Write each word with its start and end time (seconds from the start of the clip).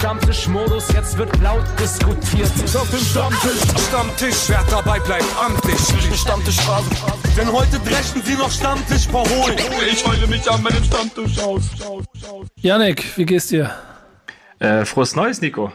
Stammtischmodus, 0.00 0.90
jetzt 0.94 1.18
wird 1.18 1.38
laut 1.42 1.62
diskutiert. 1.78 2.50
Ist 2.64 2.74
auf 2.74 2.88
dem 2.90 3.00
Stammtisch, 3.00 3.60
Stammtisch, 3.86 4.48
wer 4.48 4.64
dabei 4.70 4.98
bleibt, 4.98 5.26
amtlich. 5.38 5.78
Stammtisch 6.18 6.58
Phase. 6.62 6.88
Denn 7.36 7.52
heute 7.52 7.78
dreschen 7.80 8.22
sie 8.24 8.32
noch 8.32 8.50
Stammtisch 8.50 9.06
verholen. 9.06 9.58
Ich 9.92 10.06
heule 10.06 10.26
mich 10.26 10.50
an 10.50 10.62
meinem 10.62 10.82
Stammtisch 10.84 11.38
aus. 11.40 11.64
Janik, 12.56 13.14
wie 13.18 13.26
geht's 13.26 13.48
dir? 13.48 13.72
Äh, 14.58 14.86
frohes 14.86 15.14
Neues, 15.16 15.42
Nico. 15.42 15.70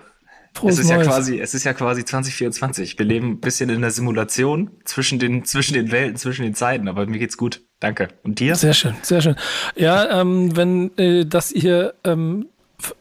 Frohes 0.55 0.73
es 0.73 0.79
ist 0.79 0.89
Neues. 0.89 1.05
ja 1.05 1.13
quasi, 1.13 1.39
es 1.39 1.53
ist 1.53 1.63
ja 1.63 1.73
quasi 1.73 2.03
2024. 2.03 2.97
Wir 2.97 3.05
leben 3.05 3.33
ein 3.33 3.39
bisschen 3.41 3.69
in 3.69 3.81
der 3.81 3.91
Simulation 3.91 4.71
zwischen 4.85 5.19
den, 5.19 5.45
zwischen 5.45 5.75
den 5.75 5.91
Welten, 5.91 6.15
zwischen 6.15 6.41
den 6.41 6.55
Zeiten, 6.55 6.87
aber 6.87 7.05
mir 7.05 7.19
geht's 7.19 7.37
gut. 7.37 7.61
Danke. 7.79 8.07
Und 8.23 8.39
dir? 8.39 8.55
Sehr 8.55 8.73
schön, 8.73 8.95
sehr 9.03 9.21
schön. 9.21 9.35
Ja, 9.75 10.19
ähm, 10.19 10.57
wenn 10.57 10.97
äh, 10.97 11.27
das 11.27 11.49
hier 11.49 11.93
ähm, 12.03 12.47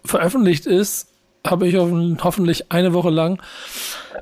veröffentlicht 0.05 0.67
ist, 0.67 1.14
habe 1.47 1.69
ich 1.69 1.77
hoffen- 1.77 2.19
hoffentlich 2.23 2.71
eine 2.73 2.93
Woche 2.93 3.11
lang 3.11 3.41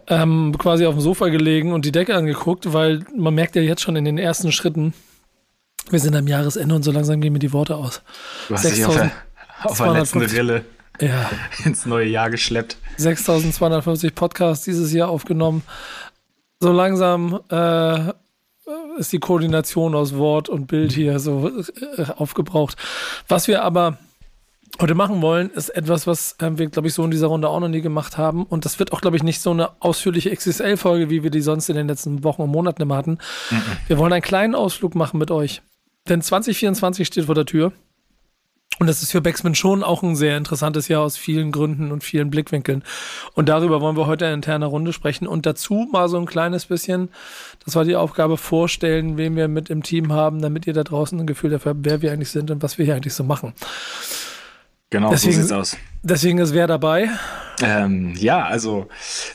ähm, 0.09 0.55
quasi 0.59 0.87
auf 0.87 0.95
dem 0.95 1.01
Sofa 1.01 1.29
gelegen 1.29 1.73
und 1.73 1.85
die 1.85 1.93
Decke 1.93 2.15
angeguckt, 2.17 2.73
weil 2.73 3.05
man 3.17 3.35
merkt 3.35 3.55
ja 3.57 3.63
jetzt 3.63 3.83
schon 3.83 3.97
in 3.97 4.05
den 4.05 4.19
ersten 4.19 4.51
Schritten, 4.53 4.93
wir 5.91 6.01
sind 6.01 6.15
am 6.17 6.27
Jahresende 6.27 6.75
und 6.75 6.83
so 6.83 6.91
langsam 6.93 7.21
gehen 7.21 7.33
mir 7.33 7.39
die 7.39 7.53
Worte 7.53 7.77
aus. 7.77 8.03
Du 8.49 8.55
hast 8.55 8.65
dich 8.65 8.85
auf 8.85 8.95
der, 8.95 9.11
auf 9.63 9.77
der 9.79 9.93
letzten 9.93 10.21
6250. 10.21 10.39
Rille 10.39 10.65
Ja, 11.01 11.31
ins 11.65 11.87
neue 11.87 12.07
Jahr 12.09 12.31
geschleppt. 12.31 12.77
6250 12.97 14.15
Podcasts 14.15 14.65
dieses 14.65 14.93
Jahr 14.93 15.09
aufgenommen. 15.09 15.63
So 16.61 16.73
langsam 16.73 17.41
äh, 17.51 18.13
ist 18.99 19.13
die 19.13 19.19
Koordination 19.19 19.95
aus 19.95 20.17
Wort 20.17 20.49
und 20.49 20.67
Bild 20.67 20.93
hier 20.93 21.19
so 21.19 21.51
äh, 21.97 22.05
aufgebraucht. 22.17 22.77
Was 23.29 23.49
wir 23.49 23.63
aber 23.63 23.99
heute 24.83 24.95
machen 24.95 25.23
wollen, 25.23 25.51
ist 25.51 25.71
etwas, 25.71 26.07
was 26.07 26.37
äh, 26.41 26.51
wir, 26.59 26.67
glaube 26.67 26.89
ich, 26.89 26.95
so 26.95 27.05
in 27.05 27.11
dieser 27.11 27.29
Runde 27.29 27.49
auch 27.49 27.61
noch 27.61 27.69
nie 27.69 27.81
gemacht 27.81 28.19
haben. 28.19 28.45
Und 28.45 28.65
das 28.65 28.79
wird 28.79 28.93
auch, 28.93 29.01
glaube 29.01 29.17
ich, 29.17 29.23
nicht 29.23 29.41
so 29.41 29.53
eine 29.53 29.71
ausführliche 29.81 30.35
XSL-Folge, 30.35 31.09
wie 31.09 31.23
wir 31.23 31.31
die 31.31 31.41
sonst 31.41 31.71
in 31.71 31.77
den 31.77 31.89
letzten 31.89 32.25
Wochen 32.25 32.43
und 32.43 32.51
Monaten 32.51 32.83
immer 32.83 32.97
hatten. 32.97 33.19
Wir 33.87 33.97
wollen 33.97 34.13
einen 34.13 34.23
kleinen 34.23 34.55
Ausflug 34.55 34.95
machen 34.95 35.19
mit 35.19 35.31
euch. 35.31 35.63
Denn 36.09 36.21
2024 36.21 37.07
steht 37.07 37.27
vor 37.27 37.35
der 37.35 37.47
Tür. 37.47 37.73
Und 38.79 38.89
das 38.89 39.03
ist 39.03 39.13
für 39.13 39.21
Backspin 39.21 39.55
schon 39.55 39.85
auch 39.85 40.03
ein 40.03 40.17
sehr 40.17 40.37
interessantes 40.37 40.89
Jahr 40.89 41.03
aus 41.03 41.17
vielen 41.17 41.53
Gründen 41.53 41.93
und 41.93 42.03
vielen 42.03 42.31
Blickwinkeln. 42.31 42.83
Und 43.35 43.49
darüber 43.49 43.81
wollen 43.81 43.97
wir 43.97 44.07
heute 44.07 44.25
in 44.25 44.35
interner 44.35 44.67
Runde 44.67 44.93
sprechen. 44.93 45.29
Und 45.29 45.47
dazu 45.47 45.89
mal 45.93 46.09
so 46.09 46.19
ein 46.19 46.27
kleines 46.27 46.67
bisschen, 46.67 47.11
das 47.65 47.77
war 47.77 47.85
die 47.85 47.95
Aufgabe, 47.95 48.37
vorstellen, 48.37 49.17
wen 49.17 49.37
wir 49.37 49.47
mit 49.47 49.71
im 49.71 49.85
Team 49.85 50.13
haben, 50.13 50.43
damit 50.43 50.67
ihr 50.67 50.73
da 50.73 50.83
draußen 50.83 51.21
ein 51.21 51.27
Gefühl 51.27 51.51
dafür 51.51 51.71
habt, 51.71 51.85
wer 51.85 52.03
wir 52.03 52.11
eigentlich 52.11 52.31
sind 52.31 52.51
und 52.51 52.63
was 52.63 52.79
wir 52.79 52.85
hier 52.85 52.97
eigentlich 52.97 53.15
so 53.15 53.23
machen. 53.23 53.53
Genau, 54.93 55.11
Deswegen- 55.11 55.33
so 55.33 55.41
sieht's 55.41 55.53
aus. 55.53 55.77
Deswegen 56.03 56.37
ist 56.39 56.53
wer 56.53 56.67
dabei? 56.67 57.09
Ähm, 57.63 58.13
ja, 58.15 58.45
also 58.45 58.89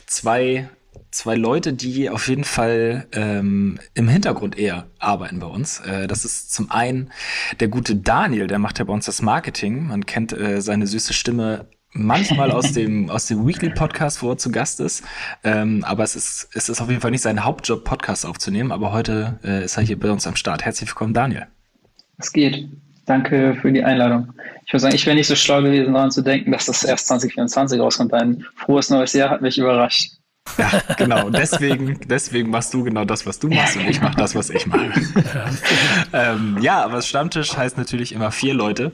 zwei, 0.06 0.68
zwei 1.10 1.34
Leute, 1.34 1.72
die 1.72 2.08
auf 2.10 2.28
jeden 2.28 2.44
Fall 2.44 3.08
ähm, 3.10 3.80
im 3.94 4.06
Hintergrund 4.08 4.56
eher 4.56 4.86
arbeiten 5.00 5.40
bei 5.40 5.48
uns. 5.48 5.80
Äh, 5.80 6.06
das 6.06 6.24
ist 6.24 6.54
zum 6.54 6.70
einen 6.70 7.10
der 7.58 7.66
gute 7.66 7.96
Daniel, 7.96 8.46
der 8.46 8.60
macht 8.60 8.78
ja 8.78 8.84
bei 8.84 8.92
uns 8.92 9.06
das 9.06 9.20
Marketing. 9.20 9.88
Man 9.88 10.06
kennt 10.06 10.32
äh, 10.32 10.60
seine 10.62 10.86
süße 10.86 11.12
Stimme 11.12 11.66
manchmal 11.90 12.52
aus 12.52 12.72
dem 12.72 13.10
aus 13.16 13.26
dem 13.26 13.44
Weekly 13.44 13.70
Podcast, 13.70 14.22
wo 14.22 14.30
er 14.30 14.38
zu 14.38 14.52
Gast 14.52 14.78
ist. 14.78 15.02
Ähm, 15.42 15.82
aber 15.82 16.04
es 16.04 16.14
ist 16.14 16.50
es 16.54 16.68
ist 16.68 16.80
auf 16.80 16.88
jeden 16.88 17.00
Fall 17.00 17.10
nicht 17.10 17.22
sein 17.22 17.44
Hauptjob, 17.44 17.82
Podcast 17.82 18.24
aufzunehmen. 18.24 18.70
Aber 18.70 18.92
heute 18.92 19.40
äh, 19.42 19.64
ist 19.64 19.76
er 19.76 19.82
hier 19.82 19.98
bei 19.98 20.12
uns 20.12 20.24
am 20.24 20.36
Start. 20.36 20.64
Herzlich 20.64 20.88
willkommen, 20.88 21.14
Daniel. 21.14 21.48
Es 22.16 22.32
geht. 22.32 22.68
Danke 23.08 23.56
für 23.60 23.72
die 23.72 23.82
Einladung. 23.82 24.34
Ich 24.66 24.72
muss 24.74 24.82
sagen, 24.82 24.94
ich 24.94 25.06
wäre 25.06 25.16
nicht 25.16 25.26
so 25.26 25.34
schlau 25.34 25.62
gewesen, 25.62 25.94
daran 25.94 26.10
zu 26.10 26.20
denken, 26.20 26.52
dass 26.52 26.66
das 26.66 26.84
erst 26.84 27.06
2024 27.06 27.80
rauskommt. 27.80 28.12
Ein 28.12 28.44
frohes 28.54 28.90
neues 28.90 29.14
Jahr 29.14 29.30
hat 29.30 29.40
mich 29.40 29.56
überrascht. 29.56 30.12
Ja, 30.58 30.70
genau. 30.98 31.26
Und 31.26 31.36
deswegen, 31.36 31.98
deswegen 32.06 32.50
machst 32.50 32.74
du 32.74 32.84
genau 32.84 33.06
das, 33.06 33.24
was 33.24 33.38
du 33.38 33.48
machst 33.48 33.78
und 33.78 33.88
ich 33.88 34.02
mache 34.02 34.16
das, 34.16 34.34
was 34.34 34.50
ich 34.50 34.66
mache. 34.66 34.92
ähm, 36.12 36.58
ja, 36.60 36.84
aber 36.84 37.00
Stammtisch 37.00 37.56
heißt 37.56 37.78
natürlich 37.78 38.12
immer 38.12 38.30
vier 38.30 38.52
Leute. 38.52 38.92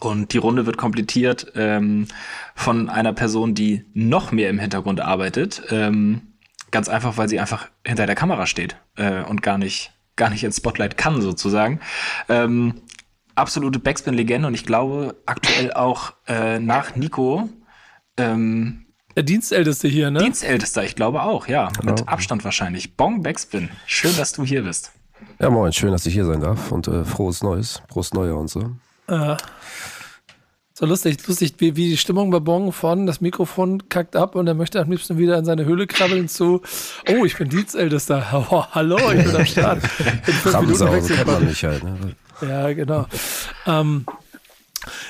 Und 0.00 0.32
die 0.32 0.38
Runde 0.38 0.64
wird 0.64 0.78
komplettiert 0.78 1.52
ähm, 1.56 2.06
von 2.54 2.88
einer 2.88 3.12
Person, 3.12 3.54
die 3.54 3.84
noch 3.92 4.32
mehr 4.32 4.48
im 4.48 4.58
Hintergrund 4.58 5.00
arbeitet. 5.00 5.62
Ähm, 5.70 6.22
ganz 6.70 6.88
einfach, 6.88 7.18
weil 7.18 7.28
sie 7.28 7.38
einfach 7.38 7.68
hinter 7.86 8.06
der 8.06 8.14
Kamera 8.14 8.46
steht 8.46 8.76
äh, 8.96 9.22
und 9.22 9.42
gar 9.42 9.58
nicht, 9.58 9.92
gar 10.16 10.30
nicht 10.30 10.44
ins 10.44 10.56
Spotlight 10.56 10.96
kann, 10.96 11.20
sozusagen. 11.20 11.80
Ähm, 12.28 12.82
absolute 13.36 13.78
Backspin-Legende 13.78 14.48
und 14.48 14.54
ich 14.54 14.64
glaube 14.66 15.16
aktuell 15.26 15.72
auch 15.72 16.14
äh, 16.26 16.58
nach 16.58 16.96
Nico 16.96 17.48
ähm, 18.16 18.86
Der 19.14 19.22
Dienstälteste 19.22 19.88
hier, 19.88 20.10
ne? 20.10 20.20
Dienstältester, 20.20 20.84
ich 20.84 20.96
glaube 20.96 21.22
auch, 21.22 21.46
ja. 21.46 21.68
Mit 21.82 21.96
Genau. 21.96 22.10
Abstand 22.10 22.44
wahrscheinlich. 22.44 22.96
Bong 22.96 23.22
Backspin. 23.22 23.68
Schön, 23.86 24.16
dass 24.16 24.32
du 24.32 24.44
hier 24.44 24.62
bist. 24.62 24.92
Ja, 25.38 25.50
moin, 25.50 25.72
schön, 25.72 25.92
dass 25.92 26.06
ich 26.06 26.14
hier 26.14 26.24
sein 26.24 26.40
darf 26.40 26.72
und 26.72 26.88
äh, 26.88 27.04
frohes 27.04 27.42
Neues, 27.42 27.82
Prost 27.88 28.14
Neujahr 28.14 28.38
und 28.38 28.48
so. 28.48 28.72
Äh, 29.08 29.36
so 30.78 30.84
lustig, 30.84 31.26
lustig, 31.26 31.54
wie, 31.58 31.74
wie 31.76 31.88
die 31.90 31.96
Stimmung 31.96 32.30
bei 32.30 32.38
Bong 32.38 32.70
von, 32.70 33.06
das 33.06 33.22
Mikrofon 33.22 33.88
kackt 33.88 34.14
ab 34.14 34.34
und 34.34 34.46
er 34.46 34.52
möchte 34.52 34.78
am 34.80 34.90
liebsten 34.90 35.16
wieder 35.16 35.38
in 35.38 35.46
seine 35.46 35.64
Höhle 35.64 35.86
krabbeln 35.86 36.28
zu, 36.28 36.60
oh, 37.08 37.24
ich 37.24 37.36
bin 37.38 37.48
Dienstältester. 37.48 38.46
Oh, 38.50 38.62
hallo, 38.72 38.98
ich 39.12 39.24
bin 39.24 39.36
am 39.36 39.46
Start. 39.46 39.82
In 40.26 40.32
fünf 40.34 40.60
Minuten 40.60 40.92
wechselt 40.92 41.26
man 41.26 41.44
mich 41.46 41.64
halt. 41.64 41.82
Ne? 41.82 42.14
Ja, 42.40 42.72
genau. 42.72 43.06
Ähm, 43.66 44.04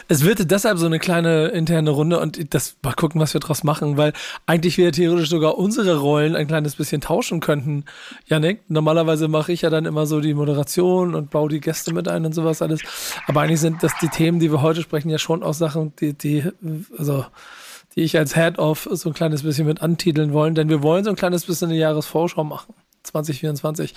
es 0.09 0.25
wird 0.25 0.51
deshalb 0.51 0.79
so 0.79 0.87
eine 0.87 0.99
kleine 0.99 1.49
interne 1.49 1.91
Runde 1.91 2.21
und 2.21 2.55
das 2.55 2.77
mal 2.83 2.95
gucken, 2.95 3.21
was 3.21 3.35
wir 3.35 3.41
draus 3.41 3.65
machen, 3.65 3.97
weil 3.97 4.13
eigentlich 4.47 4.79
wir 4.79 4.93
theoretisch 4.93 5.29
sogar 5.29 5.59
unsere 5.59 5.99
Rollen 5.99 6.37
ein 6.37 6.47
kleines 6.47 6.77
bisschen 6.77 7.01
tauschen 7.01 7.41
könnten. 7.41 7.85
Janik, 8.27 8.63
normalerweise 8.69 9.29
mache 9.29 9.53
ich 9.53 9.63
ja 9.63 9.71
dann 9.71 9.85
immer 9.85 10.07
so 10.07 10.21
die 10.21 10.35
Moderation 10.35 11.15
und 11.15 11.31
baue 11.31 11.49
die 11.49 11.61
Gäste 11.61 11.93
mit 11.93 12.09
ein 12.09 12.25
und 12.25 12.35
sowas 12.35 12.63
alles. 12.63 12.81
Aber 13.27 13.41
eigentlich 13.41 13.61
sind 13.61 13.83
das 13.83 13.93
die 14.01 14.09
Themen, 14.09 14.39
die 14.41 14.51
wir 14.51 14.63
heute 14.63 14.83
sprechen, 14.83 15.11
ja 15.11 15.19
schon 15.19 15.43
auch 15.43 15.55
Sachen, 15.55 15.95
die, 15.97 16.15
die, 16.15 16.45
also, 16.97 17.27
die 17.95 18.03
ich 18.03 18.17
als 18.17 18.35
Head-Off 18.35 18.89
so 18.93 19.11
ein 19.11 19.15
kleines 19.15 19.43
bisschen 19.43 19.67
mit 19.67 19.83
antiteln 19.83 20.33
wollen, 20.33 20.55
denn 20.55 20.69
wir 20.69 20.83
wollen 20.83 21.05
so 21.05 21.11
ein 21.11 21.17
kleines 21.17 21.45
bisschen 21.47 21.71
eine 21.71 21.79
Jahresvorschau 21.79 22.45
machen. 22.45 22.75
2024. 23.07 23.95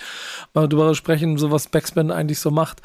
Mal 0.54 0.68
darüber 0.68 0.94
sprechen, 0.94 1.38
so 1.38 1.50
was 1.50 1.68
Backspin 1.68 2.10
eigentlich 2.10 2.38
so 2.38 2.50
macht. 2.50 2.82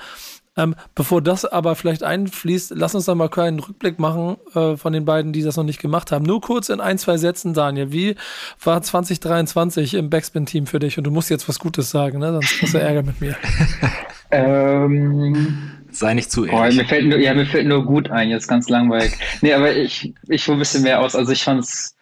Ähm, 0.58 0.76
bevor 0.94 1.22
das 1.22 1.44
aber 1.44 1.76
vielleicht 1.76 2.04
einfließt, 2.04 2.72
lass 2.76 2.96
uns 2.96 3.06
dann 3.06 3.18
mal 3.18 3.30
einen 3.30 3.60
Rückblick 3.60 4.00
machen 4.00 4.38
äh, 4.54 4.78
von 4.78 4.94
den 4.94 5.04
beiden, 5.04 5.34
die 5.34 5.42
das 5.42 5.58
noch 5.58 5.66
nicht 5.66 5.82
gemacht 5.82 6.14
haben. 6.14 6.24
Nur 6.24 6.40
kurz 6.40 6.70
in 6.70 6.80
ein, 6.80 6.98
zwei 6.98 7.18
Sätzen, 7.18 7.54
Daniel. 7.54 7.92
Wie 7.92 8.16
war 8.64 8.82
2023 8.82 9.96
im 9.96 10.10
Backspin-Team 10.10 10.66
für 10.66 10.80
dich? 10.80 10.98
Und 10.98 11.04
du 11.04 11.12
musst 11.12 11.30
jetzt 11.30 11.50
was 11.50 11.60
Gutes 11.60 11.90
sagen, 11.90 12.20
ne? 12.20 12.32
sonst 12.32 12.62
hast 12.62 12.74
du 12.74 12.80
Ärger 12.80 13.04
mit 13.04 13.20
mir. 13.20 13.36
Ähm, 14.32 15.72
Sei 15.92 16.14
nicht 16.14 16.32
zu 16.32 16.46
boah, 16.46 16.64
ehrlich. 16.64 16.78
mir 16.78 16.86
fällt 16.86 17.06
nur, 17.06 17.20
ja, 17.20 17.34
mir 17.34 17.46
fällt 17.46 17.68
nur 17.68 17.86
gut 17.86 18.10
ein, 18.10 18.30
jetzt 18.30 18.48
ganz 18.48 18.68
langweilig. 18.68 19.14
Nee, 19.42 19.54
aber 19.54 19.74
ich, 19.74 20.14
ich 20.28 20.48
hole 20.48 20.58
ein 20.58 20.60
bisschen 20.60 20.84
mehr 20.84 21.00
aus. 21.00 21.16
Also 21.16 21.32
ich 21.32 21.44
fand 21.44 21.64
es 21.64 21.95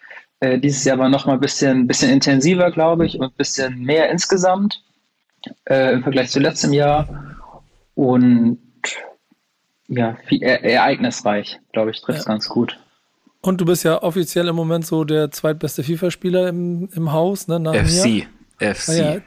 äh, 0.43 0.59
dieses 0.59 0.83
Jahr 0.83 0.97
war 0.97 1.07
noch 1.07 1.25
mal 1.25 1.33
ein 1.33 1.39
bisschen, 1.39 1.87
bisschen 1.87 2.09
intensiver, 2.11 2.69
glaube 2.69 3.05
ich, 3.05 3.17
und 3.17 3.27
ein 3.27 3.37
bisschen 3.37 3.79
mehr 3.79 4.09
insgesamt 4.09 4.83
äh, 5.65 5.93
im 5.93 6.03
Vergleich 6.03 6.31
zu 6.31 6.39
letztem 6.39 6.73
Jahr. 6.73 7.07
Und 7.95 8.59
ja, 9.87 10.17
viel, 10.27 10.43
e 10.43 10.73
ereignisreich, 10.73 11.59
glaube 11.71 11.91
ich, 11.91 12.01
trifft 12.01 12.19
es 12.19 12.25
Ja. 12.25 12.31
ganz 12.31 12.49
gut. 12.49 12.77
Und 13.41 13.61
du 13.61 13.65
bist 13.65 13.83
ja 13.83 14.01
offiziell 14.01 14.47
im 14.49 14.55
Moment 14.55 14.85
so 14.85 15.03
der 15.05 15.31
zweitbeste 15.31 15.83
FIFA-Spieler 15.83 16.49
im, 16.49 16.89
im 16.93 17.11
Haus, 17.11 17.47
ne? 17.47 17.59
Nach 17.59 17.73
mir. 17.73 17.83
FC. 17.83 18.27
FC. 18.59 18.89
Ah 18.89 18.93
ja, 18.93 19.17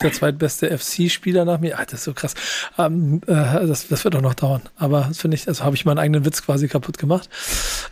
der 0.00 0.12
zweitbeste 0.12 0.76
FC-Spieler 0.76 1.44
nach 1.44 1.60
mir. 1.60 1.78
Ah, 1.78 1.84
das 1.84 1.94
ist 1.94 2.04
so 2.04 2.14
krass. 2.14 2.34
Ähm, 2.78 3.20
äh, 3.26 3.66
das, 3.66 3.86
das 3.88 4.04
wird 4.04 4.16
auch 4.16 4.20
noch 4.20 4.34
dauern. 4.34 4.62
Aber 4.76 5.06
das 5.08 5.18
finde 5.20 5.36
ich, 5.36 5.46
also 5.46 5.62
habe 5.64 5.76
ich 5.76 5.84
meinen 5.84 5.98
eigenen 5.98 6.24
Witz 6.24 6.44
quasi 6.44 6.68
kaputt 6.68 6.98
gemacht. 6.98 7.28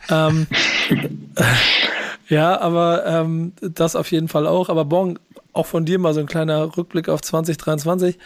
Ähm, 0.09 0.47
ja, 2.31 2.59
aber 2.61 3.05
ähm, 3.07 3.53
das 3.61 3.97
auf 3.97 4.11
jeden 4.11 4.29
Fall 4.29 4.47
auch. 4.47 4.69
Aber 4.69 4.85
Bon, 4.85 5.19
auch 5.53 5.67
von 5.67 5.85
dir 5.85 5.99
mal 5.99 6.15
so 6.15 6.21
ein 6.21 6.27
kleiner 6.27 6.77
Rückblick 6.77 7.09
auf 7.09 7.21
2023. 7.21 8.19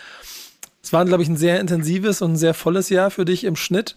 Es 0.83 0.93
war, 0.93 1.05
glaube 1.06 1.23
ich, 1.23 1.29
ein 1.29 1.37
sehr 1.37 1.59
intensives 1.59 2.21
und 2.21 2.33
ein 2.33 2.37
sehr 2.37 2.55
volles 2.55 2.91
Jahr 2.91 3.11
für 3.11 3.25
dich 3.25 3.45
im 3.45 3.56
Schnitt. 3.56 3.97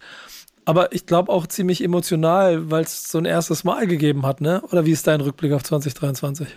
Aber 0.63 0.93
ich 0.93 1.05
glaube 1.05 1.31
auch 1.31 1.47
ziemlich 1.47 1.83
emotional, 1.83 2.71
weil 2.71 2.83
es 2.83 3.11
so 3.11 3.17
ein 3.17 3.25
erstes 3.25 3.63
Mal 3.63 3.85
gegeben 3.87 4.25
hat, 4.25 4.41
ne? 4.41 4.61
Oder 4.71 4.85
wie 4.85 4.91
ist 4.91 5.07
dein 5.07 5.21
Rückblick 5.21 5.51
auf 5.53 5.63
2023? 5.63 6.47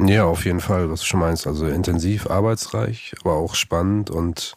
Ja, 0.00 0.24
auf 0.24 0.44
jeden 0.44 0.60
Fall, 0.60 0.90
was 0.90 1.00
du 1.00 1.06
schon 1.06 1.20
meinst. 1.20 1.46
Also 1.46 1.66
intensiv, 1.66 2.26
arbeitsreich, 2.28 3.14
aber 3.20 3.34
auch 3.34 3.54
spannend 3.54 4.10
und 4.10 4.54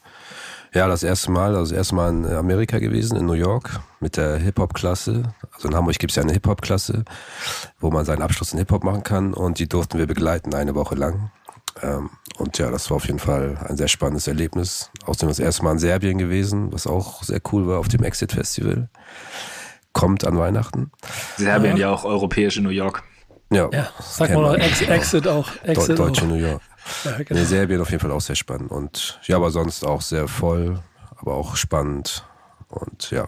ja, 0.76 0.88
das 0.88 1.04
erste 1.04 1.32
Mal, 1.32 1.56
also 1.56 1.72
das 1.72 1.72
erste 1.72 1.96
Mal 1.96 2.10
in 2.10 2.26
Amerika 2.26 2.80
gewesen, 2.80 3.18
in 3.18 3.26
New 3.26 3.34
York, 3.34 3.80
mit 4.02 4.18
der 4.18 4.38
Hip-Hop-Klasse. 4.38 5.24
Also 5.54 5.70
in 5.70 5.76
Hamburg 5.76 5.98
gibt 5.98 6.12
es 6.12 6.18
ja 6.18 6.24
eine 6.24 6.34
Hip-Hop-Klasse, 6.34 7.06
wo 7.80 7.90
man 7.92 8.04
seinen 8.04 8.22
Abschluss 8.22 8.52
in 8.52 8.60
Hip-Hop 8.60 8.84
machen 8.84 9.04
kann 9.04 9.34
und 9.34 9.60
die 9.60 9.70
durften 9.70 9.98
wir 9.98 10.06
begleiten 10.06 10.54
eine 10.54 10.76
Woche 10.76 10.96
lang. 10.96 11.32
Ähm, 11.82 12.10
und 12.38 12.58
ja, 12.58 12.72
das 12.72 12.90
war 12.90 12.98
auf 12.98 13.08
jeden 13.08 13.20
Fall 13.20 13.58
ein 13.68 13.78
sehr 13.78 13.88
spannendes 13.88 14.28
Erlebnis. 14.28 14.92
Außerdem 15.06 15.30
das 15.30 15.40
erste 15.40 15.64
Mal 15.64 15.72
in 15.72 15.80
Serbien 15.80 16.18
gewesen, 16.18 16.74
was 16.74 16.88
auch 16.88 17.24
sehr 17.24 17.40
cool 17.52 17.68
war 17.68 17.80
auf 17.80 17.88
dem 17.88 18.04
Exit 18.04 18.34
Festival. 18.34 18.90
kommt 19.94 20.26
an 20.26 20.38
Weihnachten. 20.38 20.92
Serbien 21.38 21.78
ja, 21.78 21.88
ja 21.88 21.94
auch 21.94 22.04
europäische 22.04 22.62
New 22.62 22.70
York. 22.70 23.04
Ja, 23.50 23.70
ja 23.72 23.88
sag 24.02 24.32
mal 24.32 24.42
noch 24.42 24.56
Ex 24.56 24.82
Exit 24.82 25.28
auch. 25.28 25.50
Exit 25.64 25.98
Deutsche 25.98 26.24
auch. 26.24 26.28
New 26.28 26.36
York. 26.36 26.62
Ja, 27.04 27.18
genau. 27.18 27.40
nee, 27.40 27.46
Serbien 27.46 27.82
auf 27.82 27.90
jeden 27.90 28.02
Fall 28.02 28.12
auch 28.12 28.22
sehr 28.22 28.36
spannend. 28.36 28.72
Und 28.72 29.20
ja, 29.26 29.38
aber 29.38 29.52
sonst 29.52 29.86
auch 29.86 30.02
sehr 30.02 30.28
voll, 30.28 30.80
aber 31.18 31.34
auch 31.34 31.56
spannend. 31.56 32.26
Und 32.68 33.12
ja, 33.12 33.28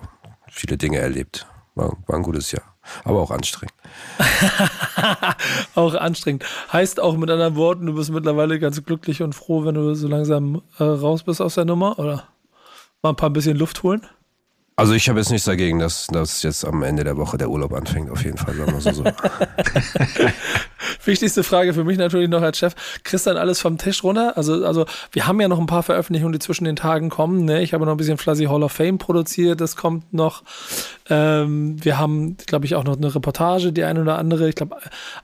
viele 0.50 0.78
Dinge 0.78 1.00
erlebt. 1.00 1.48
War, 1.76 1.96
war 2.08 2.16
ein 2.16 2.24
gutes 2.24 2.52
Jahr. 2.52 2.64
Aber 3.04 3.20
auch 3.20 3.32
anstrengend. 3.32 3.74
auch 5.76 5.94
anstrengend. 5.94 6.46
Heißt 6.72 7.00
auch 7.00 7.18
mit 7.18 7.30
anderen 7.30 7.56
Worten, 7.56 7.86
du 7.86 7.94
bist 7.94 8.10
mittlerweile 8.12 8.60
ganz 8.60 8.84
glücklich 8.84 9.22
und 9.22 9.34
froh, 9.34 9.66
wenn 9.66 9.76
du 9.76 9.94
so 9.94 10.08
langsam 10.08 10.62
äh, 10.80 10.84
raus 10.84 11.24
bist 11.24 11.42
aus 11.42 11.56
der 11.56 11.66
Nummer, 11.66 12.00
oder? 12.00 12.28
Mal 13.02 13.10
ein 13.10 13.16
paar 13.16 13.30
bisschen 13.30 13.58
Luft 13.58 13.84
holen? 13.84 14.08
Also 14.80 14.94
ich 14.94 15.10
habe 15.10 15.18
jetzt 15.18 15.32
nichts 15.32 15.46
dagegen, 15.46 15.80
dass, 15.80 16.06
dass 16.06 16.44
jetzt 16.44 16.64
am 16.64 16.84
Ende 16.84 17.04
der 17.04 17.18
Woche 17.18 17.36
der 17.36 17.50
Urlaub 17.50 17.74
anfängt, 17.74 18.12
auf 18.12 18.24
jeden 18.24 18.38
Fall, 18.38 18.54
sagen 18.54 18.74
wir 18.74 18.80
so. 18.80 18.92
so. 18.92 19.04
Wichtigste 21.04 21.44
Frage 21.44 21.74
für 21.74 21.84
mich 21.84 21.98
natürlich 21.98 22.30
noch 22.30 22.44
als 22.44 22.60
Chef. 22.60 22.76
Kriegst 23.04 23.26
dann 23.26 23.38
alles 23.38 23.60
vom 23.60 23.80
Tisch 23.80 24.04
runter? 24.04 24.38
Also, 24.38 24.64
also 24.64 24.86
wir 25.12 25.26
haben 25.26 25.42
ja 25.42 25.48
noch 25.48 25.58
ein 25.58 25.66
paar 25.66 25.82
Veröffentlichungen, 25.82 26.34
die 26.34 26.40
zwischen 26.40 26.66
den 26.66 26.76
Tagen 26.76 27.10
kommen. 27.10 27.46
Ne? 27.46 27.64
Ich 27.64 27.74
habe 27.74 27.86
noch 27.86 27.94
ein 27.94 27.98
bisschen 27.98 28.20
Fuzzy 28.20 28.46
Hall 28.46 28.62
of 28.62 28.72
Fame 28.72 29.00
produziert, 29.00 29.62
das 29.62 29.76
kommt 29.76 30.14
noch. 30.14 30.44
Ähm, 31.10 31.84
wir 31.84 31.98
haben, 31.98 32.38
glaube 32.46 32.66
ich, 32.66 32.76
auch 32.76 32.84
noch 32.84 32.98
eine 32.98 33.16
Reportage, 33.16 33.74
die 33.74 33.84
eine 33.84 34.02
oder 34.02 34.20
andere. 34.20 34.48
Ich 34.48 34.56
glaube, 34.56 34.78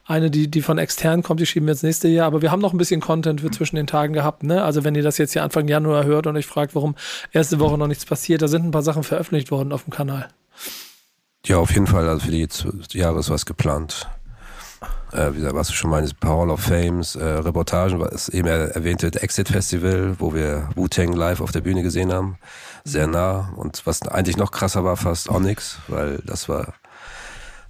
eine, 0.06 0.32
die, 0.32 0.50
die 0.50 0.64
von 0.64 0.80
extern 0.80 1.22
kommt, 1.22 1.42
die 1.42 1.46
schieben 1.46 1.68
wir 1.68 1.74
ins 1.74 1.84
nächste 1.84 2.08
Jahr. 2.08 2.26
Aber 2.26 2.42
wir 2.42 2.50
haben 2.50 2.62
noch 2.62 2.74
ein 2.74 2.78
bisschen 2.80 3.02
Content 3.02 3.42
für 3.42 3.52
zwischen 3.52 3.76
den 3.76 3.86
Tagen 3.86 4.14
gehabt. 4.14 4.42
Ne? 4.42 4.64
Also 4.64 4.84
wenn 4.84 4.96
ihr 4.96 5.04
das 5.04 5.20
jetzt 5.20 5.34
hier 5.34 5.44
Anfang 5.44 5.68
Januar 5.68 6.06
hört 6.06 6.26
und 6.26 6.38
euch 6.38 6.48
fragt, 6.48 6.74
warum 6.74 6.96
erste 7.34 7.60
Woche 7.60 7.78
noch 7.78 7.88
nichts 7.88 8.06
passiert, 8.06 8.42
da 8.42 8.48
sind 8.48 8.66
ein 8.66 8.72
paar 8.72 8.82
Sachen 8.82 9.04
veröffentlicht 9.04 9.43
veröffentlicht 9.44 9.52
worden 9.52 9.72
auf 9.72 9.84
dem 9.84 9.92
Kanal. 9.92 10.30
Ja, 11.46 11.58
auf 11.58 11.72
jeden 11.74 11.88
Fall. 11.88 12.08
Also 12.08 12.26
für 12.26 12.32
die 12.32 12.98
Jahre 12.98 13.20
ist 13.20 13.30
was 13.30 13.46
geplant. 13.46 14.08
Äh, 15.12 15.32
wie 15.34 15.38
gesagt, 15.38 15.56
was 15.56 15.68
du 15.68 15.74
schon 15.74 15.92
meinst, 15.92 16.16
Hall 16.24 16.50
of 16.50 16.62
Fames, 16.62 17.16
äh, 17.16 17.24
Reportagen, 17.24 18.00
was 18.00 18.30
eben 18.30 18.48
erwähnte 18.48 19.08
Exit 19.22 19.50
Festival, 19.50 20.16
wo 20.20 20.34
wir 20.34 20.70
Wu-Tang 20.76 21.14
live 21.14 21.42
auf 21.42 21.52
der 21.52 21.62
Bühne 21.62 21.84
gesehen 21.84 22.12
haben. 22.12 22.38
Sehr 22.84 23.08
nah. 23.08 23.54
Und 23.56 23.86
was 23.86 24.02
eigentlich 24.08 24.38
noch 24.38 24.52
krasser 24.52 24.84
war, 24.84 24.98
fast 24.98 25.30
Onyx, 25.30 25.80
weil 25.88 26.20
das 26.26 26.50
war 26.50 26.74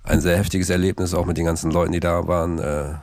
ein 0.04 0.20
sehr 0.20 0.38
heftiges 0.38 0.70
Erlebnis, 0.70 1.14
auch 1.14 1.26
mit 1.26 1.38
den 1.38 1.46
ganzen 1.46 1.72
Leuten, 1.72 1.94
die 1.94 2.00
da 2.00 2.28
waren. 2.28 2.60
Äh, 2.60 2.96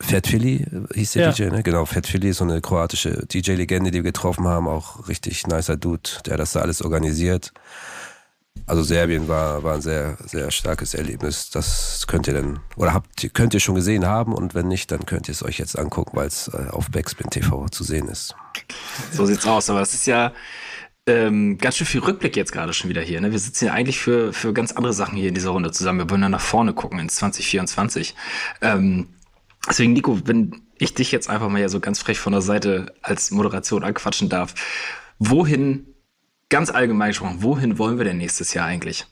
Fat 0.00 0.26
Philly 0.26 0.66
hieß 0.94 1.12
der 1.12 1.22
ja. 1.22 1.32
DJ, 1.32 1.44
ne? 1.44 1.62
Genau, 1.62 1.86
Fat 1.86 2.06
Philly 2.06 2.30
ist 2.30 2.38
so 2.38 2.44
eine 2.44 2.60
kroatische 2.60 3.26
DJ-Legende, 3.26 3.90
die 3.90 3.98
wir 3.98 4.12
getroffen 4.12 4.46
haben. 4.46 4.68
Auch 4.68 5.08
richtig 5.08 5.46
nicer 5.46 5.76
Dude, 5.76 6.10
der 6.26 6.36
das 6.36 6.52
da 6.52 6.60
alles 6.60 6.82
organisiert. 6.82 7.52
Also 8.66 8.82
Serbien 8.82 9.28
war, 9.28 9.62
war 9.62 9.74
ein 9.74 9.80
sehr, 9.80 10.18
sehr 10.26 10.50
starkes 10.50 10.92
Erlebnis. 10.92 11.48
Das 11.48 12.06
könnt 12.06 12.26
ihr 12.26 12.34
dann, 12.34 12.60
oder 12.76 12.92
habt, 12.92 13.32
könnt 13.32 13.54
ihr 13.54 13.60
schon 13.60 13.74
gesehen 13.74 14.06
haben 14.06 14.34
und 14.34 14.54
wenn 14.54 14.68
nicht, 14.68 14.90
dann 14.90 15.06
könnt 15.06 15.28
ihr 15.28 15.32
es 15.32 15.42
euch 15.42 15.58
jetzt 15.58 15.78
angucken, 15.78 16.16
weil 16.16 16.26
es 16.26 16.48
äh, 16.48 16.68
auf 16.70 16.90
Backspin 16.90 17.30
TV 17.30 17.68
zu 17.68 17.84
sehen 17.84 18.08
ist. 18.08 18.34
So 19.12 19.24
sieht's 19.24 19.46
aus, 19.46 19.70
aber 19.70 19.80
es 19.80 19.94
ist 19.94 20.06
ja, 20.06 20.32
ähm, 21.08 21.58
ganz 21.58 21.76
schön 21.76 21.86
viel 21.86 22.00
Rückblick 22.00 22.36
jetzt 22.36 22.52
gerade 22.52 22.72
schon 22.72 22.90
wieder 22.90 23.02
hier. 23.02 23.20
Ne? 23.20 23.32
Wir 23.32 23.38
sitzen 23.38 23.66
ja 23.66 23.72
eigentlich 23.72 23.98
für, 23.98 24.32
für 24.32 24.52
ganz 24.52 24.72
andere 24.72 24.92
Sachen 24.92 25.16
hier 25.16 25.28
in 25.28 25.34
dieser 25.34 25.50
Runde 25.50 25.70
zusammen. 25.72 25.98
Wir 25.98 26.10
wollen 26.10 26.22
ja 26.22 26.28
nach 26.28 26.40
vorne 26.40 26.72
gucken 26.74 26.98
ins 26.98 27.16
2024. 27.16 28.14
Ähm, 28.60 29.08
deswegen, 29.68 29.92
Nico, 29.92 30.20
wenn 30.26 30.62
ich 30.78 30.94
dich 30.94 31.10
jetzt 31.12 31.28
einfach 31.28 31.48
mal 31.48 31.60
ja 31.60 31.68
so 31.68 31.80
ganz 31.80 31.98
frech 31.98 32.18
von 32.18 32.32
der 32.32 32.42
Seite 32.42 32.94
als 33.02 33.30
Moderation 33.30 33.84
anquatschen 33.84 34.28
darf, 34.28 34.54
wohin, 35.18 35.86
ganz 36.48 36.70
allgemein 36.70 37.10
gesprochen, 37.10 37.42
wohin 37.42 37.78
wollen 37.78 37.98
wir 37.98 38.04
denn 38.04 38.18
nächstes 38.18 38.54
Jahr 38.54 38.66
eigentlich? 38.66 39.06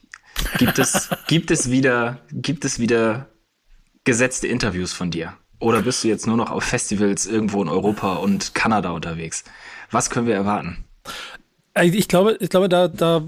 Gibt 0.57 0.79
es, 0.79 1.09
gibt 1.27 1.51
es 1.51 1.69
wieder, 1.69 2.21
gibt 2.31 2.65
es 2.65 2.79
wieder 2.79 3.29
gesetzte 4.03 4.47
Interviews 4.47 4.93
von 4.93 5.11
dir? 5.11 5.33
Oder 5.59 5.81
bist 5.81 6.03
du 6.03 6.07
jetzt 6.07 6.27
nur 6.27 6.37
noch 6.37 6.51
auf 6.51 6.63
Festivals 6.63 7.25
irgendwo 7.25 7.61
in 7.61 7.69
Europa 7.69 8.15
und 8.15 8.53
Kanada 8.53 8.91
unterwegs? 8.91 9.43
Was 9.91 10.09
können 10.09 10.27
wir 10.27 10.35
erwarten? 10.35 10.85
Ich 11.81 12.07
glaube, 12.07 12.37
ich 12.39 12.49
glaube, 12.49 12.69
da, 12.69 12.87
da 12.87 13.23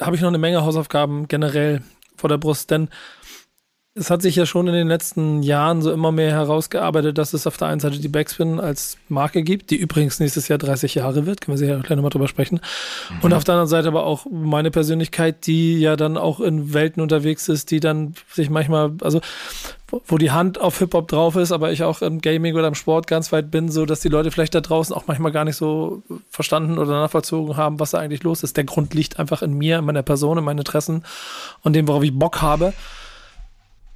habe 0.00 0.16
ich 0.16 0.22
noch 0.22 0.28
eine 0.28 0.38
Menge 0.38 0.64
Hausaufgaben 0.64 1.28
generell 1.28 1.82
vor 2.16 2.28
der 2.28 2.38
Brust, 2.38 2.70
denn 2.70 2.88
es 3.98 4.10
hat 4.10 4.22
sich 4.22 4.36
ja 4.36 4.46
schon 4.46 4.68
in 4.68 4.74
den 4.74 4.88
letzten 4.88 5.42
Jahren 5.42 5.82
so 5.82 5.92
immer 5.92 6.12
mehr 6.12 6.30
herausgearbeitet, 6.30 7.18
dass 7.18 7.32
es 7.32 7.46
auf 7.46 7.56
der 7.56 7.68
einen 7.68 7.80
Seite 7.80 7.98
die 7.98 8.08
Backspin 8.08 8.60
als 8.60 8.96
Marke 9.08 9.42
gibt, 9.42 9.70
die 9.70 9.76
übrigens 9.76 10.20
nächstes 10.20 10.48
Jahr 10.48 10.58
30 10.58 10.94
Jahre 10.94 11.26
wird, 11.26 11.40
können 11.40 11.54
wir 11.54 11.58
sicher 11.58 11.78
gleich 11.80 11.96
nochmal 11.96 12.10
drüber 12.10 12.28
sprechen. 12.28 12.60
Mhm. 13.10 13.16
Und 13.22 13.32
auf 13.34 13.44
der 13.44 13.54
anderen 13.54 13.68
Seite 13.68 13.88
aber 13.88 14.04
auch 14.04 14.26
meine 14.30 14.70
Persönlichkeit, 14.70 15.46
die 15.46 15.80
ja 15.80 15.96
dann 15.96 16.16
auch 16.16 16.40
in 16.40 16.72
Welten 16.72 17.02
unterwegs 17.02 17.48
ist, 17.48 17.70
die 17.70 17.80
dann 17.80 18.14
sich 18.30 18.50
manchmal, 18.50 18.92
also 19.02 19.20
wo 20.06 20.18
die 20.18 20.30
Hand 20.30 20.60
auf 20.60 20.78
Hip-Hop 20.78 21.08
drauf 21.08 21.36
ist, 21.36 21.50
aber 21.50 21.72
ich 21.72 21.82
auch 21.82 22.02
im 22.02 22.20
Gaming 22.20 22.54
oder 22.54 22.68
im 22.68 22.74
Sport 22.74 23.06
ganz 23.06 23.32
weit 23.32 23.50
bin, 23.50 23.70
so 23.70 23.86
dass 23.86 24.00
die 24.00 24.10
Leute 24.10 24.30
vielleicht 24.30 24.54
da 24.54 24.60
draußen 24.60 24.94
auch 24.94 25.06
manchmal 25.06 25.32
gar 25.32 25.46
nicht 25.46 25.56
so 25.56 26.02
verstanden 26.28 26.78
oder 26.78 26.92
nachvollzogen 26.92 27.56
haben, 27.56 27.80
was 27.80 27.92
da 27.92 27.98
eigentlich 27.98 28.22
los 28.22 28.42
ist. 28.42 28.56
Der 28.58 28.64
Grund 28.64 28.92
liegt 28.92 29.18
einfach 29.18 29.40
in 29.40 29.54
mir, 29.54 29.78
in 29.78 29.86
meiner 29.86 30.02
Person, 30.02 30.36
in 30.36 30.44
meinen 30.44 30.58
Interessen 30.58 31.04
und 31.62 31.72
dem, 31.72 31.88
worauf 31.88 32.02
ich 32.02 32.16
Bock 32.16 32.42
habe. 32.42 32.74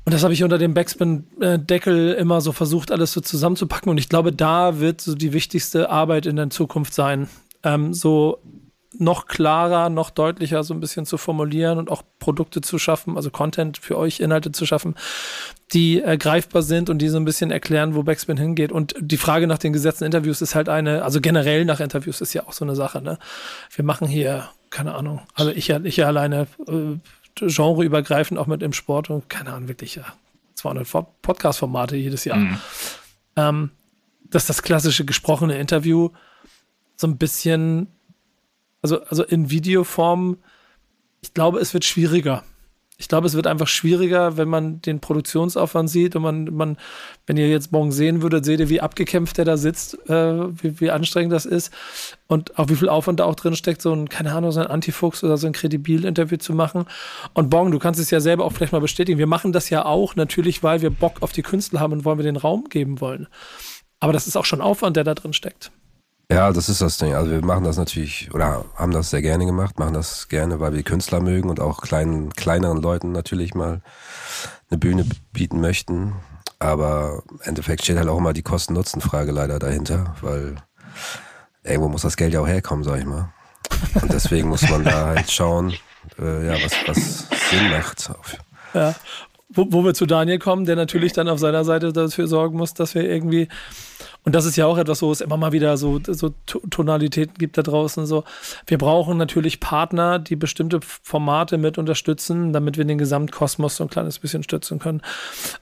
Und 0.04 0.12
das 0.12 0.25
habe 0.25 0.34
ich 0.34 0.43
unter 0.43 0.58
dem 0.58 0.75
Backspin-Deckel 0.75 2.14
immer 2.14 2.40
so 2.40 2.52
versucht, 2.52 2.90
alles 2.90 3.12
so 3.12 3.20
zusammenzupacken. 3.20 3.88
Und 3.88 3.99
ich 3.99 4.08
glaube, 4.08 4.32
da 4.32 4.81
wird 4.81 5.00
so 5.00 5.14
die 5.14 5.32
wichtigste 5.32 5.90
Arbeit 5.90 6.26
in 6.26 6.37
der 6.37 6.50
Zukunft 6.50 6.93
sein. 6.93 7.28
Ähm, 7.62 7.94
so 7.94 8.40
noch 8.99 9.26
klarer, 9.26 9.88
noch 9.88 10.10
deutlicher 10.10 10.64
so 10.64 10.75
ein 10.75 10.81
bisschen 10.81 11.06
zu 11.06 11.16
formulieren 11.16 11.78
und 11.78 11.90
auch 11.90 12.02
Produkte 12.19 12.60
zu 12.60 12.78
schaffen, 12.78 13.16
also 13.16 13.31
Content 13.31 13.78
für 13.78 13.96
euch, 13.96 14.20
Inhalte 14.20 14.52
zu 14.52 14.66
schaffen, 14.66 14.96
die 15.72 16.02
äh, 16.02 16.19
greifbar 16.19 16.62
sind 16.62 16.90
und 16.90 16.99
die 16.99 17.08
so 17.08 17.16
ein 17.16 17.25
bisschen 17.25 17.50
erklären, 17.50 17.94
wo 17.94 18.02
Backspin 18.02 18.37
hingeht. 18.37 18.72
Und 18.72 18.94
die 19.00 19.16
Frage 19.16 19.46
nach 19.46 19.58
den 19.58 19.72
gesetzten 19.72 20.04
Interviews 20.04 20.43
ist 20.43 20.54
halt 20.54 20.69
eine, 20.69 21.04
also 21.04 21.20
generell 21.20 21.64
nach 21.64 21.81
Interviews 21.81 22.20
ist 22.20 22.34
ja 22.34 22.46
auch 22.46 22.52
so 22.52 22.64
eine 22.64 22.75
Sache, 22.75 23.00
ne? 23.00 23.19
Wir 23.75 23.84
machen 23.84 24.06
hier, 24.06 24.49
keine 24.70 24.94
Ahnung, 24.94 25.22
also 25.34 25.50
ich, 25.50 25.70
ich 25.70 26.04
alleine 26.04 26.46
äh, 26.66 26.99
genreübergreifend 27.37 28.38
auch 28.38 28.46
mit 28.46 28.62
im 28.62 28.73
Sport 28.73 29.11
und 29.11 29.29
keine 29.29 29.52
Ahnung, 29.52 29.69
wirklich 29.69 29.96
ja, 29.96 30.05
200 30.55 31.23
Podcast-Formate 31.23 31.96
jedes 31.96 32.25
Jahr. 32.25 32.38
Mhm. 32.38 32.58
Ähm, 33.37 33.70
dass 34.25 34.46
das 34.46 34.62
klassische 34.62 35.05
gesprochene 35.05 35.58
Interview 35.58 36.11
so 36.96 37.06
ein 37.06 37.19
bisschen 37.19 37.88
also, 38.82 39.02
also 39.05 39.23
in 39.23 39.49
Videoform, 39.49 40.38
ich 41.23 41.32
glaube, 41.32 41.61
es 41.61 41.73
wird 41.73 41.84
schwieriger. 41.84 42.44
Ich 42.98 43.08
glaube, 43.08 43.26
es 43.26 43.34
wird 43.34 43.46
einfach 43.46 43.66
schwieriger, 43.66 44.36
wenn 44.36 44.48
man 44.48 44.80
den 44.80 45.00
Produktionsaufwand 45.00 45.90
sieht 45.90 46.14
und 46.14 46.22
man, 46.22 46.44
man 46.54 46.76
wenn 47.26 47.37
ihr 47.37 47.49
jetzt 47.49 47.72
morgen 47.72 47.90
sehen 47.90 48.22
würdet, 48.22 48.44
seht 48.44 48.61
ihr, 48.61 48.68
wie 48.68 48.80
abgekämpft 48.80 49.38
der 49.38 49.44
da 49.44 49.56
sitzt, 49.56 49.94
äh, 50.08 50.62
wie, 50.62 50.80
wie 50.80 50.90
anstrengend 50.90 51.32
das 51.32 51.44
ist 51.44 51.72
und 52.28 52.58
auch 52.58 52.68
wie 52.68 52.76
viel 52.76 52.88
Aufwand 52.88 53.18
da 53.20 53.25
auch 53.25 53.34
drin 53.34 53.56
steckt, 53.56 53.82
so 53.82 53.92
ein, 53.92 54.08
keine 54.08 54.32
Ahnung, 54.32 54.52
so 54.52 54.61
ein 54.61 54.66
Antifuchs 54.66 55.25
oder 55.25 55.37
so 55.37 55.46
ein 55.46 55.52
Kredibil-Interview 55.52 56.37
zu 56.37 56.52
machen. 56.52 56.84
Und 57.34 57.50
Bong, 57.50 57.70
du 57.72 57.78
kannst 57.78 57.99
es 57.99 58.11
ja 58.11 58.20
selber 58.20 58.44
auch 58.44 58.52
vielleicht 58.52 58.72
mal 58.72 58.80
bestätigen. 58.80 59.18
Wir 59.18 59.26
machen 59.26 59.52
das 59.52 59.70
ja 59.70 59.84
auch 59.84 60.14
natürlich, 60.14 60.62
weil 60.62 60.82
wir 60.82 60.90
Bock 60.90 61.22
auf 61.22 61.32
die 61.32 61.42
Künstler 61.42 61.80
haben 61.80 61.92
und 61.92 62.04
wollen 62.04 62.18
wir 62.18 62.25
den 62.25 62.37
Raum 62.37 62.68
geben 62.68 63.00
wollen. 63.00 63.26
Aber 64.00 64.12
das 64.12 64.26
ist 64.26 64.37
auch 64.37 64.44
schon 64.44 64.61
Aufwand, 64.61 64.96
der 64.96 65.04
da 65.04 65.14
drin 65.14 65.32
steckt. 65.32 65.72
Ja, 66.31 66.50
das 66.52 66.69
ist 66.69 66.81
das 66.81 66.97
Ding. 66.97 67.14
Also 67.14 67.31
wir 67.31 67.45
machen 67.45 67.64
das 67.64 67.76
natürlich 67.76 68.31
oder 68.33 68.64
haben 68.76 68.93
das 68.93 69.11
sehr 69.11 69.23
gerne 69.23 69.45
gemacht, 69.45 69.79
machen 69.79 69.95
das 69.95 70.29
gerne, 70.29 70.61
weil 70.61 70.73
wir 70.73 70.83
Künstler 70.83 71.21
mögen 71.21 71.50
und 71.50 71.61
auch 71.61 71.83
kleinen, 71.83 72.31
kleineren 72.31 72.81
Leuten 72.81 73.12
natürlich 73.12 73.55
mal 73.55 73.83
eine 74.71 74.79
Bühne 74.79 75.05
bieten 75.33 75.61
möchten. 75.61 76.14
Aber 76.59 77.23
im 77.31 77.41
Endeffekt 77.43 77.83
steht 77.83 77.99
halt 77.99 78.09
auch 78.09 78.19
immer 78.19 78.33
die 78.33 78.43
Kosten-Nutzen-Frage 78.43 79.33
leider 79.33 79.59
dahinter, 79.59 80.14
weil 80.21 80.57
irgendwo 81.64 81.88
muss 81.88 82.02
das 82.02 82.17
Geld 82.17 82.33
ja 82.33 82.41
auch 82.41 82.47
herkommen, 82.47 82.85
sag 82.85 83.00
ich 83.00 83.05
mal. 83.05 83.33
Und 84.00 84.12
deswegen 84.12 84.49
muss 84.49 84.62
man 84.69 84.85
da 84.85 85.07
halt 85.07 85.31
schauen, 85.31 85.75
äh, 86.19 86.47
ja, 86.47 86.55
was, 86.64 86.73
was 86.87 87.26
Sinn 87.50 87.71
macht. 87.71 88.11
Ja, 88.75 88.95
wo, 89.49 89.67
wo 89.71 89.85
wir 89.85 89.95
zu 89.95 90.07
Daniel 90.07 90.38
kommen, 90.38 90.64
der 90.64 90.76
natürlich 90.76 91.12
dann 91.12 91.29
auf 91.29 91.38
seiner 91.38 91.64
Seite 91.64 91.93
dafür 91.93 92.26
sorgen 92.26 92.57
muss, 92.57 92.75
dass 92.75 92.95
wir 92.95 93.09
irgendwie 93.09 93.49
und 94.25 94.35
das 94.37 94.45
ist 94.45 94.57
ja 94.57 94.67
auch 94.67 94.79
etwas, 94.79 95.02
wo 95.02 95.11
es 95.11 95.21
immer 95.21 95.37
mal 95.37 95.50
wieder 95.50 95.76
so, 95.76 96.00
so 96.07 96.31
Tonalitäten 96.47 97.35
gibt 97.38 97.59
da 97.59 97.62
draußen. 97.62 98.07
So, 98.07 98.23
wir 98.67 98.79
brauchen 98.79 99.19
natürlich 99.19 99.59
Partner, 99.59 100.21
die 100.21 100.37
bestimmte 100.37 100.79
Formate 100.81 101.59
mit 101.59 101.76
unterstützen, 101.76 102.52
damit 102.52 102.79
wir 102.79 102.85
den 102.85 102.99
Gesamtkosmos 102.99 103.76
so 103.76 103.85
ein 103.85 103.91
kleines 103.91 104.21
bisschen 104.21 104.45
stützen 104.45 104.79
können. 104.79 105.02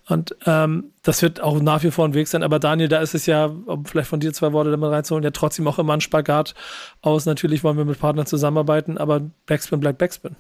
Und 0.09 0.37
ähm, 0.45 0.93
das 1.03 1.23
wird 1.23 1.41
auch 1.41 1.61
nach 1.63 1.83
wie 1.83 1.91
vor 1.91 2.05
ein 2.05 2.13
Weg 2.13 2.29
sein. 2.29 2.43
Aber 2.43 2.59
Daniel, 2.59 2.89
da 2.89 3.01
ist 3.01 3.15
es 3.15 3.25
ja, 3.25 3.47
um 3.47 3.87
vielleicht 3.87 4.09
von 4.09 4.21
dir 4.21 4.33
zwei 4.35 4.53
Worte 4.53 4.71
damit 4.71 4.91
reinzuholen, 4.91 5.25
ja 5.25 5.31
trotzdem 5.31 5.67
auch 5.67 5.79
immer 5.79 5.95
ein 5.95 6.03
Spagat 6.03 6.55
aus. 7.01 7.25
Natürlich 7.25 7.65
wollen 7.65 7.79
wir 7.79 7.87
mit 7.87 7.99
Partnern 7.99 8.27
zusammenarbeiten, 8.27 8.99
aber 8.99 9.23
Backspin 9.47 9.81
bleibt 9.81 9.99
Backspin. 9.99 10.37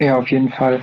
Ja, 0.00 0.16
auf 0.16 0.30
jeden 0.30 0.50
Fall. 0.50 0.82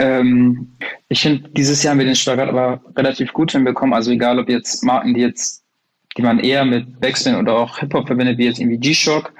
Ähm, 0.00 0.72
ich 1.08 1.20
finde, 1.20 1.48
dieses 1.50 1.84
Jahr 1.84 1.92
haben 1.92 2.00
wir 2.00 2.06
den 2.06 2.16
Spagat 2.16 2.48
aber 2.48 2.80
relativ 2.96 3.32
gut 3.32 3.52
hinbekommen. 3.52 3.94
Also 3.94 4.10
egal, 4.10 4.40
ob 4.40 4.48
jetzt 4.48 4.82
Marken, 4.82 5.14
die 5.14 5.20
jetzt 5.20 5.59
die 6.16 6.22
man 6.22 6.40
eher 6.40 6.64
mit 6.64 7.00
Backspin 7.00 7.36
oder 7.36 7.56
auch 7.56 7.78
Hip-Hop 7.78 8.06
verbindet, 8.06 8.38
wie 8.38 8.46
jetzt 8.46 8.60
irgendwie 8.60 8.78
G-Shock, 8.78 9.32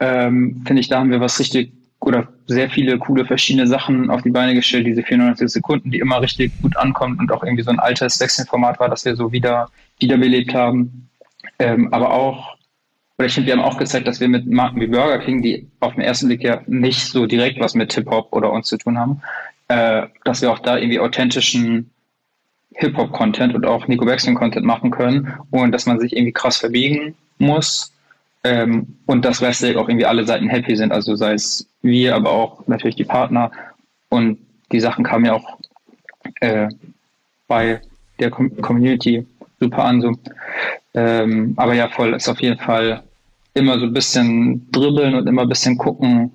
ähm, 0.00 0.62
finde 0.66 0.80
ich, 0.80 0.88
da 0.88 0.98
haben 0.98 1.10
wir 1.10 1.20
was 1.20 1.38
richtig 1.38 1.72
oder 2.00 2.28
sehr 2.46 2.68
viele 2.68 2.98
coole 2.98 3.24
verschiedene 3.24 3.66
Sachen 3.66 4.10
auf 4.10 4.22
die 4.22 4.30
Beine 4.30 4.54
gestellt, 4.54 4.86
diese 4.86 5.02
94 5.02 5.48
Sekunden, 5.48 5.90
die 5.90 5.98
immer 5.98 6.20
richtig 6.20 6.52
gut 6.60 6.76
ankommt 6.76 7.20
und 7.20 7.30
auch 7.30 7.44
irgendwie 7.44 7.62
so 7.62 7.70
ein 7.70 7.78
altes 7.78 8.18
Wechselformat 8.20 8.80
war, 8.80 8.88
das 8.88 9.04
wir 9.04 9.14
so 9.14 9.30
wieder 9.30 9.68
wiederbelebt 10.00 10.52
haben. 10.52 11.08
Ähm, 11.60 11.92
aber 11.92 12.12
auch, 12.12 12.56
oder 13.18 13.26
ich 13.26 13.34
finde, 13.34 13.46
wir 13.46 13.56
haben 13.56 13.64
auch 13.64 13.78
gezeigt, 13.78 14.08
dass 14.08 14.18
wir 14.18 14.28
mit 14.28 14.46
Marken 14.46 14.80
wie 14.80 14.88
Burger 14.88 15.20
King, 15.20 15.42
die 15.42 15.70
auf 15.78 15.94
den 15.94 16.02
ersten 16.02 16.26
Blick 16.26 16.42
ja 16.42 16.62
nicht 16.66 17.06
so 17.06 17.26
direkt 17.26 17.60
was 17.60 17.74
mit 17.74 17.92
Hip-Hop 17.92 18.32
oder 18.32 18.50
uns 18.50 18.66
zu 18.66 18.78
tun 18.78 18.98
haben, 18.98 19.22
äh, 19.68 20.08
dass 20.24 20.42
wir 20.42 20.50
auch 20.50 20.58
da 20.58 20.76
irgendwie 20.78 20.98
authentischen 20.98 21.90
Hip-Hop-Content 22.74 23.54
und 23.54 23.66
auch 23.66 23.86
Nico 23.88 24.06
Wechseln-Content 24.06 24.64
machen 24.64 24.90
können 24.90 25.34
und 25.50 25.72
dass 25.72 25.86
man 25.86 26.00
sich 26.00 26.14
irgendwie 26.14 26.32
krass 26.32 26.56
verbiegen 26.56 27.14
muss 27.38 27.92
ähm, 28.44 28.96
und 29.06 29.24
dass 29.24 29.40
gleichzeitig 29.40 29.76
auch 29.76 29.88
irgendwie 29.88 30.06
alle 30.06 30.24
Seiten 30.24 30.48
happy 30.48 30.76
sind, 30.76 30.92
also 30.92 31.16
sei 31.16 31.34
es 31.34 31.68
wir, 31.82 32.14
aber 32.14 32.30
auch 32.30 32.66
natürlich 32.66 32.96
die 32.96 33.04
Partner 33.04 33.50
und 34.08 34.38
die 34.72 34.80
Sachen 34.80 35.04
kamen 35.04 35.26
ja 35.26 35.34
auch 35.34 35.58
äh, 36.40 36.68
bei 37.46 37.80
der 38.18 38.30
Com 38.30 38.56
Community 38.60 39.26
super 39.60 39.84
an. 39.84 40.00
So. 40.00 40.12
Ähm, 40.94 41.54
aber 41.56 41.74
ja, 41.74 41.88
voll 41.88 42.14
ist 42.14 42.28
auf 42.28 42.40
jeden 42.40 42.58
Fall 42.58 43.02
immer 43.54 43.78
so 43.78 43.86
ein 43.86 43.92
bisschen 43.92 44.70
dribbeln 44.70 45.14
und 45.14 45.26
immer 45.26 45.42
ein 45.42 45.48
bisschen 45.48 45.76
gucken, 45.76 46.32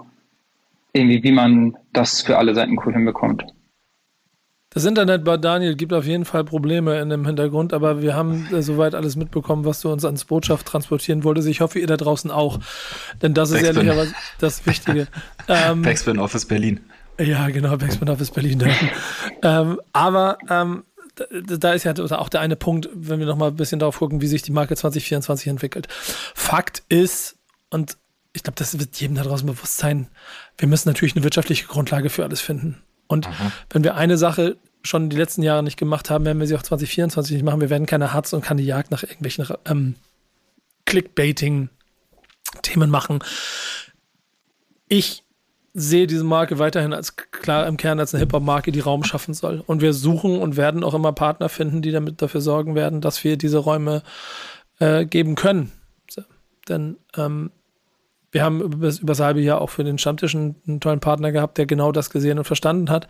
irgendwie, 0.93 1.23
wie 1.23 1.31
man 1.31 1.75
das 1.93 2.21
für 2.21 2.37
alle 2.37 2.55
Seiten 2.55 2.79
cool 2.79 2.93
hinbekommt. 2.93 3.45
Das 4.69 4.83
Internet 4.83 5.23
bei 5.23 5.37
Daniel 5.37 5.75
gibt 5.75 5.93
auf 5.93 6.05
jeden 6.05 6.25
Fall 6.25 6.43
Probleme 6.43 6.99
in 6.99 7.09
dem 7.09 7.25
Hintergrund, 7.25 7.73
aber 7.73 8.01
wir 8.01 8.15
haben 8.15 8.47
äh, 8.53 8.61
soweit 8.61 8.95
alles 8.95 9.15
mitbekommen, 9.15 9.63
was 9.63 9.81
du 9.81 9.91
uns 9.91 10.03
ans 10.03 10.25
Botschaft 10.25 10.67
transportieren 10.67 11.23
wolltest. 11.23 11.47
Ich 11.47 11.61
hoffe, 11.61 11.79
ihr 11.79 11.87
da 11.87 11.95
draußen 11.95 12.29
auch. 12.31 12.59
Denn 13.21 13.33
das 13.33 13.51
ist 13.51 13.63
ehrlicherweise 13.63 14.13
das 14.39 14.65
Wichtige. 14.65 15.07
ähm, 15.47 15.83
Backspin 15.83 16.19
Office 16.19 16.45
Berlin. 16.45 16.81
Ja, 17.19 17.49
genau, 17.49 17.77
Backspin 17.77 18.09
Office 18.09 18.31
Berlin. 18.31 18.61
ähm, 19.41 19.79
aber 19.93 20.37
ähm, 20.49 20.83
da, 21.15 21.25
da 21.57 21.73
ist 21.73 21.85
ja 21.85 21.93
auch 21.95 22.29
der 22.29 22.41
eine 22.41 22.55
Punkt, 22.55 22.89
wenn 22.93 23.19
wir 23.19 23.25
nochmal 23.25 23.49
ein 23.49 23.55
bisschen 23.55 23.79
darauf 23.79 23.97
gucken, 23.99 24.21
wie 24.21 24.27
sich 24.27 24.41
die 24.41 24.51
Marke 24.51 24.75
2024 24.75 25.47
entwickelt. 25.47 25.87
Fakt 26.35 26.83
ist, 26.89 27.37
und 27.69 27.97
ich 28.33 28.43
glaube, 28.43 28.57
das 28.57 28.77
wird 28.79 28.99
jedem 28.99 29.15
da 29.15 29.23
draußen 29.23 29.47
bewusst 29.47 29.77
sein, 29.77 30.07
wir 30.57 30.67
müssen 30.67 30.89
natürlich 30.89 31.15
eine 31.15 31.23
wirtschaftliche 31.23 31.67
Grundlage 31.67 32.09
für 32.09 32.23
alles 32.23 32.41
finden. 32.41 32.83
Und 33.07 33.27
Aha. 33.27 33.51
wenn 33.69 33.83
wir 33.83 33.95
eine 33.95 34.17
Sache 34.17 34.57
schon 34.83 35.09
die 35.09 35.17
letzten 35.17 35.43
Jahre 35.43 35.63
nicht 35.63 35.77
gemacht 35.77 36.09
haben, 36.09 36.25
werden 36.25 36.39
wir 36.39 36.47
sie 36.47 36.55
auch 36.55 36.63
2024 36.63 37.35
nicht 37.35 37.43
machen. 37.43 37.61
Wir 37.61 37.69
werden 37.69 37.85
keine 37.85 38.13
Hatz 38.13 38.33
und 38.33 38.41
keine 38.41 38.61
Jagd 38.61 38.91
nach 38.91 39.03
irgendwelchen 39.03 39.47
ähm, 39.65 39.95
Clickbaiting-Themen 40.85 42.89
machen. 42.89 43.19
Ich 44.87 45.23
sehe 45.73 46.07
diese 46.07 46.23
Marke 46.23 46.57
weiterhin 46.57 46.93
als 46.93 47.17
klar 47.17 47.67
im 47.67 47.77
Kern 47.77 47.99
als 47.99 48.13
eine 48.13 48.21
Hip-Hop-Marke, 48.21 48.71
die 48.71 48.79
Raum 48.79 49.03
schaffen 49.03 49.35
soll. 49.35 49.63
Und 49.67 49.81
wir 49.81 49.93
suchen 49.93 50.39
und 50.39 50.57
werden 50.57 50.83
auch 50.83 50.95
immer 50.95 51.11
Partner 51.11 51.49
finden, 51.49 51.83
die 51.83 51.91
damit 51.91 52.21
dafür 52.21 52.41
sorgen 52.41 52.73
werden, 52.73 52.99
dass 52.99 53.23
wir 53.23 53.37
diese 53.37 53.59
Räume 53.59 54.01
äh, 54.79 55.05
geben 55.05 55.35
können. 55.35 55.71
So. 56.09 56.23
Denn 56.67 56.97
ähm, 57.15 57.51
wir 58.31 58.43
haben 58.43 58.61
über, 58.61 58.89
über 58.89 59.07
das 59.07 59.19
halbe 59.19 59.39
Jahr 59.41 59.61
auch 59.61 59.69
für 59.69 59.83
den 59.83 59.97
Stammtisch 59.97 60.35
einen, 60.35 60.79
tollen 60.79 60.99
Partner 60.99 61.31
gehabt, 61.31 61.57
der 61.57 61.65
genau 61.65 61.91
das 61.91 62.09
gesehen 62.09 62.37
und 62.37 62.43
verstanden 62.43 62.89
hat, 62.89 63.07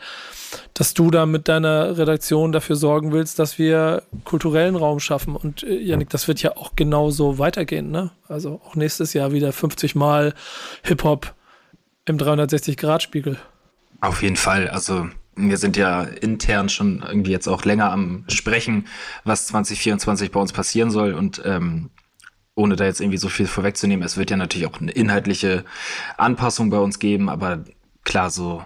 dass 0.74 0.94
du 0.94 1.10
da 1.10 1.26
mit 1.26 1.48
deiner 1.48 1.98
Redaktion 1.98 2.52
dafür 2.52 2.76
sorgen 2.76 3.12
willst, 3.12 3.40
dass 3.40 3.58
wir 3.58 4.04
kulturellen 4.24 4.76
Raum 4.76 5.00
schaffen. 5.00 5.36
Und 5.36 5.64
äh, 5.64 5.78
Janik, 5.80 6.10
das 6.10 6.28
wird 6.28 6.42
ja 6.42 6.56
auch 6.56 6.76
genauso 6.76 7.40
weitergehen. 7.40 7.90
Ne? 7.90 8.12
Also 8.28 8.62
auch 8.64 8.76
nächstes 8.76 9.14
Jahr 9.14 9.32
wieder 9.32 9.52
50 9.52 9.96
Mal 9.96 10.34
Hip-Hop 10.84 11.34
im 12.06 12.18
360-Grad-Spiegel. 12.18 13.38
Auf 14.02 14.22
jeden 14.22 14.36
Fall. 14.36 14.70
Also 14.70 15.08
wir 15.36 15.58
sind 15.58 15.78
ja 15.78 16.04
intern 16.04 16.70
schon 16.70 17.04
irgendwie 17.08 17.32
jetzt 17.32 17.48
auch 17.48 17.66
länger 17.66 17.92
am 17.92 18.24
Sprechen, 18.28 18.88
was 19.24 19.48
2024 19.48 20.32
bei 20.32 20.40
uns 20.40 20.54
passieren 20.54 20.92
soll. 20.92 21.14
Und 21.14 21.42
ähm, 21.44 21.90
ohne 22.58 22.76
da 22.76 22.86
jetzt 22.86 23.00
irgendwie 23.00 23.20
so 23.20 23.30
viel 23.30 23.46
vorwegzunehmen, 23.46 24.04
es 24.04 24.18
wird 24.18 24.32
ja 24.32 24.38
natürlich 24.38 24.68
auch 24.68 24.82
eine 24.82 24.92
inhaltliche 24.92 25.64
Anpassung 26.18 26.72
bei 26.72 26.80
uns 26.80 26.98
geben, 26.98 27.30
aber 27.30 27.64
klar, 28.04 28.32
so 28.32 28.64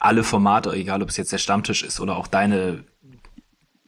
alle 0.00 0.24
Formate, 0.24 0.72
egal 0.72 1.02
ob 1.02 1.10
es 1.10 1.18
jetzt 1.18 1.30
der 1.30 1.38
Stammtisch 1.38 1.82
ist 1.82 2.00
oder 2.00 2.16
auch 2.16 2.26
deine 2.26 2.84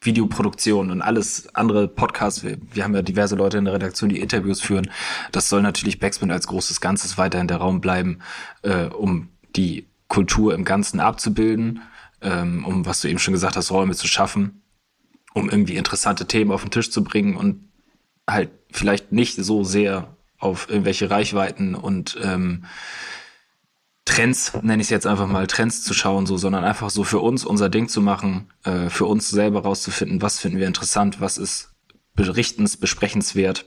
Videoproduktion 0.02 0.90
und 0.90 1.00
alles 1.00 1.48
andere 1.54 1.88
Podcasts, 1.88 2.44
wir, 2.44 2.58
wir 2.70 2.84
haben 2.84 2.94
ja 2.94 3.00
diverse 3.00 3.34
Leute 3.34 3.56
in 3.56 3.64
der 3.64 3.72
Redaktion, 3.72 4.10
die 4.10 4.20
Interviews 4.20 4.60
führen, 4.60 4.90
das 5.32 5.48
soll 5.48 5.62
natürlich 5.62 6.00
Backspin 6.00 6.30
als 6.30 6.46
großes 6.48 6.82
Ganzes 6.82 7.16
weiterhin 7.16 7.48
der 7.48 7.56
Raum 7.56 7.80
bleiben, 7.80 8.18
äh, 8.60 8.84
um 8.84 9.30
die 9.56 9.86
Kultur 10.08 10.54
im 10.54 10.66
Ganzen 10.66 11.00
abzubilden, 11.00 11.80
ähm, 12.20 12.66
um, 12.66 12.84
was 12.84 13.00
du 13.00 13.08
eben 13.08 13.18
schon 13.18 13.32
gesagt 13.32 13.56
hast, 13.56 13.70
Räume 13.70 13.94
zu 13.94 14.06
schaffen, 14.06 14.60
um 15.32 15.48
irgendwie 15.48 15.76
interessante 15.76 16.26
Themen 16.26 16.52
auf 16.52 16.60
den 16.60 16.70
Tisch 16.70 16.90
zu 16.90 17.02
bringen 17.02 17.36
und 17.36 17.66
halt 18.28 18.50
vielleicht 18.70 19.12
nicht 19.12 19.36
so 19.36 19.64
sehr 19.64 20.16
auf 20.38 20.68
irgendwelche 20.68 21.10
Reichweiten 21.10 21.74
und 21.74 22.18
ähm, 22.22 22.64
Trends, 24.04 24.54
nenne 24.62 24.80
ich 24.80 24.86
es 24.86 24.90
jetzt 24.90 25.06
einfach 25.06 25.26
mal, 25.26 25.46
Trends 25.46 25.82
zu 25.82 25.92
schauen, 25.92 26.26
so, 26.26 26.36
sondern 26.36 26.64
einfach 26.64 26.90
so 26.90 27.02
für 27.02 27.18
uns 27.18 27.44
unser 27.44 27.68
Ding 27.68 27.88
zu 27.88 28.00
machen, 28.00 28.52
äh, 28.64 28.88
für 28.88 29.06
uns 29.06 29.28
selber 29.28 29.62
rauszufinden, 29.62 30.22
was 30.22 30.38
finden 30.38 30.58
wir 30.58 30.66
interessant, 30.66 31.20
was 31.20 31.38
ist 31.38 31.74
berichtens, 32.14 32.76
besprechenswert 32.76 33.66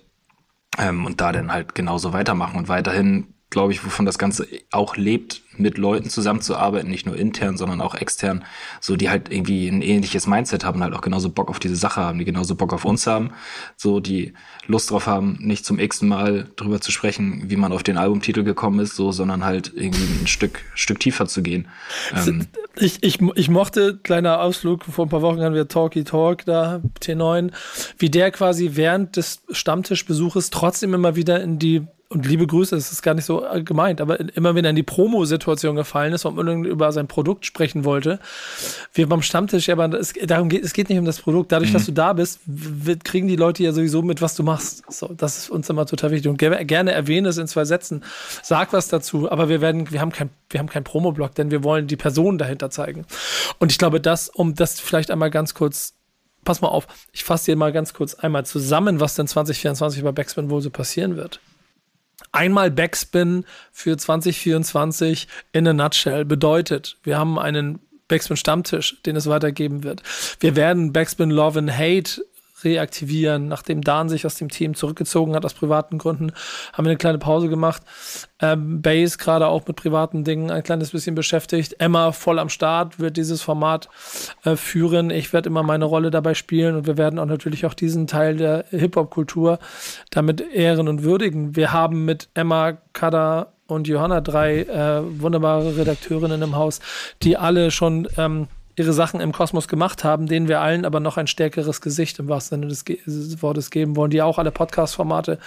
ähm, 0.77 1.05
und 1.05 1.19
da 1.21 1.31
dann 1.31 1.51
halt 1.51 1.75
genauso 1.75 2.13
weitermachen 2.13 2.57
und 2.57 2.69
weiterhin 2.69 3.33
glaube 3.49 3.73
ich, 3.73 3.83
wovon 3.83 4.05
das 4.05 4.19
Ganze 4.19 4.47
auch 4.71 4.95
lebt, 4.95 5.41
mit 5.57 5.77
Leuten 5.77 6.09
zusammenzuarbeiten, 6.09 6.89
nicht 6.89 7.05
nur 7.05 7.17
intern, 7.17 7.57
sondern 7.57 7.81
auch 7.81 7.95
extern, 7.95 8.45
so 8.79 8.95
die 8.95 9.09
halt 9.09 9.31
irgendwie 9.31 9.67
ein 9.67 9.81
ähnliches 9.81 10.25
Mindset 10.27 10.63
haben, 10.63 10.81
halt 10.81 10.93
auch 10.93 11.01
genauso 11.01 11.29
Bock 11.29 11.49
auf 11.49 11.59
diese 11.59 11.75
Sache 11.75 12.01
haben, 12.01 12.19
die 12.19 12.25
genauso 12.25 12.55
Bock 12.55 12.73
auf 12.73 12.85
uns 12.85 13.07
haben, 13.07 13.31
so 13.75 13.99
die 13.99 14.33
Lust 14.67 14.91
drauf 14.91 15.07
haben, 15.07 15.37
nicht 15.41 15.65
zum 15.65 15.79
x 15.79 16.01
Mal 16.01 16.47
drüber 16.55 16.79
zu 16.79 16.91
sprechen, 16.91 17.49
wie 17.49 17.57
man 17.57 17.73
auf 17.73 17.83
den 17.83 17.97
Albumtitel 17.97 18.43
gekommen 18.43 18.79
ist, 18.79 18.95
so, 18.95 19.11
sondern 19.11 19.43
halt 19.43 19.73
irgendwie 19.75 20.21
ein 20.21 20.27
Stück, 20.27 20.61
Stück 20.75 20.99
tiefer 20.99 21.27
zu 21.27 21.41
gehen. 21.41 21.67
Ähm, 22.15 22.47
ich, 22.77 23.03
ich, 23.03 23.19
ich 23.35 23.49
mochte, 23.49 23.97
kleiner 23.97 24.39
Ausflug, 24.41 24.85
vor 24.85 25.05
ein 25.05 25.09
paar 25.09 25.21
Wochen 25.21 25.41
haben 25.41 25.55
wir 25.55 25.67
Talky 25.67 26.03
Talk 26.03 26.45
da, 26.45 26.81
T9, 27.01 27.51
wie 27.97 28.09
der 28.09 28.31
quasi 28.31 28.71
während 28.73 29.17
des 29.17 29.41
Stammtischbesuches 29.49 30.51
trotzdem 30.51 30.93
immer 30.93 31.15
wieder 31.15 31.41
in 31.41 31.59
die 31.59 31.85
und 32.11 32.25
liebe 32.25 32.47
Grüße, 32.47 32.75
das 32.75 32.91
ist 32.91 33.03
gar 33.03 33.13
nicht 33.13 33.25
so 33.25 33.45
gemeint, 33.63 34.01
aber 34.01 34.19
immer 34.35 34.55
wenn 34.55 34.65
er 34.65 34.71
in 34.71 34.75
die 34.75 34.81
Promo-Situation 34.81 35.75
gefallen 35.75 36.11
ist 36.11 36.25
und 36.25 36.35
man 36.35 36.65
über 36.65 36.91
sein 36.91 37.07
Produkt 37.07 37.45
sprechen 37.45 37.85
wollte, 37.85 38.19
wir 38.93 39.07
beim 39.07 39.21
Stammtisch, 39.21 39.69
aber 39.69 39.93
es, 39.93 40.13
darum 40.25 40.49
geht, 40.49 40.63
es 40.63 40.73
geht 40.73 40.89
nicht 40.89 40.97
um 40.97 41.05
das 41.05 41.21
Produkt. 41.21 41.51
Dadurch, 41.51 41.69
mhm. 41.69 41.73
dass 41.73 41.85
du 41.85 41.91
da 41.91 42.13
bist, 42.13 42.39
kriegen 43.03 43.27
die 43.27 43.35
Leute 43.35 43.61
ja 43.61 43.73
sowieso 43.73 44.01
mit, 44.01 44.23
was 44.23 44.35
du 44.35 44.41
machst. 44.41 44.83
So, 44.91 45.13
das 45.15 45.37
ist 45.37 45.49
uns 45.51 45.69
immer 45.69 45.85
total 45.85 46.09
wichtig. 46.09 46.31
Und 46.31 46.39
gerne 46.39 46.91
erwähne 46.91 47.29
es 47.29 47.37
in 47.37 47.47
zwei 47.47 47.63
Sätzen. 47.63 48.03
Sag 48.41 48.73
was 48.73 48.87
dazu, 48.87 49.31
aber 49.31 49.47
wir 49.47 49.61
werden, 49.61 49.91
wir 49.91 50.01
haben 50.01 50.11
kein, 50.11 50.31
wir 50.49 50.59
haben 50.59 50.69
keinen 50.69 50.85
Promo-Blog, 50.85 51.35
denn 51.35 51.51
wir 51.51 51.63
wollen 51.63 51.85
die 51.85 51.95
Person 51.95 52.39
dahinter 52.39 52.71
zeigen. 52.71 53.05
Und 53.59 53.71
ich 53.71 53.77
glaube, 53.77 54.01
das, 54.01 54.29
um 54.29 54.55
das 54.55 54.79
vielleicht 54.79 55.11
einmal 55.11 55.29
ganz 55.29 55.53
kurz 55.53 55.93
pass 56.43 56.61
mal 56.61 56.69
auf, 56.69 56.87
ich 57.11 57.23
fasse 57.23 57.51
dir 57.51 57.57
mal 57.57 57.71
ganz 57.71 57.93
kurz 57.93 58.15
einmal 58.15 58.45
zusammen, 58.45 58.99
was 58.99 59.13
denn 59.13 59.27
2024 59.27 60.01
bei 60.01 60.11
Backspin 60.11 60.49
wohl 60.49 60.61
so 60.61 60.71
passieren 60.71 61.15
wird. 61.15 61.39
Einmal 62.31 62.71
Backspin 62.71 63.45
für 63.71 63.97
2024 63.97 65.27
in 65.51 65.67
a 65.67 65.73
nutshell 65.73 66.25
bedeutet, 66.25 66.97
wir 67.03 67.17
haben 67.17 67.39
einen 67.39 67.79
Backspin 68.07 68.37
Stammtisch, 68.37 69.01
den 69.03 69.15
es 69.15 69.27
weitergeben 69.27 69.83
wird. 69.83 70.01
Wir 70.39 70.55
werden 70.55 70.93
Backspin 70.93 71.29
Love 71.29 71.59
and 71.59 71.77
Hate 71.77 72.21
reaktivieren. 72.63 73.47
Nachdem 73.47 73.81
Dan 73.81 74.09
sich 74.09 74.25
aus 74.25 74.35
dem 74.35 74.49
Team 74.49 74.73
zurückgezogen 74.73 75.35
hat 75.35 75.45
aus 75.45 75.53
privaten 75.53 75.97
Gründen, 75.97 76.31
haben 76.73 76.85
wir 76.85 76.91
eine 76.91 76.97
kleine 76.97 77.17
Pause 77.17 77.49
gemacht. 77.49 77.81
Ähm, 78.41 78.81
Base 78.81 79.17
gerade 79.17 79.47
auch 79.47 79.67
mit 79.67 79.75
privaten 79.75 80.23
Dingen 80.23 80.51
ein 80.51 80.63
kleines 80.63 80.91
bisschen 80.91 81.15
beschäftigt. 81.15 81.75
Emma 81.79 82.11
voll 82.11 82.39
am 82.39 82.49
Start 82.49 82.99
wird 82.99 83.17
dieses 83.17 83.41
Format 83.41 83.89
äh, 84.43 84.55
führen. 84.55 85.09
Ich 85.09 85.33
werde 85.33 85.49
immer 85.49 85.63
meine 85.63 85.85
Rolle 85.85 86.11
dabei 86.11 86.33
spielen 86.33 86.75
und 86.75 86.87
wir 86.87 86.97
werden 86.97 87.19
auch 87.19 87.25
natürlich 87.25 87.65
auch 87.65 87.73
diesen 87.73 88.07
Teil 88.07 88.37
der 88.37 88.65
Hip-Hop-Kultur 88.69 89.59
damit 90.11 90.41
ehren 90.41 90.87
und 90.87 91.03
würdigen. 91.03 91.55
Wir 91.55 91.73
haben 91.73 92.05
mit 92.05 92.29
Emma, 92.33 92.77
Kada 92.93 93.53
und 93.67 93.87
Johanna 93.87 94.21
drei 94.21 94.61
äh, 94.61 95.21
wunderbare 95.21 95.77
Redakteurinnen 95.77 96.41
im 96.41 96.55
Haus, 96.55 96.79
die 97.21 97.37
alle 97.37 97.71
schon 97.71 98.07
ähm, 98.17 98.47
ihre 98.79 98.93
Sachen 98.93 99.19
im 99.19 99.33
Kosmos 99.33 99.67
gemacht 99.67 100.05
haben, 100.05 100.25
denen 100.25 100.47
wir 100.47 100.61
allen 100.61 100.85
aber 100.85 101.01
noch 101.01 101.17
ein 101.17 101.27
stärkeres 101.27 101.81
Gesicht 101.81 102.17
im 102.17 102.29
wahrsten 102.29 102.59
Sinne 102.59 102.69
des, 102.69 102.85
Ge 102.85 102.99
des 103.05 103.41
Wortes 103.41 103.71
geben 103.71 103.97
wollen, 103.97 104.09
die 104.09 104.21
auch 104.21 104.39
alle 104.39 104.51
Podcast-Formate 104.51 105.37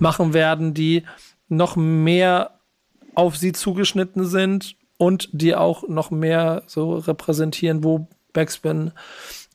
machen 0.00 0.34
werden, 0.34 0.74
die 0.74 1.04
noch 1.48 1.76
mehr 1.76 2.58
auf 3.14 3.36
sie 3.36 3.52
zugeschnitten 3.52 4.26
sind 4.26 4.74
und 4.98 5.28
die 5.32 5.54
auch 5.54 5.88
noch 5.88 6.10
mehr 6.10 6.64
so 6.66 6.96
repräsentieren, 6.96 7.84
wo 7.84 8.08
Backspin 8.32 8.90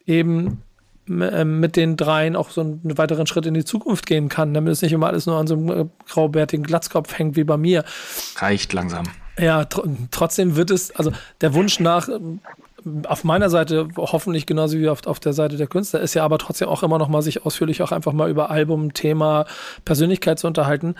eben 0.05 0.63
äh, 1.09 1.43
mit 1.43 1.75
den 1.75 1.97
dreien 1.97 2.37
auch 2.37 2.49
so 2.49 2.61
einen 2.61 2.97
weiteren 2.97 3.27
Schritt 3.27 3.45
in 3.45 3.53
die 3.53 3.65
Zukunft 3.65 4.05
gehen 4.05 4.29
kann, 4.29 4.53
damit 4.53 4.71
es 4.71 4.81
nicht 4.81 4.93
immer 4.93 5.07
alles 5.07 5.25
nur 5.25 5.35
an 5.37 5.47
so 5.47 5.55
einem 5.55 5.69
äh, 5.69 5.85
graubärtigen 6.07 6.63
Glatzkopf 6.63 7.17
hängt 7.17 7.35
wie 7.35 7.43
bei 7.43 7.57
mir. 7.57 7.83
Reicht 8.37 8.71
langsam. 8.71 9.03
Ja, 9.37 9.65
tr 9.65 9.83
trotzdem 10.11 10.55
wird 10.55 10.71
es, 10.71 10.95
also 10.95 11.11
der 11.41 11.53
Wunsch 11.53 11.79
nach 11.79 12.07
auf 13.07 13.23
meiner 13.23 13.49
Seite 13.49 13.87
hoffentlich 13.97 14.45
genauso 14.45 14.77
wie 14.77 14.89
auf, 14.89 15.05
auf 15.05 15.19
der 15.19 15.33
Seite 15.33 15.57
der 15.57 15.67
Künstler 15.67 15.99
ist 15.99 16.13
ja 16.13 16.23
aber 16.23 16.37
trotzdem 16.37 16.67
auch 16.67 16.83
immer 16.83 16.97
noch 16.97 17.07
mal 17.07 17.21
sich 17.21 17.45
ausführlich 17.45 17.81
auch 17.81 17.91
einfach 17.91 18.13
mal 18.13 18.29
über 18.29 18.49
Album, 18.49 18.93
Thema, 18.93 19.45
Persönlichkeit 19.85 20.39
zu 20.39 20.47
unterhalten. 20.47 20.95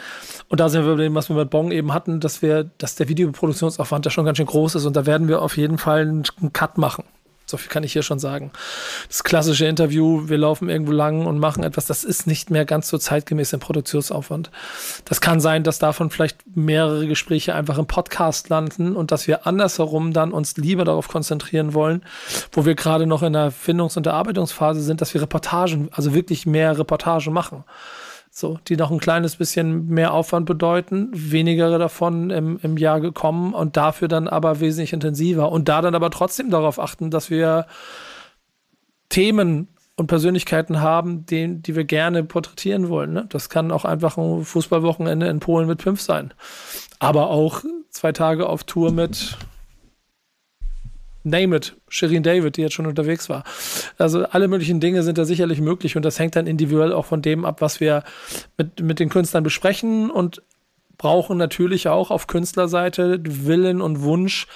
Und 0.49 0.59
da 0.59 0.69
sind 0.69 0.85
wir 0.85 0.95
bei 0.95 1.03
dem, 1.03 1.15
was 1.15 1.29
wir 1.29 1.35
mit 1.35 1.49
Bong 1.49 1.71
eben 1.71 1.93
hatten, 1.93 2.19
dass 2.19 2.41
wir, 2.41 2.69
dass 2.77 2.95
der 2.95 3.09
Videoproduktionsaufwand 3.09 4.05
ja 4.05 4.11
schon 4.11 4.25
ganz 4.25 4.37
schön 4.37 4.47
groß 4.47 4.75
ist 4.75 4.85
und 4.85 4.95
da 4.95 5.05
werden 5.05 5.27
wir 5.27 5.41
auf 5.41 5.57
jeden 5.57 5.77
Fall 5.77 6.01
einen 6.01 6.23
Cut 6.53 6.77
machen. 6.77 7.03
So 7.49 7.55
viel 7.55 7.69
kann 7.69 7.83
ich 7.83 7.93
hier 7.93 8.03
schon 8.03 8.19
sagen. 8.19 8.51
Das 9.07 9.23
klassische 9.23 9.65
Interview, 9.65 10.27
wir 10.27 10.37
laufen 10.37 10.67
irgendwo 10.67 10.91
lang 10.91 11.25
und 11.25 11.39
machen 11.39 11.63
etwas, 11.63 11.85
das 11.85 12.03
ist 12.03 12.27
nicht 12.27 12.49
mehr 12.49 12.65
ganz 12.65 12.89
so 12.89 12.97
zeitgemäß 12.97 13.53
im 13.53 13.61
Produktionsaufwand. 13.61 14.51
Das 15.05 15.21
kann 15.21 15.39
sein, 15.39 15.63
dass 15.63 15.79
davon 15.79 16.09
vielleicht 16.09 16.39
mehrere 16.55 17.07
Gespräche 17.07 17.55
einfach 17.55 17.77
im 17.77 17.87
Podcast 17.87 18.49
landen 18.49 18.97
und 18.97 19.11
dass 19.11 19.27
wir 19.27 19.47
andersherum 19.47 20.11
dann 20.11 20.33
uns 20.33 20.57
lieber 20.57 20.83
darauf 20.83 21.07
konzentrieren 21.07 21.73
wollen, 21.73 22.03
wo 22.51 22.65
wir 22.65 22.75
gerade 22.75 23.07
noch 23.07 23.23
in 23.23 23.31
der 23.33 23.51
Findungs- 23.51 23.95
und 23.95 24.05
Erarbeitungsphase 24.05 24.81
sind, 24.81 24.99
dass 24.99 25.13
wir 25.13 25.21
Reportagen, 25.21 25.89
also 25.93 26.13
wirklich 26.13 26.45
mehr 26.45 26.77
Reportage 26.77 27.31
machen 27.31 27.63
so, 28.37 28.59
die 28.67 28.77
noch 28.77 28.91
ein 28.91 28.99
kleines 28.99 29.35
bisschen 29.35 29.87
mehr 29.87 30.13
Aufwand 30.13 30.45
bedeuten, 30.45 31.09
weniger 31.11 31.79
davon 31.79 32.29
im, 32.29 32.59
im 32.61 32.77
Jahr 32.77 33.01
gekommen 33.01 33.55
und 33.55 33.77
dafür 33.77 34.07
dann 34.07 34.27
aber 34.27 34.59
wesentlich 34.59 34.93
intensiver 34.93 35.51
und 35.51 35.67
da 35.67 35.81
dann 35.81 35.95
aber 35.95 36.11
trotzdem 36.11 36.51
darauf 36.51 36.79
achten, 36.79 37.09
dass 37.09 37.31
wir 37.31 37.65
Themen 39.09 39.69
und 39.95 40.05
Persönlichkeiten 40.05 40.81
haben, 40.81 41.25
die, 41.25 41.59
die 41.59 41.75
wir 41.75 41.85
gerne 41.85 42.23
porträtieren 42.23 42.89
wollen. 42.89 43.11
Ne? 43.13 43.25
Das 43.29 43.49
kann 43.49 43.71
auch 43.71 43.85
einfach 43.85 44.17
ein 44.17 44.45
Fußballwochenende 44.45 45.25
in 45.25 45.39
Polen 45.39 45.67
mit 45.67 45.81
fünf 45.81 45.99
sein. 45.99 46.31
Aber 46.99 47.31
auch 47.31 47.63
zwei 47.89 48.11
Tage 48.11 48.47
auf 48.47 48.65
Tour 48.65 48.91
mit 48.91 49.35
name 51.29 51.55
it, 51.55 51.75
Shirin 51.89 52.23
David, 52.23 52.57
die 52.57 52.61
jetzt 52.61 52.73
schon 52.73 52.87
unterwegs 52.87 53.29
war. 53.29 53.43
Also 53.97 54.25
alle 54.25 54.47
möglichen 54.47 54.79
Dinge 54.79 55.03
sind 55.03 55.17
da 55.17 55.25
sicherlich 55.25 55.61
möglich 55.61 55.95
und 55.95 56.03
das 56.03 56.19
hängt 56.19 56.35
dann 56.35 56.47
individuell 56.47 56.93
auch 56.93 57.05
von 57.05 57.21
dem 57.21 57.45
ab, 57.45 57.61
was 57.61 57.79
wir 57.79 58.03
mit, 58.57 58.81
mit 58.81 58.99
den 58.99 59.09
Künstlern 59.09 59.43
besprechen 59.43 60.09
und 60.09 60.41
brauchen 60.97 61.37
natürlich 61.37 61.87
auch 61.87 62.11
auf 62.11 62.27
Künstlerseite 62.27 63.19
Willen 63.23 63.81
und 63.81 64.01
Wunsch, 64.01 64.47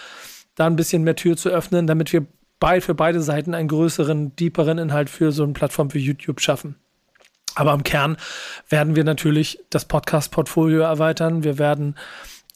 da 0.56 0.66
ein 0.66 0.76
bisschen 0.76 1.04
mehr 1.04 1.16
Tür 1.16 1.38
zu 1.38 1.50
öffnen, 1.50 1.88
damit 1.88 2.12
wir 2.14 2.26
bei, 2.60 2.82
für 2.82 2.96
beide 2.96 3.22
Seiten 3.22 3.54
einen 3.54 3.68
größeren, 3.68 4.36
deeperen 4.36 4.78
Inhalt 4.78 5.10
für 5.10 5.32
so 5.32 5.44
eine 5.44 5.54
Plattform 5.54 5.94
wie 5.94 6.00
YouTube 6.00 6.42
schaffen. 6.42 6.76
Aber 7.56 7.74
im 7.74 7.84
Kern 7.84 8.18
werden 8.70 8.96
wir 8.96 9.04
natürlich 9.04 9.60
das 9.70 9.86
Podcast-Portfolio 9.86 10.82
erweitern. 10.82 11.44
Wir 11.44 11.58
werden 11.58 11.96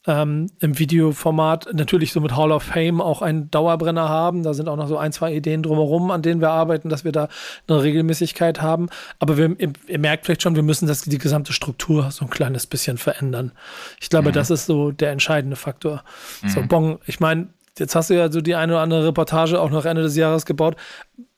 ähm, 0.06 0.48
im 0.60 0.78
Videoformat 0.78 1.68
natürlich 1.72 2.12
so 2.12 2.20
mit 2.20 2.36
Hall 2.36 2.52
of 2.52 2.62
Fame 2.62 3.00
auch 3.00 3.22
einen 3.22 3.50
Dauerbrenner 3.50 4.08
haben. 4.08 4.42
Da 4.42 4.54
sind 4.54 4.68
auch 4.68 4.76
noch 4.76 4.88
so 4.88 4.96
ein, 4.96 5.12
zwei 5.12 5.34
Ideen 5.34 5.62
drumherum, 5.62 6.10
an 6.10 6.22
denen 6.22 6.40
wir 6.40 6.50
arbeiten, 6.50 6.88
dass 6.88 7.04
wir 7.04 7.12
da 7.12 7.28
eine 7.66 7.82
Regelmäßigkeit 7.82 8.62
haben. 8.62 8.88
Aber 9.18 9.36
wir, 9.36 9.56
ihr, 9.58 9.98
merkt 9.98 10.26
vielleicht 10.26 10.42
schon, 10.42 10.54
wir 10.54 10.62
müssen 10.62 10.86
das, 10.86 11.02
die 11.02 11.18
gesamte 11.18 11.52
Struktur 11.52 12.10
so 12.10 12.24
ein 12.24 12.30
kleines 12.30 12.66
bisschen 12.66 12.98
verändern. 12.98 13.52
Ich 14.00 14.08
glaube, 14.08 14.28
mhm. 14.28 14.34
das 14.34 14.50
ist 14.50 14.66
so 14.66 14.92
der 14.92 15.10
entscheidende 15.10 15.56
Faktor. 15.56 16.04
Mhm. 16.42 16.48
So, 16.48 16.62
Bong, 16.62 16.98
ich 17.06 17.18
meine, 17.18 17.48
jetzt 17.78 17.94
hast 17.94 18.10
du 18.10 18.14
ja 18.14 18.30
so 18.30 18.40
die 18.40 18.54
eine 18.54 18.74
oder 18.74 18.82
andere 18.82 19.06
Reportage 19.06 19.60
auch 19.60 19.70
noch 19.70 19.84
Ende 19.84 20.02
des 20.02 20.16
Jahres 20.16 20.46
gebaut. 20.46 20.76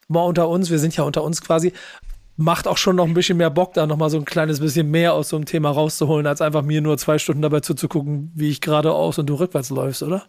Mal 0.08 0.22
unter 0.22 0.48
uns, 0.48 0.70
wir 0.70 0.78
sind 0.78 0.96
ja 0.96 1.04
unter 1.04 1.22
uns 1.22 1.42
quasi 1.42 1.72
macht 2.38 2.68
auch 2.68 2.76
schon 2.76 2.97
noch 2.97 3.04
ein 3.04 3.14
bisschen 3.14 3.37
mehr 3.37 3.50
Bock, 3.50 3.75
da 3.75 3.87
nochmal 3.87 4.11
so 4.11 4.16
ein 4.16 4.25
kleines 4.25 4.61
bisschen 4.61 4.90
mehr 4.90 5.12
aus 5.12 5.28
so 5.28 5.37
einem 5.37 5.45
Thema 5.45 5.71
rauszuholen, 5.71 6.26
als 6.26 6.40
einfach 6.40 6.62
mir 6.62 6.80
nur 6.80 6.97
zwei 6.97 7.18
Stunden 7.18 7.42
dabei 7.42 7.61
zuzugucken, 7.61 8.30
wie 8.33 8.49
ich 8.49 8.61
geradeaus 8.61 9.18
und 9.18 9.26
du 9.26 9.35
rückwärts 9.35 9.71
läufst, 9.71 10.04
oder? 10.04 10.25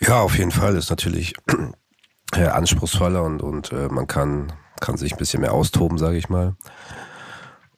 Ja, 0.00 0.20
auf 0.20 0.36
jeden 0.36 0.50
Fall 0.50 0.76
ist 0.76 0.90
natürlich 0.90 1.34
äh, 2.34 2.44
anspruchsvoller 2.44 3.24
und, 3.24 3.42
und 3.42 3.72
äh, 3.72 3.88
man 3.88 4.06
kann, 4.06 4.52
kann 4.80 4.98
sich 4.98 5.12
ein 5.12 5.18
bisschen 5.18 5.40
mehr 5.40 5.54
austoben, 5.54 5.96
sage 5.96 6.18
ich 6.18 6.28
mal. 6.28 6.56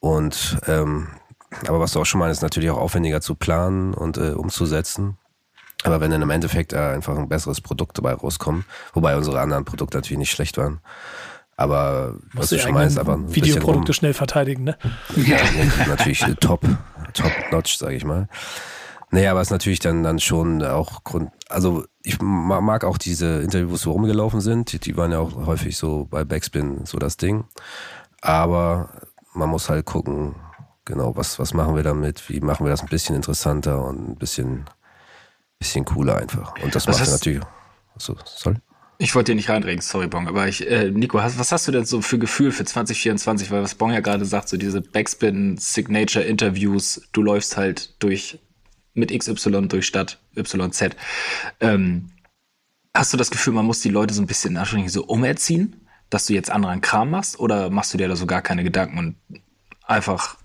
Und 0.01 0.59
ähm, 0.67 1.07
aber 1.69 1.79
was 1.79 1.93
du 1.93 2.01
auch 2.01 2.07
schon 2.07 2.19
meinst, 2.19 2.39
ist 2.39 2.43
natürlich 2.43 2.71
auch 2.71 2.79
aufwendiger 2.79 3.21
zu 3.21 3.37
planen 3.37 3.95
und 3.95 4.19
äh, 4.19 4.31
umzusetzen. 4.31 5.19
Aber 5.85 6.01
wenn 6.01 6.11
dann 6.11 6.23
im 6.23 6.31
Endeffekt 6.31 6.73
äh, 6.73 6.79
einfach 6.79 7.17
ein 7.17 7.29
besseres 7.29 7.61
Produkt 7.61 7.97
dabei 7.97 8.13
rauskommt, 8.13 8.65
wobei 8.93 9.17
unsere 9.17 9.41
anderen 9.41 9.65
Produkte 9.65 9.99
natürlich 9.99 10.19
nicht 10.19 10.33
schlecht 10.33 10.59
waren, 10.59 10.81
aber 11.61 12.15
was 12.33 12.49
du 12.49 12.59
schon 12.59 12.73
meinst, 12.73 12.99
aber 12.99 13.35
Videoprodukte 13.35 13.93
schnell 13.93 14.15
verteidigen, 14.15 14.65
ne? 14.65 14.79
Ja, 15.15 15.37
natürlich 15.87 16.25
top, 16.41 16.63
top 17.13 17.33
notch, 17.53 17.77
sage 17.77 17.97
ich 17.97 18.05
mal. 18.05 18.29
Naja, 19.11 19.33
aber 19.33 19.43
es 19.43 19.49
ist 19.49 19.53
natürlich 19.53 19.79
dann, 19.79 20.03
dann 20.03 20.21
schon 20.21 20.63
auch 20.63 21.05
Grund, 21.05 21.31
also 21.51 21.85
ich 22.03 22.19
mag 22.23 22.85
auch 22.85 22.97
diese 22.97 23.43
Interviews, 23.43 23.87
wo 23.87 23.93
rumgelaufen 23.93 24.41
sind, 24.41 24.73
die, 24.73 24.79
die 24.79 24.97
waren 24.97 25.13
ja 25.13 25.19
auch 25.19 25.35
häufig 25.35 25.77
so 25.77 26.07
bei 26.11 26.25
Backspin 26.25 26.87
so 26.87 26.99
das 26.99 27.19
Ding. 27.19 27.45
Aber 28.23 28.89
man 29.35 29.51
muss 29.51 29.69
halt 29.69 29.85
gucken, 29.85 30.37
genau, 30.87 31.15
was, 31.15 31.39
was 31.39 31.53
machen 31.53 31.77
wir 31.77 31.83
damit, 31.83 32.27
wie 32.31 32.41
machen 32.41 32.65
wir 32.65 32.71
das 32.71 32.81
ein 32.81 32.89
bisschen 32.89 33.17
interessanter 33.17 33.85
und 33.85 34.09
ein 34.09 34.17
bisschen, 34.17 34.65
bisschen 35.59 35.85
cooler 35.85 36.17
einfach. 36.17 36.55
Und 36.63 36.75
das 36.75 36.87
was 36.87 37.01
macht 37.01 37.11
natürlich. 37.11 37.43
So, 37.99 38.17
sorry? 38.25 38.57
Ich 39.03 39.15
wollte 39.15 39.33
dir 39.33 39.37
nicht 39.37 39.49
reinreden, 39.49 39.81
sorry 39.81 40.09
Bong, 40.09 40.29
aber 40.29 40.47
ich, 40.47 40.71
äh, 40.71 40.91
Nico, 40.91 41.23
hast, 41.23 41.39
was 41.39 41.53
hast 41.53 41.67
du 41.67 41.73
denn 41.73 41.87
so 41.87 42.03
für 42.03 42.19
Gefühl 42.19 42.53
für 42.53 42.67
2024? 42.67 43.51
Weil 43.51 43.63
was 43.63 43.75
Bong 43.75 43.95
ja 43.95 44.01
gerade 44.01 44.27
sagt, 44.27 44.51
so 44.51 44.59
diese 44.59 44.83
Backspin-Signature-Interviews, 44.83 47.09
du 47.11 47.23
läufst 47.23 47.57
halt 47.57 47.95
durch 48.03 48.41
mit 48.93 49.11
XY 49.11 49.69
durch 49.69 49.87
Stadt 49.87 50.21
YZ. 50.37 50.97
Ähm, 51.61 52.11
hast 52.93 53.15
du 53.15 53.17
das 53.17 53.31
Gefühl, 53.31 53.55
man 53.55 53.65
muss 53.65 53.81
die 53.81 53.89
Leute 53.89 54.13
so 54.13 54.21
ein 54.21 54.27
bisschen 54.27 54.59
in 54.59 54.89
so 54.91 55.07
umerziehen, 55.07 55.77
dass 56.11 56.27
du 56.27 56.35
jetzt 56.35 56.51
anderen 56.51 56.83
Kram 56.83 57.09
machst? 57.09 57.41
Oder 57.41 57.71
machst 57.71 57.95
du 57.95 57.99
dir 57.99 58.07
da 58.07 58.17
so 58.17 58.27
gar 58.27 58.43
keine 58.43 58.65
Gedanken 58.65 58.99
und 58.99 59.17
einfach, 59.87 60.37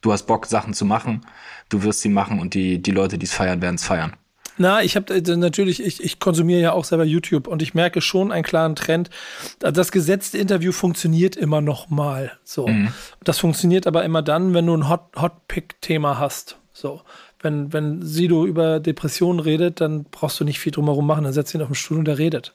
du 0.00 0.10
hast 0.10 0.22
Bock, 0.22 0.46
Sachen 0.46 0.72
zu 0.72 0.86
machen, 0.86 1.26
du 1.68 1.82
wirst 1.82 2.00
sie 2.00 2.08
machen 2.08 2.40
und 2.40 2.54
die, 2.54 2.80
die 2.80 2.92
Leute, 2.92 3.18
die 3.18 3.26
es 3.26 3.34
feiern, 3.34 3.60
werden 3.60 3.74
es 3.74 3.84
feiern? 3.84 4.16
Na, 4.58 4.82
ich 4.82 4.96
habe 4.96 5.14
äh, 5.14 5.36
natürlich, 5.36 5.82
ich, 5.82 6.02
ich 6.02 6.18
konsumiere 6.20 6.60
ja 6.60 6.72
auch 6.72 6.84
selber 6.84 7.04
YouTube 7.04 7.46
und 7.46 7.62
ich 7.62 7.74
merke 7.74 8.00
schon 8.00 8.32
einen 8.32 8.44
klaren 8.44 8.76
Trend. 8.76 9.10
Das 9.58 9.92
gesetzte 9.92 10.38
Interview 10.38 10.72
funktioniert 10.72 11.36
immer 11.36 11.60
noch 11.60 11.88
mal. 11.88 12.32
So, 12.44 12.66
mhm. 12.66 12.92
das 13.24 13.38
funktioniert 13.38 13.86
aber 13.86 14.04
immer 14.04 14.22
dann, 14.22 14.54
wenn 14.54 14.66
du 14.66 14.76
ein 14.76 14.88
Hot 14.88 15.00
Hot 15.20 15.48
Pick 15.48 15.80
Thema 15.80 16.18
hast. 16.18 16.56
So, 16.72 17.02
wenn 17.40 17.72
wenn 17.72 18.02
Sido 18.02 18.46
über 18.46 18.80
Depressionen 18.80 19.40
redet, 19.40 19.80
dann 19.80 20.04
brauchst 20.04 20.40
du 20.40 20.44
nicht 20.44 20.58
viel 20.58 20.72
drumherum 20.72 21.06
machen. 21.06 21.24
Dann 21.24 21.32
setzt 21.32 21.54
ihn 21.54 21.62
auf 21.62 21.68
den 21.68 21.74
Stuhl 21.74 21.98
und 21.98 22.04
der 22.04 22.18
redet. 22.18 22.54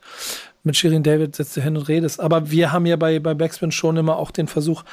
Mit 0.64 0.78
Shirin 0.78 1.04
David 1.04 1.36
setzt 1.36 1.56
du 1.58 1.62
hin 1.62 1.78
und 1.78 1.88
redest. 1.88 2.20
Aber 2.20 2.50
wir 2.50 2.72
haben 2.72 2.86
ja 2.86 2.96
bei 2.96 3.20
bei 3.20 3.34
Backspin 3.34 3.72
schon 3.72 3.98
immer 3.98 4.18
auch 4.18 4.32
den 4.32 4.48
Versuch 4.48 4.84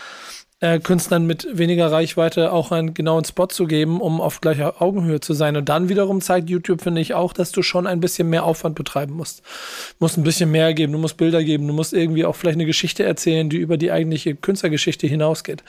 äh, 0.62 0.78
Künstlern 0.78 1.26
mit 1.26 1.48
weniger 1.52 1.90
Reichweite 1.90 2.52
auch 2.52 2.70
einen 2.70 2.94
genauen 2.94 3.24
Spot 3.24 3.48
zu 3.48 3.66
geben, 3.66 4.00
um 4.00 4.20
auf 4.20 4.40
gleicher 4.40 4.80
Augenhöhe 4.80 5.18
zu 5.18 5.34
sein. 5.34 5.56
Und 5.56 5.68
dann 5.68 5.88
wiederum 5.88 6.20
zeigt 6.20 6.48
YouTube, 6.48 6.82
finde 6.82 7.00
ich, 7.00 7.14
auch, 7.14 7.32
dass 7.32 7.50
du 7.50 7.62
schon 7.62 7.88
ein 7.88 7.98
bisschen 7.98 8.30
mehr 8.30 8.44
Aufwand 8.44 8.76
betreiben 8.76 9.14
musst. 9.14 9.40
Du 9.40 10.04
musst 10.04 10.16
ein 10.16 10.22
bisschen 10.22 10.52
mehr 10.52 10.72
geben, 10.72 10.92
du 10.92 11.00
musst 11.00 11.16
Bilder 11.16 11.42
geben, 11.42 11.66
du 11.66 11.74
musst 11.74 11.92
irgendwie 11.92 12.24
auch 12.24 12.36
vielleicht 12.36 12.56
eine 12.56 12.66
Geschichte 12.66 13.02
erzählen, 13.02 13.50
die 13.50 13.56
über 13.56 13.76
die 13.76 13.90
eigentliche 13.90 14.36
Künstlergeschichte 14.36 15.08
hinausgeht. 15.08 15.64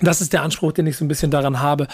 Das 0.00 0.20
ist 0.20 0.32
der 0.32 0.42
Anspruch, 0.42 0.70
den 0.70 0.86
ich 0.86 0.96
so 0.96 1.04
ein 1.04 1.08
bisschen 1.08 1.32
daran 1.32 1.58
habe. 1.58 1.88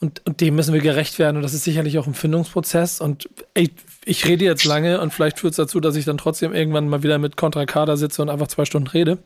Und, 0.00 0.22
und 0.26 0.40
dem 0.40 0.56
müssen 0.56 0.74
wir 0.74 0.80
gerecht 0.80 1.20
werden. 1.20 1.36
Und 1.36 1.42
das 1.42 1.54
ist 1.54 1.62
sicherlich 1.62 1.96
auch 2.00 2.08
ein 2.08 2.14
Findungsprozess. 2.14 3.00
Und 3.00 3.28
ey, 3.54 3.70
ich 4.04 4.26
rede 4.26 4.44
jetzt 4.44 4.64
lange 4.64 5.00
und 5.00 5.12
vielleicht 5.12 5.38
führt 5.38 5.52
es 5.52 5.58
dazu, 5.58 5.78
dass 5.78 5.94
ich 5.94 6.06
dann 6.06 6.18
trotzdem 6.18 6.52
irgendwann 6.52 6.88
mal 6.88 7.04
wieder 7.04 7.18
mit 7.18 7.36
Contra 7.36 7.66
Kader 7.66 7.96
sitze 7.96 8.20
und 8.20 8.30
einfach 8.30 8.48
zwei 8.48 8.64
Stunden 8.64 8.88
rede 8.88 9.18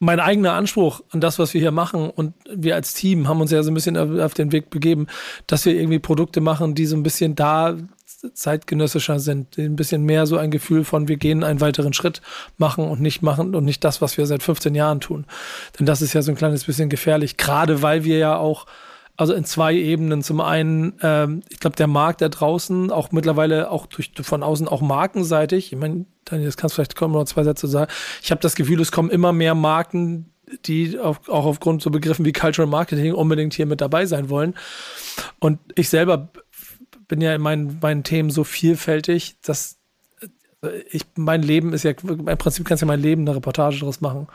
mein 0.00 0.20
eigener 0.20 0.52
Anspruch 0.52 1.02
an 1.10 1.20
das, 1.20 1.38
was 1.38 1.54
wir 1.54 1.60
hier 1.60 1.72
machen 1.72 2.08
und 2.10 2.34
wir 2.48 2.76
als 2.76 2.94
Team 2.94 3.26
haben 3.26 3.40
uns 3.40 3.50
ja 3.50 3.62
so 3.62 3.70
ein 3.70 3.74
bisschen 3.74 4.20
auf, 4.20 4.34
den 4.34 4.52
Weg 4.52 4.70
begeben, 4.70 5.08
dass 5.46 5.64
wir 5.64 5.74
irgendwie 5.74 5.98
Produkte 5.98 6.40
machen, 6.40 6.74
die 6.74 6.86
so 6.86 6.96
ein 6.96 7.02
bisschen 7.02 7.34
da 7.34 7.76
zeitgenössischer 8.32 9.20
sind, 9.20 9.56
die 9.56 9.62
ein 9.62 9.76
bisschen 9.76 10.02
mehr 10.02 10.26
so 10.26 10.38
ein 10.38 10.50
Gefühl 10.50 10.84
von 10.84 11.08
wir 11.08 11.16
gehen 11.16 11.44
einen 11.44 11.60
weiteren 11.60 11.92
Schritt 11.92 12.20
machen 12.56 12.84
und 12.84 13.00
nicht 13.00 13.22
machen 13.22 13.54
und 13.54 13.64
nicht 13.64 13.84
das, 13.84 14.00
was 14.00 14.16
wir 14.18 14.26
seit 14.26 14.42
15 14.42 14.74
Jahren 14.74 15.00
tun. 15.00 15.24
Denn 15.78 15.86
das 15.86 16.02
ist 16.02 16.12
ja 16.14 16.22
so 16.22 16.32
ein 16.32 16.36
kleines 16.36 16.64
bisschen 16.64 16.88
gefährlich, 16.88 17.36
gerade 17.36 17.82
weil 17.82 18.04
wir 18.04 18.18
ja 18.18 18.36
auch 18.36 18.66
also 19.16 19.34
in 19.34 19.44
zwei 19.44 19.74
Ebenen. 19.74 20.22
Zum 20.22 20.40
einen, 20.40 20.94
ähm, 21.02 21.42
ich 21.48 21.58
glaube, 21.58 21.76
der 21.76 21.88
Markt 21.88 22.20
da 22.22 22.28
draußen, 22.28 22.92
auch 22.92 23.10
mittlerweile 23.10 23.70
auch 23.70 23.86
durch 23.86 24.12
von 24.22 24.44
außen 24.44 24.68
auch 24.68 24.80
markenseitig. 24.80 25.72
Ich 25.72 25.78
meine, 25.78 26.06
Daniel, 26.30 26.46
das 26.46 26.56
kannst 26.56 26.74
vielleicht 26.74 26.96
kommen 26.96 27.14
noch 27.14 27.24
zwei 27.24 27.44
Sätze 27.44 27.66
sagen. 27.68 27.90
Ich 28.22 28.30
habe 28.30 28.40
das 28.40 28.54
Gefühl, 28.54 28.80
es 28.80 28.92
kommen 28.92 29.10
immer 29.10 29.32
mehr 29.32 29.54
Marken, 29.54 30.32
die 30.64 30.98
auf, 30.98 31.28
auch 31.28 31.46
aufgrund 31.46 31.82
so 31.82 31.90
Begriffen 31.90 32.24
wie 32.24 32.32
Cultural 32.32 32.70
Marketing 32.70 33.12
unbedingt 33.14 33.54
hier 33.54 33.66
mit 33.66 33.80
dabei 33.80 34.06
sein 34.06 34.30
wollen. 34.30 34.54
Und 35.38 35.58
ich 35.74 35.88
selber 35.88 36.30
bin 37.06 37.20
ja 37.20 37.34
in 37.34 37.40
meinen, 37.40 37.78
meinen 37.80 38.04
Themen 38.04 38.30
so 38.30 38.44
vielfältig, 38.44 39.36
dass 39.42 39.78
ich, 40.90 41.02
mein 41.14 41.42
Leben 41.42 41.72
ist 41.72 41.84
ja, 41.84 41.92
im 41.92 42.24
Prinzip 42.24 42.66
kannst 42.66 42.82
du 42.82 42.86
ja 42.86 42.88
mein 42.88 43.00
Leben 43.00 43.22
eine 43.22 43.36
Reportage 43.36 43.78
daraus 43.78 44.00
machen. 44.00 44.26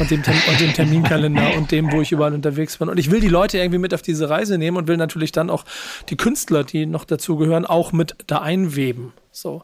Und 0.00 0.10
dem, 0.10 0.20
und 0.20 0.60
dem 0.60 0.72
Terminkalender 0.72 1.54
und 1.56 1.70
dem, 1.70 1.92
wo 1.92 2.00
ich 2.00 2.10
überall 2.10 2.34
unterwegs 2.34 2.76
bin. 2.78 2.88
Und 2.88 2.98
ich 2.98 3.10
will 3.12 3.20
die 3.20 3.28
Leute 3.28 3.58
irgendwie 3.58 3.78
mit 3.78 3.94
auf 3.94 4.02
diese 4.02 4.28
Reise 4.28 4.58
nehmen 4.58 4.76
und 4.76 4.88
will 4.88 4.96
natürlich 4.96 5.30
dann 5.30 5.50
auch 5.50 5.64
die 6.08 6.16
Künstler, 6.16 6.64
die 6.64 6.84
noch 6.86 7.04
dazugehören, 7.04 7.64
auch 7.64 7.92
mit 7.92 8.16
da 8.26 8.38
einweben. 8.38 9.12
So, 9.30 9.62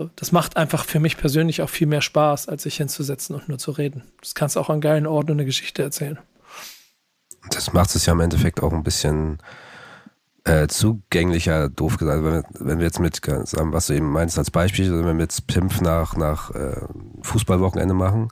so. 0.00 0.10
Das 0.16 0.32
macht 0.32 0.56
einfach 0.56 0.84
für 0.84 0.98
mich 0.98 1.16
persönlich 1.18 1.60
auch 1.62 1.68
viel 1.68 1.86
mehr 1.86 2.00
Spaß, 2.00 2.48
als 2.48 2.62
sich 2.62 2.76
hinzusetzen 2.76 3.36
und 3.36 3.48
nur 3.48 3.58
zu 3.58 3.70
reden. 3.70 4.04
Das 4.20 4.34
kannst 4.34 4.56
du 4.56 4.60
auch 4.60 4.70
an 4.70 4.80
geilen 4.80 5.06
Orten 5.06 5.32
eine 5.32 5.44
Geschichte 5.44 5.82
erzählen. 5.82 6.18
Das 7.50 7.72
macht 7.72 7.94
es 7.94 8.06
ja 8.06 8.14
im 8.14 8.20
Endeffekt 8.20 8.62
auch 8.62 8.72
ein 8.72 8.82
bisschen 8.82 9.38
äh, 10.44 10.68
zugänglicher, 10.68 11.68
doof 11.68 11.98
gesagt. 11.98 12.24
Wenn 12.24 12.32
wir, 12.32 12.44
wenn 12.58 12.78
wir 12.78 12.86
jetzt 12.86 13.00
mit, 13.00 13.20
was 13.26 13.86
du 13.86 13.92
eben 13.94 14.10
meinst 14.10 14.38
als 14.38 14.50
Beispiel, 14.50 14.90
wenn 14.90 15.04
wir 15.04 15.14
mit 15.14 15.46
Pimp 15.46 15.80
nach, 15.82 16.16
nach 16.16 16.50
äh, 16.54 16.80
Fußballwochenende 17.22 17.94
machen, 17.94 18.28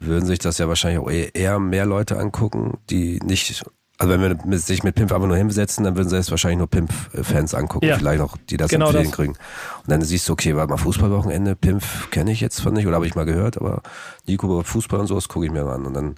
würden 0.00 0.26
sich 0.26 0.38
das 0.38 0.58
ja 0.58 0.68
wahrscheinlich 0.68 1.00
auch 1.00 1.10
eher 1.10 1.58
mehr 1.58 1.86
Leute 1.86 2.18
angucken, 2.18 2.78
die 2.90 3.20
nicht, 3.20 3.64
also 3.98 4.12
wenn 4.12 4.38
wir 4.44 4.58
sich 4.58 4.82
mit 4.82 4.96
Pimp 4.96 5.12
einfach 5.12 5.28
nur 5.28 5.36
hinsetzen, 5.36 5.84
dann 5.84 5.96
würden 5.96 6.08
sie 6.08 6.16
es 6.16 6.30
wahrscheinlich 6.30 6.58
nur 6.58 6.66
Pimp-Fans 6.66 7.54
angucken, 7.54 7.86
ja. 7.86 7.96
vielleicht 7.96 8.18
noch, 8.18 8.36
die 8.50 8.56
das 8.56 8.68
genau 8.68 8.86
empfehlen 8.86 9.04
das. 9.04 9.12
kriegen. 9.12 9.32
Und 9.32 9.90
dann 9.90 10.02
siehst 10.02 10.28
du, 10.28 10.32
okay, 10.32 10.56
warte 10.56 10.70
mal, 10.70 10.78
Fußballwochenende, 10.78 11.54
Pimp 11.54 11.84
kenne 12.10 12.32
ich 12.32 12.40
jetzt 12.40 12.60
von 12.60 12.74
nicht 12.74 12.86
oder 12.86 12.96
habe 12.96 13.06
ich 13.06 13.14
mal 13.14 13.24
gehört, 13.24 13.56
aber 13.56 13.82
Nico 14.26 14.62
Fußball 14.62 14.98
und 14.98 15.06
so, 15.06 15.14
das 15.14 15.28
gucke 15.28 15.46
ich 15.46 15.52
mir 15.52 15.64
mal 15.64 15.74
an. 15.74 15.86
Und 15.86 15.94
dann 15.94 16.16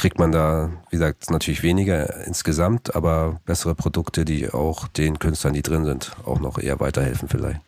kriegt 0.00 0.18
man 0.18 0.32
da, 0.32 0.70
wie 0.88 0.96
gesagt, 0.96 1.30
natürlich 1.30 1.62
weniger 1.62 2.24
insgesamt, 2.26 2.96
aber 2.96 3.38
bessere 3.44 3.74
Produkte, 3.74 4.24
die 4.24 4.48
auch 4.48 4.88
den 4.88 5.18
Künstlern, 5.18 5.52
die 5.52 5.60
drin 5.60 5.84
sind, 5.84 6.12
auch 6.24 6.40
noch 6.40 6.58
eher 6.58 6.80
weiterhelfen 6.80 7.28
vielleicht. 7.28 7.60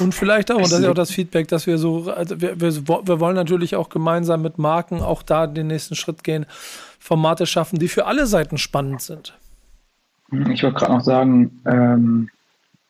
Und 0.00 0.12
vielleicht 0.12 0.50
auch, 0.50 0.56
und 0.56 0.64
das 0.64 0.72
ist 0.72 0.82
ja 0.82 0.90
auch 0.90 0.94
das 0.94 1.12
Feedback, 1.12 1.46
dass 1.46 1.68
wir 1.68 1.78
so, 1.78 2.10
also 2.10 2.40
wir, 2.40 2.60
wir, 2.60 2.74
wir 2.74 3.20
wollen 3.20 3.36
natürlich 3.36 3.76
auch 3.76 3.88
gemeinsam 3.88 4.42
mit 4.42 4.58
Marken 4.58 5.00
auch 5.00 5.22
da 5.22 5.46
den 5.46 5.68
nächsten 5.68 5.94
Schritt 5.94 6.24
gehen, 6.24 6.44
Formate 6.98 7.46
schaffen, 7.46 7.78
die 7.78 7.86
für 7.86 8.06
alle 8.06 8.26
Seiten 8.26 8.58
spannend 8.58 9.00
sind. 9.00 9.38
Ich 10.32 10.64
wollte 10.64 10.80
gerade 10.80 10.92
noch 10.92 11.04
sagen, 11.04 11.60
ähm, 11.66 12.30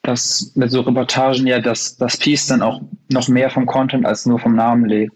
dass 0.01 0.53
mit 0.55 0.71
so 0.71 0.81
Reportagen 0.81 1.47
ja 1.47 1.61
das, 1.61 1.99
das 1.99 2.17
Piece 2.17 2.47
dann 2.47 2.63
auch 2.63 2.81
noch 3.11 3.29
mehr 3.29 3.51
vom 3.51 3.67
Content 3.67 4.07
als 4.07 4.25
nur 4.25 4.39
vom 4.39 4.57
Namen 4.57 4.87
lebt. 4.87 5.15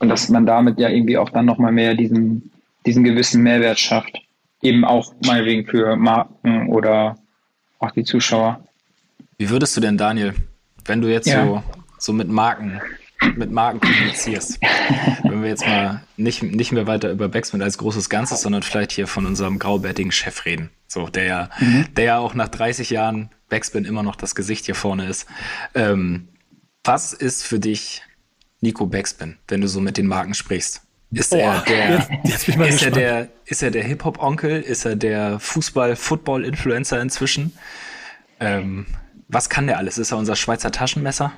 Und 0.00 0.10
dass 0.10 0.28
man 0.28 0.44
damit 0.44 0.78
ja 0.78 0.90
irgendwie 0.90 1.16
auch 1.16 1.30
dann 1.30 1.46
nochmal 1.46 1.72
mehr 1.72 1.94
diesen, 1.94 2.50
diesen 2.86 3.04
gewissen 3.04 3.42
Mehrwert 3.42 3.78
schafft. 3.78 4.18
Eben 4.62 4.84
auch 4.84 5.14
meinetwegen 5.24 5.66
für 5.66 5.96
Marken 5.96 6.68
oder 6.68 7.16
auch 7.78 7.90
die 7.92 8.04
Zuschauer. 8.04 8.62
Wie 9.38 9.48
würdest 9.48 9.76
du 9.76 9.80
denn, 9.80 9.96
Daniel, 9.96 10.34
wenn 10.84 11.00
du 11.00 11.10
jetzt 11.10 11.26
ja. 11.26 11.44
so, 11.44 11.62
so 11.98 12.12
mit 12.12 12.28
Marken, 12.28 12.80
mit 13.36 13.50
Marken 13.50 13.80
kommunizierst, 13.80 14.60
wenn 15.22 15.42
wir 15.42 15.48
jetzt 15.48 15.66
mal 15.66 16.02
nicht, 16.16 16.42
nicht 16.42 16.72
mehr 16.72 16.86
weiter 16.86 17.10
über 17.10 17.28
Backsmith 17.28 17.62
als 17.62 17.78
großes 17.78 18.10
Ganzes, 18.10 18.42
sondern 18.42 18.62
vielleicht 18.62 18.92
hier 18.92 19.06
von 19.06 19.24
unserem 19.24 19.58
graubärtigen 19.58 20.12
Chef 20.12 20.44
reden, 20.44 20.70
so, 20.86 21.08
der 21.08 21.24
ja, 21.24 21.50
mhm. 21.58 21.86
der 21.96 22.04
ja 22.04 22.18
auch 22.18 22.34
nach 22.34 22.48
30 22.48 22.90
Jahren 22.90 23.30
Backspin 23.48 23.84
immer 23.84 24.02
noch 24.02 24.16
das 24.16 24.34
Gesicht 24.34 24.66
hier 24.66 24.74
vorne 24.74 25.06
ist. 25.06 25.26
Ähm, 25.74 26.28
was 26.84 27.12
ist 27.12 27.44
für 27.44 27.58
dich 27.58 28.02
Nico 28.60 28.86
Backspin, 28.86 29.36
wenn 29.48 29.60
du 29.60 29.68
so 29.68 29.80
mit 29.80 29.96
den 29.96 30.06
Marken 30.06 30.34
sprichst? 30.34 30.82
Ist 31.12 31.32
er 31.32 31.62
der, 31.66 32.08
jetzt, 32.24 32.24
jetzt 32.24 32.48
ist, 32.48 32.82
er 32.82 32.90
der 32.92 33.28
ist 33.44 33.62
er 33.62 33.70
der 33.72 33.82
Hip-Hop-Onkel? 33.82 34.60
Ist 34.60 34.84
er 34.84 34.94
der 34.94 35.40
Fußball-Football-Influencer 35.40 37.00
inzwischen? 37.00 37.52
Ähm, 38.38 38.86
was 39.28 39.48
kann 39.48 39.66
der 39.66 39.78
alles? 39.78 39.98
Ist 39.98 40.12
er 40.12 40.18
unser 40.18 40.36
Schweizer 40.36 40.70
Taschenmesser? 40.70 41.32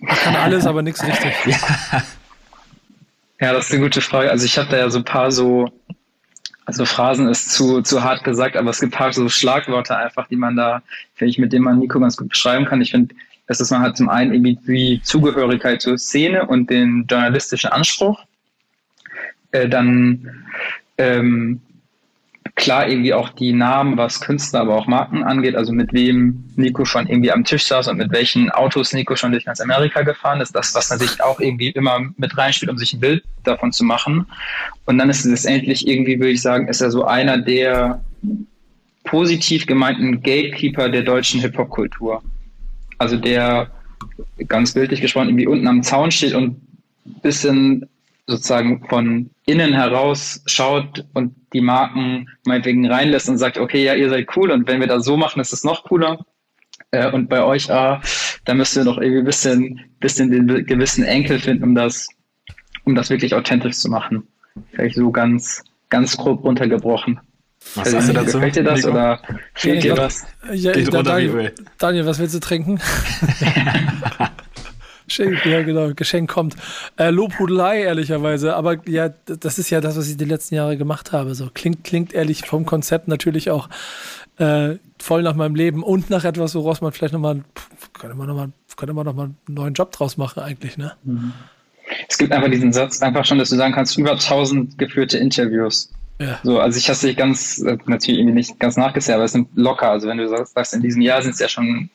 Er 0.00 0.16
kann 0.16 0.36
alles, 0.36 0.66
aber 0.66 0.82
nichts 0.82 1.04
richtig. 1.04 1.32
Ja. 1.46 3.48
ja, 3.48 3.52
das 3.52 3.66
ist 3.66 3.72
eine 3.72 3.82
gute 3.82 4.00
Frage. 4.00 4.30
Also 4.30 4.44
ich 4.44 4.56
habe 4.56 4.68
da 4.68 4.76
ja 4.76 4.90
so 4.90 4.98
ein 4.98 5.04
paar 5.04 5.32
so, 5.32 5.72
also 6.64 6.84
Phrasen 6.84 7.28
ist 7.28 7.50
zu, 7.50 7.82
zu 7.82 8.04
hart 8.04 8.22
gesagt, 8.22 8.56
aber 8.56 8.70
es 8.70 8.80
gibt 8.80 8.94
ein 8.94 8.98
paar 8.98 9.12
so 9.12 9.28
Schlagworte 9.28 9.96
einfach, 9.96 10.28
die 10.28 10.36
man 10.36 10.56
da, 10.56 10.82
finde 11.14 11.30
ich, 11.30 11.38
mit 11.38 11.52
denen 11.52 11.64
man 11.64 11.78
Nico 11.78 11.98
ganz 11.98 12.16
gut 12.16 12.28
beschreiben 12.28 12.66
kann. 12.66 12.80
Ich 12.80 12.92
finde, 12.92 13.14
dass 13.46 13.68
man 13.70 13.82
hat 13.82 13.96
zum 13.96 14.08
einen 14.08 14.32
irgendwie 14.32 14.58
die 14.66 15.02
Zugehörigkeit 15.02 15.82
zur 15.82 15.98
Szene 15.98 16.46
und 16.46 16.70
den 16.70 17.06
journalistischen 17.10 17.70
Anspruch 17.70 18.24
äh, 19.52 19.68
dann 19.68 20.28
ähm, 20.98 21.60
klar 22.54 22.88
irgendwie 22.88 23.14
auch 23.14 23.30
die 23.30 23.52
Namen, 23.52 23.96
was 23.96 24.20
Künstler, 24.20 24.60
aber 24.60 24.76
auch 24.76 24.86
Marken 24.86 25.22
angeht, 25.22 25.56
also 25.56 25.72
mit 25.72 25.92
wem 25.92 26.44
Nico 26.56 26.84
schon 26.84 27.06
irgendwie 27.06 27.32
am 27.32 27.44
Tisch 27.44 27.64
saß 27.64 27.88
und 27.88 27.96
mit 27.96 28.12
welchen 28.12 28.50
Autos 28.50 28.92
Nico 28.92 29.16
schon 29.16 29.32
durch 29.32 29.44
ganz 29.44 29.60
Amerika 29.60 30.02
gefahren 30.02 30.40
ist, 30.40 30.54
das, 30.54 30.74
was 30.74 30.90
natürlich 30.90 31.22
auch 31.22 31.40
irgendwie 31.40 31.70
immer 31.70 32.00
mit 32.16 32.36
reinspielt, 32.36 32.70
um 32.70 32.78
sich 32.78 32.92
ein 32.92 33.00
Bild 33.00 33.24
davon 33.44 33.72
zu 33.72 33.84
machen. 33.84 34.26
Und 34.84 34.98
dann 34.98 35.10
ist 35.10 35.24
es 35.24 35.44
endlich 35.44 35.86
irgendwie, 35.86 36.18
würde 36.18 36.32
ich 36.32 36.42
sagen, 36.42 36.68
ist 36.68 36.80
er 36.80 36.90
so 36.90 37.04
einer 37.04 37.38
der 37.38 38.00
positiv 39.04 39.66
gemeinten 39.66 40.22
Gatekeeper 40.22 40.88
der 40.88 41.02
deutschen 41.02 41.40
Hip-Hop-Kultur. 41.40 42.22
Also 42.98 43.16
der 43.16 43.70
ganz 44.48 44.72
bildlich 44.72 45.00
gesprochen 45.00 45.28
irgendwie 45.28 45.46
unten 45.46 45.66
am 45.66 45.82
Zaun 45.82 46.10
steht 46.10 46.34
und 46.34 46.60
bisschen 47.22 47.88
sozusagen 48.30 48.86
von 48.88 49.30
innen 49.44 49.74
heraus 49.74 50.42
schaut 50.46 51.04
und 51.14 51.34
die 51.52 51.60
Marken 51.60 52.28
meinetwegen 52.46 52.90
reinlässt 52.90 53.28
und 53.28 53.38
sagt, 53.38 53.58
okay, 53.58 53.84
ja, 53.84 53.94
ihr 53.94 54.08
seid 54.08 54.28
cool 54.36 54.50
und 54.50 54.68
wenn 54.68 54.80
wir 54.80 54.86
das 54.86 55.04
so 55.04 55.16
machen, 55.16 55.40
ist 55.40 55.52
es 55.52 55.64
noch 55.64 55.84
cooler. 55.84 56.24
Äh, 56.92 57.10
und 57.10 57.28
bei 57.28 57.42
euch, 57.42 57.70
ah, 57.70 58.00
da 58.44 58.54
müsst 58.54 58.76
ihr 58.76 58.84
noch 58.84 58.98
irgendwie 58.98 59.20
ein 59.20 59.24
bisschen, 59.24 59.80
bisschen 59.98 60.30
den 60.30 60.64
gewissen 60.64 61.04
Enkel 61.04 61.38
finden, 61.40 61.64
um 61.64 61.74
das, 61.74 62.08
um 62.84 62.94
das 62.94 63.10
wirklich 63.10 63.34
authentisch 63.34 63.76
zu 63.76 63.90
machen. 63.90 64.26
Vielleicht 64.72 64.96
so 64.96 65.10
ganz, 65.10 65.64
ganz 65.88 66.16
grob 66.16 66.44
runtergebrochen. 66.44 67.20
Was 67.74 67.92
also, 67.94 67.98
sagst 67.98 68.08
du 68.08 68.12
dazu? 68.14 68.38
Gefällt 68.38 68.56
dir 68.56 68.64
das 68.64 68.84
oder 68.86 69.20
fehlt 69.54 69.84
dir 69.84 69.96
was? 69.96 70.26
Ja, 70.52 70.72
Daniel, 70.72 71.54
Daniel, 71.78 72.06
was 72.06 72.18
willst 72.18 72.34
du 72.34 72.40
trinken? 72.40 72.80
ja, 75.18 75.62
genau, 75.62 75.92
Geschenk 75.94 76.30
kommt. 76.30 76.56
Äh, 76.96 77.10
Lobhudelei, 77.10 77.82
ehrlicherweise. 77.82 78.54
Aber 78.56 78.86
ja, 78.88 79.10
das 79.26 79.58
ist 79.58 79.70
ja 79.70 79.80
das, 79.80 79.96
was 79.96 80.08
ich 80.08 80.16
die 80.16 80.24
letzten 80.24 80.54
Jahre 80.54 80.76
gemacht 80.76 81.12
habe. 81.12 81.34
So 81.34 81.50
klingt, 81.52 81.84
klingt 81.84 82.12
ehrlich 82.12 82.46
vom 82.46 82.66
Konzept 82.66 83.08
natürlich 83.08 83.50
auch 83.50 83.68
äh, 84.38 84.76
voll 84.98 85.22
nach 85.22 85.34
meinem 85.34 85.54
Leben 85.54 85.82
und 85.82 86.10
nach 86.10 86.24
etwas, 86.24 86.54
woraus 86.54 86.80
man 86.80 86.92
vielleicht 86.92 87.12
nochmal, 87.12 87.42
könnte 87.92 88.16
man 88.16 88.26
nochmal, 88.26 88.50
könnte 88.76 88.94
man 88.94 89.04
nochmal 89.06 89.26
einen 89.26 89.36
neuen 89.54 89.74
Job 89.74 89.92
draus 89.92 90.16
machen, 90.16 90.42
eigentlich, 90.42 90.78
ne? 90.78 90.92
Mhm. 91.04 91.32
Es 92.08 92.18
gibt 92.18 92.32
einfach 92.32 92.50
diesen 92.50 92.72
Satz, 92.72 93.02
einfach 93.02 93.24
schon, 93.24 93.38
dass 93.38 93.50
du 93.50 93.56
sagen 93.56 93.74
kannst, 93.74 93.98
über 93.98 94.12
1000 94.12 94.78
geführte 94.78 95.18
Interviews. 95.18 95.90
Ja. 96.20 96.38
So, 96.42 96.60
also 96.60 96.78
ich 96.78 96.88
habe 96.88 97.06
es 97.06 97.16
ganz, 97.16 97.58
äh, 97.58 97.78
natürlich 97.86 98.20
irgendwie 98.20 98.34
nicht 98.34 98.60
ganz 98.60 98.76
nachgesehen, 98.76 99.16
aber 99.16 99.24
es 99.24 99.32
sind 99.32 99.48
locker. 99.54 99.90
Also 99.90 100.06
wenn 100.06 100.18
du 100.18 100.28
sagst, 100.28 100.74
in 100.74 100.82
diesem 100.82 101.02
Jahr 101.02 101.22
sind 101.22 101.32
es 101.32 101.40
ja 101.40 101.48
schon 101.48 101.90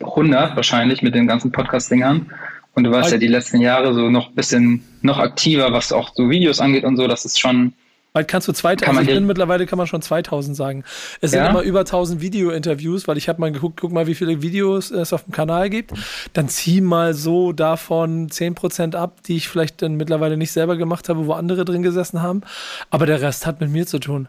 100 0.00 0.56
wahrscheinlich 0.56 1.02
mit 1.02 1.14
den 1.14 1.26
ganzen 1.26 1.52
Podcast-Dingern. 1.52 2.30
Und 2.74 2.84
du 2.84 2.90
warst 2.92 3.10
ja 3.10 3.18
die 3.18 3.26
letzten 3.26 3.60
Jahre 3.60 3.94
so 3.94 4.10
noch 4.10 4.28
ein 4.28 4.34
bisschen 4.34 4.84
noch 5.02 5.18
aktiver, 5.18 5.72
was 5.72 5.92
auch 5.92 6.12
so 6.14 6.30
Videos 6.30 6.60
angeht 6.60 6.84
und 6.84 6.96
so. 6.96 7.06
Das 7.06 7.24
ist 7.24 7.38
schon. 7.38 7.72
Bald 8.12 8.26
kannst 8.26 8.48
du 8.48 8.52
2000, 8.52 8.82
kann 8.82 8.96
also 8.96 9.08
ich 9.08 9.16
bin 9.16 9.26
mittlerweile 9.26 9.66
kann 9.66 9.76
man 9.76 9.86
schon 9.86 10.02
2000 10.02 10.56
sagen. 10.56 10.82
Es 11.20 11.32
ja? 11.32 11.44
sind 11.44 11.50
immer 11.50 11.62
über 11.62 11.80
1000 11.80 12.20
Video-Interviews, 12.20 13.06
weil 13.06 13.16
ich 13.16 13.28
habe 13.28 13.40
mal 13.40 13.52
geguckt, 13.52 13.80
guck 13.80 13.92
mal, 13.92 14.08
wie 14.08 14.16
viele 14.16 14.42
Videos 14.42 14.90
es 14.90 15.12
auf 15.12 15.24
dem 15.24 15.32
Kanal 15.32 15.70
gibt. 15.70 15.92
Dann 16.32 16.48
zieh 16.48 16.80
mal 16.80 17.14
so 17.14 17.52
davon 17.52 18.28
10% 18.28 18.96
ab, 18.96 19.18
die 19.26 19.36
ich 19.36 19.48
vielleicht 19.48 19.82
dann 19.82 19.94
mittlerweile 19.94 20.36
nicht 20.36 20.50
selber 20.50 20.76
gemacht 20.76 21.08
habe, 21.08 21.26
wo 21.26 21.34
andere 21.34 21.64
drin 21.64 21.82
gesessen 21.82 22.20
haben. 22.20 22.42
Aber 22.90 23.06
der 23.06 23.20
Rest 23.20 23.46
hat 23.46 23.60
mit 23.60 23.70
mir 23.70 23.86
zu 23.86 24.00
tun. 24.00 24.28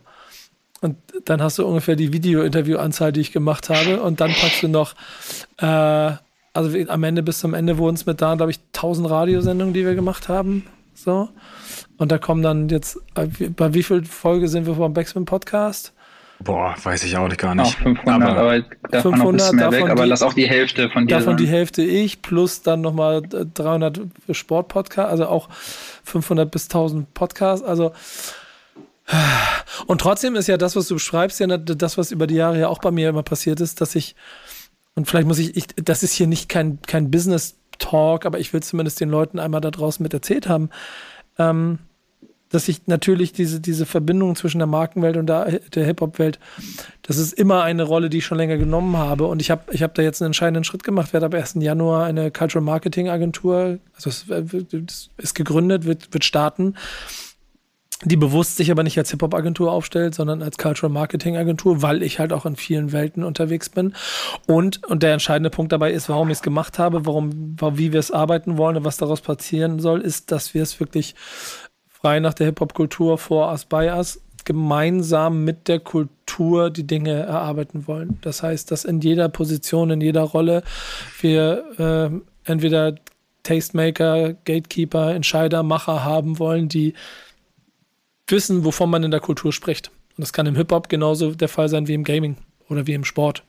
Und 0.82 0.98
dann 1.26 1.42
hast 1.42 1.60
du 1.60 1.66
ungefähr 1.66 1.96
die 1.96 2.12
Video-Interview-Anzahl, 2.12 3.12
die 3.12 3.22
ich 3.22 3.32
gemacht 3.32 3.70
habe. 3.70 4.02
Und 4.02 4.20
dann 4.20 4.32
packst 4.34 4.64
du 4.64 4.68
noch, 4.68 4.96
äh, 5.58 5.66
also 6.54 6.78
am 6.88 7.04
Ende 7.04 7.24
bis 7.24 7.40
zum 7.40 7.54
Ende 7.54 7.78
wurden 7.78 7.96
es 7.96 8.06
mit 8.06 8.22
da, 8.22 8.36
glaube 8.36 8.52
ich, 8.52 8.60
1000 8.74 9.10
Radiosendungen, 9.10 9.74
die 9.74 9.86
wir 9.86 9.96
gemacht 9.96 10.28
haben. 10.28 10.66
So. 10.96 11.30
Und 11.98 12.12
da 12.12 12.18
kommen 12.18 12.42
dann 12.42 12.68
jetzt, 12.70 12.98
äh, 13.16 13.28
bei 13.50 13.74
wie 13.74 13.84
viel 13.84 14.04
Folge 14.06 14.48
sind 14.48 14.66
wir 14.66 14.76
vom 14.76 14.94
Backspin 14.94 15.26
Podcast? 15.26 15.94
Boah, 16.44 16.76
weiß 16.82 17.04
ich 17.04 17.16
auch 17.18 17.28
nicht 17.28 17.40
gar 17.40 17.54
nicht. 17.54 17.78
Auch 17.78 17.84
500, 17.84 18.30
aber, 18.30 18.40
aber 18.40 18.66
davon 18.90 19.14
500, 19.14 19.54
mehr 19.54 19.72
weg, 19.72 19.90
aber 19.90 20.04
die, 20.04 20.10
lass 20.10 20.24
auch 20.24 20.34
die 20.34 20.50
Hälfte 20.50 20.90
von 20.90 21.06
dir 21.06 21.18
Davon 21.18 21.38
sein. 21.38 21.46
die 21.46 21.48
Hälfte 21.48 21.84
ich, 21.84 22.22
plus 22.24 22.64
dann 22.64 22.82
nochmal 22.82 23.22
300 23.22 24.02
Sport-Podcast, 24.32 25.10
also 25.10 25.28
auch 25.28 25.50
500 26.04 26.50
bis 26.50 26.64
1000 26.64 27.14
Podcasts, 27.14 27.64
also 27.64 27.92
und 29.88 30.02
trotzdem 30.02 30.36
ist 30.36 30.48
ja 30.48 30.58
das, 30.58 30.76
was 30.76 30.88
du 30.88 30.96
beschreibst, 30.96 31.40
ja 31.40 31.58
das, 31.58 31.98
was 31.98 32.12
über 32.12 32.28
die 32.28 32.36
Jahre 32.36 32.60
ja 32.60 32.68
auch 32.68 32.80
bei 32.80 32.92
mir 32.92 33.10
immer 33.10 33.24
passiert 33.24 33.60
ist, 33.60 33.82
dass 33.82 33.96
ich, 33.96 34.16
und 34.96 35.08
vielleicht 35.08 35.28
muss 35.28 35.40
ich, 35.40 35.56
ich 35.56 35.68
das 35.76 36.04
ist 36.04 36.14
hier 36.14 36.28
nicht 36.28 36.50
kein, 36.50 36.82
kein 36.82 37.12
Business-Talk, 37.12 38.26
aber 38.26 38.40
ich 38.40 38.54
will 38.54 38.64
zumindest 38.64 39.00
den 39.00 39.10
Leuten 39.10 39.40
einmal 39.40 39.62
da 39.62 39.72
draußen 39.72 40.04
mit 40.04 40.14
erzählt 40.14 40.48
haben. 40.48 40.70
Ähm, 41.38 41.80
dass 42.52 42.68
ich 42.68 42.86
natürlich 42.88 43.32
diese, 43.32 43.62
diese 43.62 43.86
Verbindung 43.86 44.36
zwischen 44.36 44.60
der 44.60 44.68
Markenwelt 44.68 45.16
und 45.16 45.28
der, 45.28 45.60
der 45.74 45.86
Hip-Hop-Welt, 45.86 46.38
das 47.02 47.18
ist 47.18 47.34
immer 47.34 47.64
eine 47.64 47.84
Rolle, 47.84 48.10
die 48.10 48.18
ich 48.18 48.26
schon 48.26 48.38
länger 48.38 48.58
genommen 48.58 48.98
habe. 48.98 49.26
Und 49.26 49.42
ich 49.42 49.50
habe 49.50 49.74
ich 49.74 49.82
hab 49.84 49.96
da 49.96 50.02
jetzt 50.02 50.22
einen 50.22 50.28
entscheidenden 50.28 50.66
Schritt 50.66 50.84
gemacht. 50.84 51.14
Werde 51.14 51.28
ab 51.28 51.34
1. 51.34 51.56
Januar 51.60 52.06
eine 52.06 52.30
Cultural 52.30 52.64
Marketing 52.64 53.10
Agentur, 53.10 53.80
also 53.96 54.10
es, 54.10 54.26
es 54.30 55.10
ist 55.18 55.34
gegründet, 55.34 55.86
wird, 55.86 56.14
wird 56.14 56.26
starten 56.26 56.76
die 58.04 58.18
bewusst 58.18 58.58
sich 58.58 58.72
aber 58.72 58.84
nicht 58.84 58.98
als 58.98 59.12
Hip-Hop-Agentur 59.12 59.72
aufstellt, 59.72 60.16
sondern 60.16 60.42
als 60.42 60.58
Cultural 60.58 60.92
Marketing-Agentur, 60.92 61.82
weil 61.82 62.02
ich 62.02 62.20
halt 62.20 62.34
auch 62.34 62.46
in 62.46 62.56
vielen 62.56 62.92
Welten 62.92 63.24
unterwegs 63.24 63.70
bin. 63.70 63.94
Und, 64.48 64.84
und 64.88 65.04
der 65.04 65.14
entscheidende 65.14 65.52
Punkt 65.52 65.72
dabei 65.72 65.92
ist, 65.92 66.10
warum 66.10 66.30
ich 66.30 66.38
es 66.38 66.42
gemacht 66.42 66.80
habe, 66.80 67.06
warum, 67.06 67.56
wie 67.74 67.94
wir 67.94 68.00
es 68.00 68.12
arbeiten 68.12 68.58
wollen 68.58 68.78
und 68.78 68.86
was 68.86 68.98
daraus 68.98 69.22
passieren 69.22 69.80
soll, 69.80 70.02
ist, 70.02 70.32
dass 70.32 70.54
wir 70.54 70.64
es 70.64 70.80
wirklich 70.80 71.16
frei 71.88 72.20
nach 72.20 72.34
der 72.34 72.48
Hip-Hop-Kultur 72.48 73.18
vor 73.18 73.52
us 73.52 73.66
by 73.66 73.92
us 73.96 74.20
gemeinsam 74.46 75.44
mit 75.44 75.68
der 75.68 75.80
Kultur 75.80 76.72
die 76.72 76.88
Dinge 76.88 77.12
erarbeiten 77.12 77.88
wollen. 77.88 78.18
Das 78.22 78.42
heißt, 78.42 78.72
dass 78.72 78.86
in 78.86 79.00
jeder 79.02 79.30
Position, 79.30 79.92
in 79.92 80.02
jeder 80.02 80.24
Rolle 80.24 80.64
wir 81.20 81.64
äh, 81.78 82.50
entweder 82.50 82.96
Tastemaker, 83.44 84.34
Gatekeeper, 84.34 85.14
Entscheider, 85.14 85.62
Macher 85.62 86.04
haben 86.04 86.40
wollen, 86.40 86.70
die 86.70 86.94
wissen, 88.32 88.66
wovon 88.66 88.90
man 88.90 89.04
in 89.04 89.12
der 89.12 89.20
Kultur 89.20 89.54
spricht. 89.54 89.92
Und 90.18 90.22
das 90.22 90.34
kann 90.34 90.46
im 90.46 90.56
Hip-Hop 90.56 90.90
genauso 90.90 91.32
der 91.32 91.50
Fall 91.50 91.70
sein 91.70 91.88
wie 91.88 91.94
im 91.94 92.04
Gaming 92.04 92.38
oder 92.70 92.88
wie 92.88 92.94
im 92.94 93.06
Sport, 93.06 93.44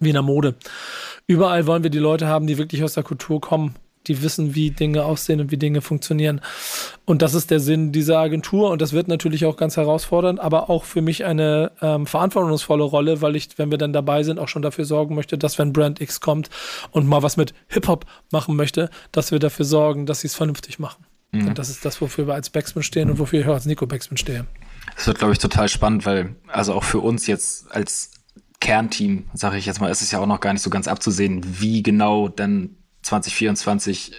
wie 0.00 0.10
in 0.10 0.14
der 0.14 0.22
Mode. 0.22 0.54
Überall 1.26 1.66
wollen 1.66 1.82
wir 1.82 1.90
die 1.90 1.98
Leute 1.98 2.26
haben, 2.26 2.46
die 2.46 2.58
wirklich 2.58 2.82
aus 2.82 2.94
der 2.94 3.02
Kultur 3.02 3.40
kommen, 3.40 3.74
die 4.06 4.22
wissen, 4.22 4.54
wie 4.54 4.70
Dinge 4.70 5.04
aussehen 5.04 5.40
und 5.40 5.50
wie 5.50 5.56
Dinge 5.56 5.82
funktionieren. 5.82 6.40
Und 7.04 7.22
das 7.22 7.34
ist 7.34 7.50
der 7.50 7.60
Sinn 7.60 7.92
dieser 7.92 8.18
Agentur 8.18 8.70
und 8.70 8.80
das 8.80 8.92
wird 8.92 9.08
natürlich 9.08 9.44
auch 9.44 9.56
ganz 9.56 9.76
herausfordernd, 9.76 10.40
aber 10.40 10.70
auch 10.70 10.84
für 10.84 11.02
mich 11.02 11.24
eine 11.24 11.72
ähm, 11.82 12.06
verantwortungsvolle 12.06 12.84
Rolle, 12.84 13.20
weil 13.20 13.36
ich, 13.36 13.58
wenn 13.58 13.70
wir 13.70 13.78
dann 13.78 13.92
dabei 13.92 14.22
sind, 14.22 14.38
auch 14.38 14.48
schon 14.48 14.62
dafür 14.62 14.84
sorgen 14.84 15.14
möchte, 15.14 15.36
dass 15.36 15.58
wenn 15.58 15.72
Brand 15.72 16.00
X 16.00 16.20
kommt 16.20 16.48
und 16.92 17.06
mal 17.06 17.22
was 17.22 17.36
mit 17.36 17.52
Hip-Hop 17.68 18.06
machen 18.30 18.56
möchte, 18.56 18.90
dass 19.12 19.32
wir 19.32 19.38
dafür 19.38 19.64
sorgen, 19.64 20.06
dass 20.06 20.20
sie 20.20 20.28
es 20.28 20.34
vernünftig 20.34 20.78
machen. 20.78 21.04
Mhm. 21.32 21.48
Und 21.48 21.58
das 21.58 21.70
ist 21.70 21.84
das, 21.84 22.00
wofür 22.00 22.26
wir 22.26 22.34
als 22.34 22.50
Backsman 22.50 22.82
stehen 22.82 23.10
und 23.10 23.18
wofür 23.18 23.40
ich 23.40 23.46
auch 23.46 23.54
als 23.54 23.66
Nico 23.66 23.86
Backsman 23.86 24.16
stehe. 24.16 24.46
Das 24.96 25.06
wird, 25.06 25.18
glaube 25.18 25.32
ich, 25.32 25.38
total 25.38 25.68
spannend, 25.68 26.04
weil, 26.06 26.36
also 26.48 26.74
auch 26.74 26.84
für 26.84 26.98
uns 26.98 27.26
jetzt 27.26 27.70
als 27.72 28.10
Kernteam, 28.60 29.24
sage 29.32 29.56
ich 29.56 29.66
jetzt 29.66 29.80
mal, 29.80 29.90
ist 29.90 30.02
es 30.02 30.10
ja 30.10 30.18
auch 30.18 30.26
noch 30.26 30.40
gar 30.40 30.52
nicht 30.52 30.62
so 30.62 30.70
ganz 30.70 30.88
abzusehen, 30.88 31.42
wie 31.60 31.82
genau 31.82 32.28
denn 32.28 32.76
2024 33.02 34.12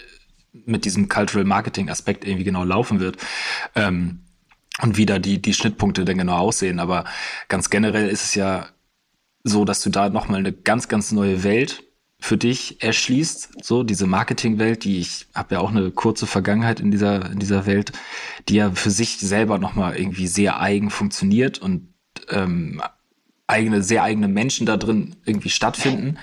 mit 0.53 0.85
diesem 0.85 1.07
Cultural 1.07 1.45
Marketing 1.45 1.89
Aspekt 1.89 2.25
irgendwie 2.25 2.43
genau 2.43 2.63
laufen 2.63 2.99
wird. 2.99 3.17
Ähm, 3.75 4.21
und 4.81 4.97
wie 4.97 5.05
da 5.05 5.19
die, 5.19 5.41
die 5.41 5.53
Schnittpunkte 5.53 6.05
denn 6.05 6.17
genau 6.17 6.37
aussehen. 6.37 6.79
Aber 6.79 7.05
ganz 7.47 7.69
generell 7.69 8.09
ist 8.09 8.23
es 8.23 8.35
ja 8.35 8.67
so, 9.43 9.65
dass 9.65 9.81
du 9.81 9.89
da 9.89 10.09
nochmal 10.09 10.39
eine 10.39 10.53
ganz, 10.53 10.87
ganz 10.87 11.11
neue 11.11 11.43
Welt 11.43 11.83
für 12.21 12.37
dich 12.37 12.83
erschließt, 12.83 13.65
so 13.65 13.81
diese 13.81 14.05
Marketingwelt, 14.05 14.83
die 14.83 14.99
ich 14.99 15.25
habe 15.33 15.55
ja 15.55 15.59
auch 15.59 15.71
eine 15.71 15.89
kurze 15.89 16.27
Vergangenheit 16.27 16.79
in 16.79 16.91
dieser 16.91 17.31
in 17.31 17.39
dieser 17.39 17.65
Welt, 17.65 17.91
die 18.47 18.55
ja 18.55 18.71
für 18.71 18.91
sich 18.91 19.17
selber 19.17 19.57
noch 19.57 19.73
mal 19.73 19.97
irgendwie 19.97 20.27
sehr 20.27 20.61
eigen 20.61 20.91
funktioniert 20.91 21.57
und 21.57 21.89
ähm, 22.29 22.79
eigene 23.47 23.81
sehr 23.81 24.03
eigene 24.03 24.27
Menschen 24.27 24.67
da 24.67 24.77
drin 24.77 25.15
irgendwie 25.25 25.49
stattfinden, 25.49 26.19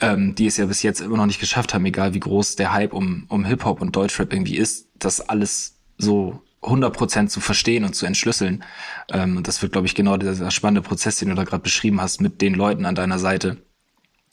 ähm, 0.00 0.36
die 0.36 0.46
es 0.46 0.58
ja 0.58 0.66
bis 0.66 0.84
jetzt 0.84 1.00
immer 1.00 1.16
noch 1.16 1.26
nicht 1.26 1.40
geschafft 1.40 1.74
haben, 1.74 1.84
egal 1.86 2.14
wie 2.14 2.20
groß 2.20 2.54
der 2.54 2.72
Hype 2.72 2.92
um 2.92 3.26
um 3.28 3.44
Hip 3.44 3.64
Hop 3.64 3.82
und 3.82 3.96
Deutschrap 3.96 4.32
irgendwie 4.32 4.56
ist, 4.56 4.90
das 4.94 5.20
alles 5.20 5.76
so 5.98 6.40
100% 6.62 7.26
zu 7.26 7.40
verstehen 7.40 7.82
und 7.84 7.96
zu 7.96 8.06
entschlüsseln. 8.06 8.62
Ähm, 9.10 9.36
und 9.36 9.48
das 9.48 9.60
wird, 9.60 9.72
glaube 9.72 9.88
ich, 9.88 9.96
genau 9.96 10.16
dieser 10.16 10.52
spannende 10.52 10.82
Prozess, 10.82 11.18
den 11.18 11.30
du 11.30 11.34
da 11.34 11.42
gerade 11.42 11.64
beschrieben 11.64 12.00
hast, 12.00 12.20
mit 12.20 12.40
den 12.40 12.54
Leuten 12.54 12.86
an 12.86 12.94
deiner 12.94 13.18
Seite, 13.18 13.56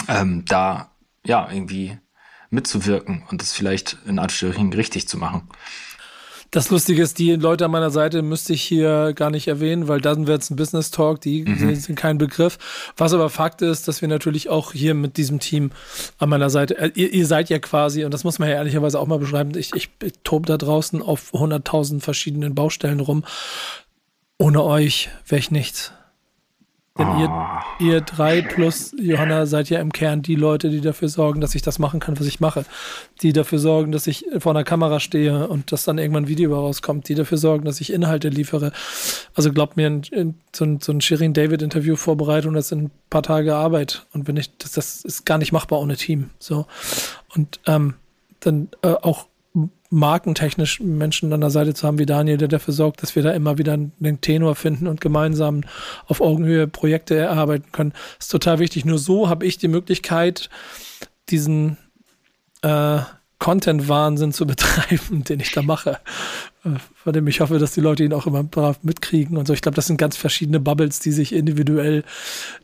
ähm, 0.07 0.45
da 0.45 0.91
ja, 1.25 1.49
irgendwie 1.51 1.97
mitzuwirken 2.49 3.23
und 3.29 3.41
das 3.41 3.53
vielleicht 3.53 3.97
in 4.05 4.19
Anführungsstrichen 4.19 4.73
richtig 4.73 5.07
zu 5.07 5.17
machen. 5.17 5.49
Das 6.51 6.71
Lustige 6.71 7.03
ist, 7.03 7.19
die 7.19 7.35
Leute 7.35 7.65
an 7.65 7.71
meiner 7.71 7.91
Seite 7.91 8.23
müsste 8.23 8.53
ich 8.53 8.63
hier 8.63 9.13
gar 9.13 9.29
nicht 9.29 9.47
erwähnen, 9.47 9.87
weil 9.87 10.01
dann 10.01 10.25
wird 10.25 10.41
es 10.41 10.49
ein 10.49 10.55
Business 10.55 10.89
Talk, 10.89 11.21
die 11.21 11.43
mhm. 11.43 11.75
sind 11.75 11.95
kein 11.95 12.17
Begriff. 12.17 12.57
Was 12.97 13.13
aber 13.13 13.29
Fakt 13.29 13.61
ist, 13.61 13.87
dass 13.87 14.01
wir 14.01 14.07
natürlich 14.07 14.49
auch 14.49 14.73
hier 14.73 14.95
mit 14.95 15.17
diesem 15.17 15.39
Team 15.39 15.69
an 16.17 16.29
meiner 16.29 16.49
Seite, 16.49 16.75
äh, 16.79 16.91
ihr, 16.95 17.13
ihr, 17.13 17.27
seid 17.27 17.49
ja 17.49 17.59
quasi, 17.59 18.03
und 18.03 18.15
das 18.15 18.23
muss 18.23 18.39
man 18.39 18.49
ja 18.49 18.55
ehrlicherweise 18.55 18.99
auch 18.99 19.05
mal 19.05 19.19
beschreiben, 19.19 19.55
ich, 19.55 19.75
ich, 19.75 19.91
ich 20.01 20.13
tobe 20.23 20.47
da 20.47 20.57
draußen 20.57 21.03
auf 21.03 21.33
100.000 21.35 22.01
verschiedenen 22.01 22.55
Baustellen 22.55 22.99
rum. 22.99 23.23
Ohne 24.39 24.63
euch 24.63 25.09
wäre 25.27 25.39
ich 25.39 25.51
nichts. 25.51 25.91
Denn 26.97 27.07
oh. 27.07 27.19
ihr, 27.79 27.87
ihr 27.87 28.01
drei 28.01 28.41
plus 28.41 28.93
Johanna 28.99 29.45
seid 29.45 29.69
ja 29.69 29.79
im 29.79 29.93
Kern 29.93 30.21
die 30.21 30.35
Leute, 30.35 30.69
die 30.69 30.81
dafür 30.81 31.07
sorgen, 31.07 31.39
dass 31.39 31.55
ich 31.55 31.61
das 31.61 31.79
machen 31.79 31.99
kann, 31.99 32.19
was 32.19 32.27
ich 32.27 32.39
mache. 32.39 32.65
Die 33.21 33.31
dafür 33.31 33.59
sorgen, 33.59 33.91
dass 33.91 34.07
ich 34.07 34.25
vor 34.39 34.51
einer 34.51 34.65
Kamera 34.65 34.99
stehe 34.99 35.47
und 35.47 35.71
dass 35.71 35.85
dann 35.85 35.97
irgendwann 35.97 36.23
ein 36.25 36.27
Video 36.27 36.53
rauskommt. 36.53 37.07
Die 37.07 37.15
dafür 37.15 37.37
sorgen, 37.37 37.63
dass 37.63 37.79
ich 37.79 37.93
Inhalte 37.93 38.29
liefere. 38.29 38.73
Also 39.33 39.53
glaubt 39.53 39.77
mir, 39.77 39.87
in, 39.87 40.03
in, 40.11 40.35
so 40.53 40.65
ein, 40.65 40.81
so 40.81 40.91
ein 40.91 40.99
Shirin 40.99 41.33
David 41.33 41.61
Interview 41.61 41.95
vorbereiten 41.95 42.49
und 42.49 42.55
das 42.55 42.71
in 42.71 42.85
ein 42.85 42.91
paar 43.09 43.23
Tage 43.23 43.55
Arbeit. 43.55 44.05
Und 44.11 44.27
wenn 44.27 44.35
ich, 44.35 44.57
das, 44.57 44.73
das 44.73 45.05
ist 45.05 45.25
gar 45.25 45.37
nicht 45.37 45.53
machbar 45.53 45.79
ohne 45.79 45.95
Team. 45.95 46.31
So. 46.39 46.65
Und 47.33 47.61
ähm, 47.65 47.93
dann 48.41 48.69
äh, 48.81 48.89
auch 48.89 49.28
markentechnisch 49.89 50.79
Menschen 50.79 51.33
an 51.33 51.41
der 51.41 51.49
Seite 51.49 51.73
zu 51.73 51.87
haben 51.87 51.97
wie 51.97 52.05
Daniel, 52.05 52.37
der 52.37 52.47
dafür 52.47 52.73
sorgt, 52.73 53.01
dass 53.01 53.15
wir 53.15 53.23
da 53.23 53.31
immer 53.31 53.57
wieder 53.57 53.73
einen 53.73 54.21
Tenor 54.21 54.55
finden 54.55 54.87
und 54.87 55.01
gemeinsam 55.01 55.61
auf 56.05 56.21
Augenhöhe 56.21 56.67
Projekte 56.67 57.15
erarbeiten 57.15 57.71
können, 57.71 57.93
ist 58.19 58.29
total 58.29 58.59
wichtig. 58.59 58.85
Nur 58.85 58.99
so 58.99 59.29
habe 59.29 59.45
ich 59.45 59.57
die 59.57 59.67
Möglichkeit, 59.67 60.49
diesen 61.29 61.77
äh, 62.61 62.99
Content-Wahnsinn 63.39 64.31
zu 64.31 64.45
betreiben, 64.47 65.23
den 65.23 65.39
ich 65.39 65.51
da 65.51 65.63
mache. 65.63 65.99
Äh, 66.63 66.71
von 66.93 67.13
dem 67.13 67.27
ich 67.27 67.39
hoffe, 67.39 67.57
dass 67.57 67.73
die 67.73 67.81
Leute 67.81 68.03
ihn 68.03 68.13
auch 68.13 68.27
immer 68.27 68.43
brav 68.43 68.83
mitkriegen 68.83 69.37
und 69.37 69.47
so. 69.47 69.53
Ich 69.53 69.61
glaube, 69.61 69.75
das 69.75 69.87
sind 69.87 69.97
ganz 69.97 70.17
verschiedene 70.17 70.59
Bubbles, 70.59 70.99
die 70.99 71.11
sich 71.11 71.33
individuell 71.33 72.03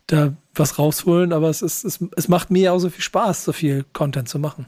da 0.07 0.33
was 0.53 0.77
rausholen, 0.77 1.33
aber 1.33 1.49
es, 1.49 1.61
ist, 1.61 1.85
es, 1.85 1.99
es 2.15 2.27
macht 2.27 2.51
mir 2.51 2.73
auch 2.73 2.79
so 2.79 2.89
viel 2.89 3.03
Spaß, 3.03 3.45
so 3.45 3.51
viel 3.51 3.85
Content 3.93 4.29
zu 4.29 4.37
machen. 4.37 4.67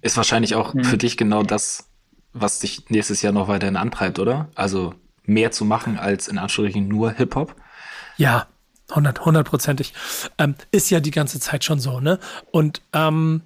Ist 0.00 0.16
wahrscheinlich 0.16 0.54
auch 0.54 0.74
mhm. 0.74 0.84
für 0.84 0.98
dich 0.98 1.16
genau 1.16 1.42
das, 1.42 1.88
was 2.32 2.60
dich 2.60 2.88
nächstes 2.88 3.22
Jahr 3.22 3.32
noch 3.32 3.48
weiterhin 3.48 3.76
antreibt, 3.76 4.18
oder? 4.18 4.48
Also 4.54 4.94
mehr 5.24 5.50
zu 5.50 5.64
machen 5.64 5.98
als 5.98 6.28
in 6.28 6.38
Anführungsstrichen 6.38 6.88
nur 6.88 7.12
Hip-Hop? 7.12 7.54
Ja, 8.16 8.46
hundertprozentig. 8.94 9.92
Ähm, 10.38 10.54
ist 10.70 10.90
ja 10.90 11.00
die 11.00 11.10
ganze 11.10 11.40
Zeit 11.40 11.64
schon 11.64 11.80
so, 11.80 12.00
ne? 12.00 12.18
Und 12.50 12.82
ähm, 12.92 13.42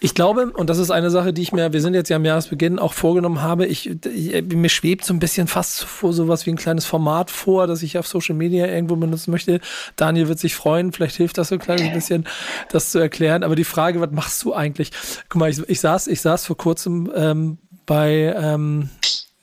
ich 0.00 0.14
glaube, 0.14 0.50
und 0.52 0.70
das 0.70 0.78
ist 0.78 0.90
eine 0.90 1.10
Sache, 1.10 1.32
die 1.32 1.42
ich 1.42 1.52
mir, 1.52 1.72
wir 1.72 1.80
sind 1.80 1.94
jetzt 1.94 2.08
ja 2.08 2.16
am 2.16 2.24
Jahresbeginn 2.24 2.78
auch 2.78 2.92
vorgenommen 2.92 3.42
habe, 3.42 3.66
ich, 3.66 3.90
ich 4.04 4.42
mir 4.44 4.68
schwebt 4.68 5.04
so 5.04 5.12
ein 5.14 5.18
bisschen 5.18 5.46
fast 5.46 5.84
vor 5.84 6.12
sowas 6.12 6.46
wie 6.46 6.50
ein 6.50 6.56
kleines 6.56 6.86
Format 6.86 7.30
vor, 7.30 7.66
das 7.66 7.82
ich 7.82 7.98
auf 7.98 8.06
Social 8.06 8.34
Media 8.34 8.66
irgendwo 8.66 8.96
benutzen 8.96 9.30
möchte. 9.30 9.60
Daniel 9.96 10.28
wird 10.28 10.38
sich 10.38 10.54
freuen, 10.54 10.92
vielleicht 10.92 11.16
hilft 11.16 11.38
das 11.38 11.48
so 11.48 11.56
ein 11.56 11.60
kleines 11.60 11.92
bisschen, 11.92 12.26
das 12.70 12.90
zu 12.90 12.98
erklären. 12.98 13.42
Aber 13.42 13.56
die 13.56 13.64
Frage, 13.64 14.00
was 14.00 14.10
machst 14.10 14.42
du 14.44 14.54
eigentlich? 14.54 14.90
Guck 15.28 15.40
mal, 15.40 15.50
ich, 15.50 15.58
ich 15.68 15.80
saß, 15.80 16.06
ich 16.06 16.20
saß 16.20 16.46
vor 16.46 16.56
kurzem 16.56 17.10
ähm, 17.14 17.58
bei 17.86 18.34
ähm, 18.36 18.90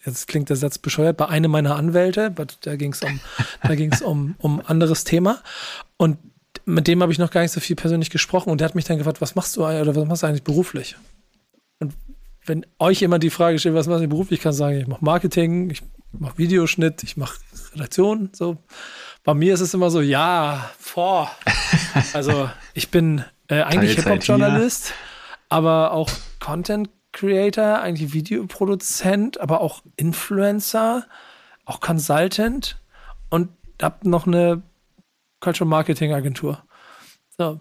jetzt 0.05 0.27
klingt 0.27 0.49
der 0.49 0.55
Satz 0.55 0.77
bescheuert, 0.77 1.17
bei 1.17 1.27
einem 1.27 1.51
meiner 1.51 1.75
Anwälte, 1.75 2.33
da 2.61 2.75
ging 2.75 2.93
es 2.93 3.01
um, 3.01 3.19
da 3.63 3.75
ging 3.75 3.91
es 3.91 4.01
um, 4.01 4.35
um 4.37 4.61
anderes 4.65 5.03
Thema. 5.03 5.41
Und 5.97 6.17
mit 6.65 6.87
dem 6.87 7.01
habe 7.01 7.11
ich 7.11 7.19
noch 7.19 7.31
gar 7.31 7.41
nicht 7.41 7.51
so 7.51 7.59
viel 7.59 7.75
persönlich 7.75 8.09
gesprochen 8.09 8.49
und 8.49 8.59
der 8.59 8.65
hat 8.67 8.75
mich 8.75 8.85
dann 8.85 8.97
gefragt, 8.97 9.21
was 9.21 9.35
machst 9.35 9.55
du 9.55 9.65
oder 9.65 9.95
was 9.95 10.05
machst 10.05 10.23
du 10.23 10.27
eigentlich 10.27 10.43
beruflich? 10.43 10.95
Und 11.79 11.93
wenn 12.45 12.65
euch 12.79 13.01
jemand 13.01 13.23
die 13.23 13.29
Frage 13.29 13.59
stellt, 13.59 13.75
was 13.75 13.87
machst 13.87 14.03
du 14.03 14.07
beruflich, 14.07 14.39
kann 14.39 14.51
ich 14.51 14.57
sagen, 14.57 14.79
ich 14.79 14.87
mache 14.87 15.03
Marketing, 15.03 15.69
ich 15.69 15.83
mache 16.11 16.37
Videoschnitt, 16.37 17.03
ich 17.03 17.17
mache 17.17 17.39
Redaktion, 17.73 18.29
so. 18.33 18.57
Bei 19.23 19.33
mir 19.33 19.53
ist 19.53 19.61
es 19.61 19.73
immer 19.73 19.89
so, 19.89 20.01
ja, 20.01 20.69
vor. 20.79 21.31
Also 22.13 22.49
ich 22.73 22.91
bin 22.91 23.23
äh, 23.47 23.61
eigentlich 23.61 23.95
Hip-Hop-Journalist, 23.95 24.93
aber 25.47 25.93
auch 25.93 26.09
Content 26.41 26.89
Creator, 27.13 27.79
eigentlich 27.79 28.11
Videoproduzent, 28.11 29.39
aber 29.39 29.61
auch 29.61 29.81
Influencer, 29.95 31.07
auch 31.63 31.79
Consultant 31.79 32.77
und 33.29 33.49
habe 33.81 34.09
noch 34.09 34.27
eine 34.27 34.61
Cultural 35.39 35.69
Marketing 35.69 36.13
Agentur. 36.13 36.63
So. 37.37 37.59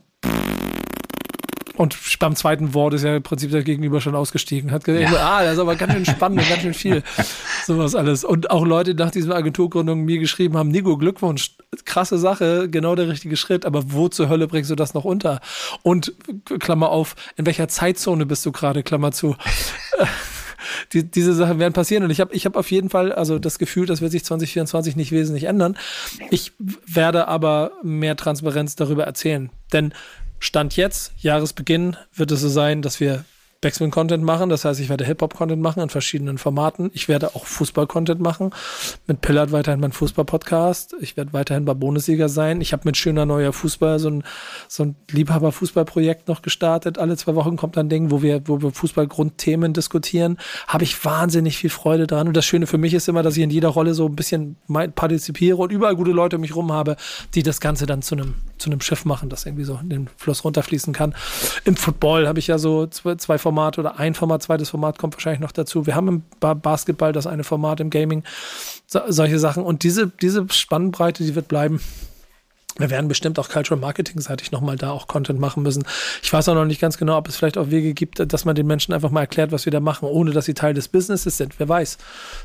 Und 1.76 1.96
beim 2.20 2.37
zweiten 2.37 2.72
Wort 2.72 2.94
ist 2.94 3.02
ja 3.02 3.16
im 3.16 3.22
Prinzip 3.22 3.50
der 3.50 3.64
Gegenüber 3.64 4.00
schon 4.00 4.14
ausgestiegen. 4.14 4.70
Hat 4.70 4.84
gesagt, 4.84 5.10
ja. 5.10 5.18
ah, 5.18 5.42
das 5.42 5.54
ist 5.54 5.58
aber 5.58 5.74
ganz 5.74 5.92
schön 5.92 6.04
spannend 6.06 6.40
und 6.40 6.48
ganz 6.48 6.62
schön 6.62 6.74
viel. 6.74 7.02
Sowas 7.66 7.96
alles. 7.96 8.22
Und 8.22 8.50
auch 8.50 8.64
Leute 8.64 8.94
nach 8.94 9.10
dieser 9.10 9.34
Agenturgründung 9.34 10.04
mir 10.04 10.20
geschrieben 10.20 10.56
haben, 10.56 10.68
Nico, 10.68 10.96
Glückwunsch, 10.96 11.56
krasse 11.84 12.18
Sache, 12.18 12.68
genau 12.70 12.94
der 12.94 13.08
richtige 13.08 13.37
Schritt, 13.37 13.66
aber 13.66 13.92
wo 13.92 14.08
zur 14.08 14.28
Hölle 14.28 14.46
bringst 14.46 14.70
du 14.70 14.76
das 14.76 14.94
noch 14.94 15.04
unter? 15.04 15.40
Und 15.82 16.14
Klammer 16.60 16.90
auf, 16.90 17.16
in 17.37 17.44
welcher 17.44 17.66
Zeitzone 17.66 18.24
bist 18.24 18.46
du 18.46 18.52
gerade, 18.52 18.84
Klammer 18.84 19.10
zu? 19.10 19.34
die, 20.92 21.05
diese 21.05 21.35
Sachen 21.35 21.59
werden 21.59 21.73
passieren 21.73 22.05
und 22.05 22.11
ich 22.11 22.20
habe 22.20 22.35
ich 22.35 22.47
hab 22.47 22.57
auf 22.57 22.70
jeden 22.70 22.90
Fall 22.90 23.12
also 23.12 23.38
das 23.38 23.59
Gefühl, 23.59 23.87
das 23.87 24.01
wird 24.01 24.12
sich 24.12 24.25
2024 24.25 24.97
nicht 24.97 25.12
wesentlich 25.12 25.44
ändern. 25.44 25.77
Ich 26.31 26.53
werde 26.87 27.29
aber 27.29 27.73
mehr 27.83 28.16
Transparenz 28.16 28.77
darüber 28.77 29.05
erzählen, 29.05 29.51
denn 29.73 29.92
Stand 30.38 30.77
jetzt, 30.77 31.12
Jahresbeginn, 31.18 31.97
wird 32.14 32.31
es 32.31 32.40
so 32.40 32.49
sein, 32.49 32.83
dass 32.83 33.01
wir 33.01 33.25
Backspin-Content 33.64 34.22
machen. 34.22 34.50
Das 34.50 34.64
heißt, 34.64 34.79
ich 34.79 34.90
werde 34.90 35.07
Hip-Hop-Content 35.07 35.61
machen 35.61 35.83
in 35.83 35.88
verschiedenen 35.88 36.37
Formaten. 36.37 36.90
Ich 36.92 37.09
werde 37.09 37.35
auch 37.35 37.46
Fußball-Content 37.46 38.20
machen. 38.20 38.50
Mit 39.07 39.22
Pillard 39.22 39.53
weiterhin 39.53 39.81
mein 39.81 39.92
Fußball-Podcast. 39.92 40.94
Ich 41.00 41.16
werde 41.16 41.33
weiterhin 41.33 41.64
bei 41.64 41.72
Bundesliga 41.72 42.29
sein. 42.29 42.61
Ich 42.61 42.74
habe 42.74 42.83
mit 42.85 42.98
schöner 42.98 43.24
neuer 43.24 43.55
Fußball 43.55 43.98
so 43.98 44.11
ein, 44.11 44.24
so 44.68 44.85
ein 44.85 44.96
Liebhaber-Fußball-Projekt 45.11 46.29
noch 46.29 46.42
gestartet. 46.42 46.98
Alle 46.98 47.16
zwei 47.16 47.35
Wochen 47.35 47.57
kommt 47.57 47.79
ein 47.79 47.88
Ding, 47.88 48.11
wo 48.11 48.20
wir, 48.20 48.46
wo 48.46 48.61
wir 48.61 48.70
Fußball-Grundthemen 48.70 49.72
diskutieren. 49.72 50.37
Habe 50.68 50.85
ich 50.85 51.03
wahnsinnig 51.03 51.57
viel 51.57 51.70
Freude 51.70 52.07
dran. 52.07 52.29
Und 52.29 52.37
das 52.37 52.44
Schöne 52.44 52.66
für 52.66 52.79
mich 52.79 52.92
ist 52.92 53.09
immer, 53.09 53.22
dass 53.22 53.37
ich 53.38 53.42
in 53.42 53.50
jeder 53.50 53.68
Rolle 53.68 53.94
so 53.94 54.05
ein 54.07 54.14
bisschen 54.14 54.57
partizipiere 54.94 55.57
und 55.57 55.72
überall 55.72 55.96
gute 55.96 56.11
Leute 56.11 56.37
um 56.37 56.42
mich 56.42 56.55
rum 56.55 56.70
habe, 56.70 56.96
die 57.35 57.42
das 57.42 57.61
Ganze 57.61 57.87
dann 57.87 58.03
zu 58.03 58.14
einem, 58.14 58.35
zu 58.59 58.71
einem 58.71 58.81
Schiff 58.81 59.05
machen, 59.05 59.29
das 59.29 59.47
irgendwie 59.47 59.64
so 59.64 59.79
in 59.81 59.90
den 59.90 60.09
Fluss 60.17 60.45
runterfließen 60.45 60.93
kann. 60.93 61.14
Im 61.64 61.77
Football 61.77 62.29
habe 62.29 62.38
ich 62.38 62.47
ja 62.47 62.59
so 62.59 62.87
zwei, 62.87 63.38
Formate 63.38 63.55
Format 63.55 63.79
oder 63.79 63.99
ein 63.99 64.14
Format, 64.14 64.43
zweites 64.43 64.71
Format 64.71 64.99
kommt 64.99 65.14
wahrscheinlich 65.14 65.40
noch 65.40 65.53
dazu. 65.53 65.87
Wir 65.87 65.95
haben 65.95 66.09
im 66.09 66.23
Basketball 66.40 67.12
das 67.12 67.27
eine 67.27 67.45
Format 67.45 67.81
im 67.81 67.90
Gaming, 67.90 68.25
so, 68.87 69.01
solche 69.09 69.38
Sachen. 69.38 69.62
Und 69.62 69.83
diese, 69.83 70.09
diese 70.09 70.47
Spannbreite, 70.51 71.25
die 71.25 71.35
wird 71.35 71.49
bleiben. 71.49 71.81
Wir 72.77 72.90
werden 72.90 73.07
bestimmt 73.07 73.38
auch 73.38 73.49
Cultural 73.49 73.81
Marketing 73.81 74.21
seitig 74.21 74.51
nochmal 74.51 74.75
da 74.75 74.90
auch 74.90 75.07
Content 75.07 75.38
machen 75.38 75.62
müssen. 75.62 75.85
Ich 76.23 76.33
weiß 76.33 76.49
auch 76.49 76.55
noch 76.55 76.64
nicht 76.64 76.81
ganz 76.81 76.99
genau, 76.99 77.17
ob 77.17 77.29
es 77.29 77.37
vielleicht 77.37 77.57
auch 77.57 77.71
Wege 77.71 77.95
gibt, 77.95 78.33
dass 78.33 78.45
man 78.45 78.57
den 78.57 78.67
Menschen 78.67 78.93
einfach 78.93 79.11
mal 79.11 79.21
erklärt, 79.21 79.53
was 79.53 79.64
wir 79.64 79.71
da 79.71 79.79
machen, 79.79 80.09
ohne 80.09 80.33
dass 80.33 80.47
sie 80.47 80.55
Teil 80.55 80.75
des 80.75 80.88
Businesses 80.88 81.37
sind. 81.37 81.61
Wer 81.61 81.69
weiß. 81.69 81.99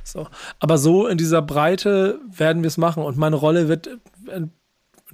So. 0.04 0.28
Aber 0.60 0.78
so 0.78 1.08
in 1.08 1.17
dieser 1.17 1.41
Breite 1.41 2.19
werden 2.30 2.62
wir 2.62 2.67
es 2.67 2.78
machen. 2.78 3.02
Und 3.02 3.17
meine 3.17 3.38
Rolle 3.38 3.67
wird, 3.67 3.88
äh, 4.28 4.41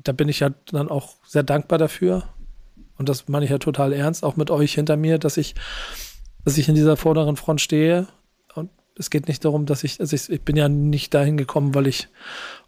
da 0.05 0.13
bin 0.13 0.29
ich 0.29 0.39
ja 0.39 0.51
dann 0.71 0.89
auch 0.89 1.15
sehr 1.27 1.43
dankbar 1.43 1.77
dafür, 1.77 2.23
und 2.97 3.09
das 3.09 3.27
meine 3.27 3.45
ich 3.45 3.51
ja 3.51 3.57
total 3.57 3.93
ernst, 3.93 4.23
auch 4.23 4.35
mit 4.35 4.49
euch 4.51 4.73
hinter 4.73 4.97
mir, 4.97 5.17
dass 5.17 5.37
ich, 5.37 5.55
dass 6.43 6.57
ich 6.57 6.69
in 6.69 6.75
dieser 6.75 6.97
vorderen 6.97 7.35
Front 7.35 7.61
stehe. 7.61 8.07
Und 8.53 8.69
es 8.97 9.09
geht 9.09 9.27
nicht 9.27 9.43
darum, 9.43 9.65
dass 9.65 9.83
ich, 9.83 9.99
also 9.99 10.15
ich, 10.15 10.29
ich 10.29 10.41
bin 10.41 10.55
ja 10.55 10.69
nicht 10.69 11.13
dahin 11.13 11.37
gekommen, 11.37 11.75
weil 11.75 11.87
ich 11.87 12.07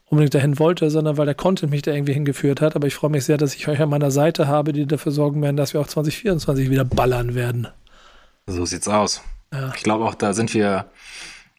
unbedingt 0.10 0.34
dahin 0.34 0.60
wollte, 0.60 0.90
sondern 0.90 1.18
weil 1.18 1.26
der 1.26 1.36
Content 1.36 1.72
mich 1.72 1.82
da 1.82 1.92
irgendwie 1.92 2.14
hingeführt 2.14 2.62
hat. 2.62 2.76
Aber 2.76 2.88
ich 2.88 2.96
freue 2.96 3.10
mich 3.10 3.26
sehr, 3.26 3.38
dass 3.38 3.56
ich 3.56 3.68
euch 3.68 3.82
an 3.82 3.90
meiner 3.90 4.12
Seite 4.12 4.48
habe, 4.48 4.74
die 4.74 4.86
dafür 4.86 5.12
sorgen 5.12 5.42
werden, 5.42 5.58
dass 5.58 5.74
wir 5.74 5.82
auch 5.82 5.88
2024 5.88 6.70
wieder 6.70 6.86
ballern 6.86 7.36
werden. 7.36 7.68
So 8.48 8.66
sieht's 8.66 8.88
aus. 8.88 9.22
Ja. 9.54 9.72
Ich 9.76 9.84
glaube 9.84 10.06
auch, 10.06 10.16
da 10.16 10.34
sind 10.34 10.54
wir, 10.54 10.90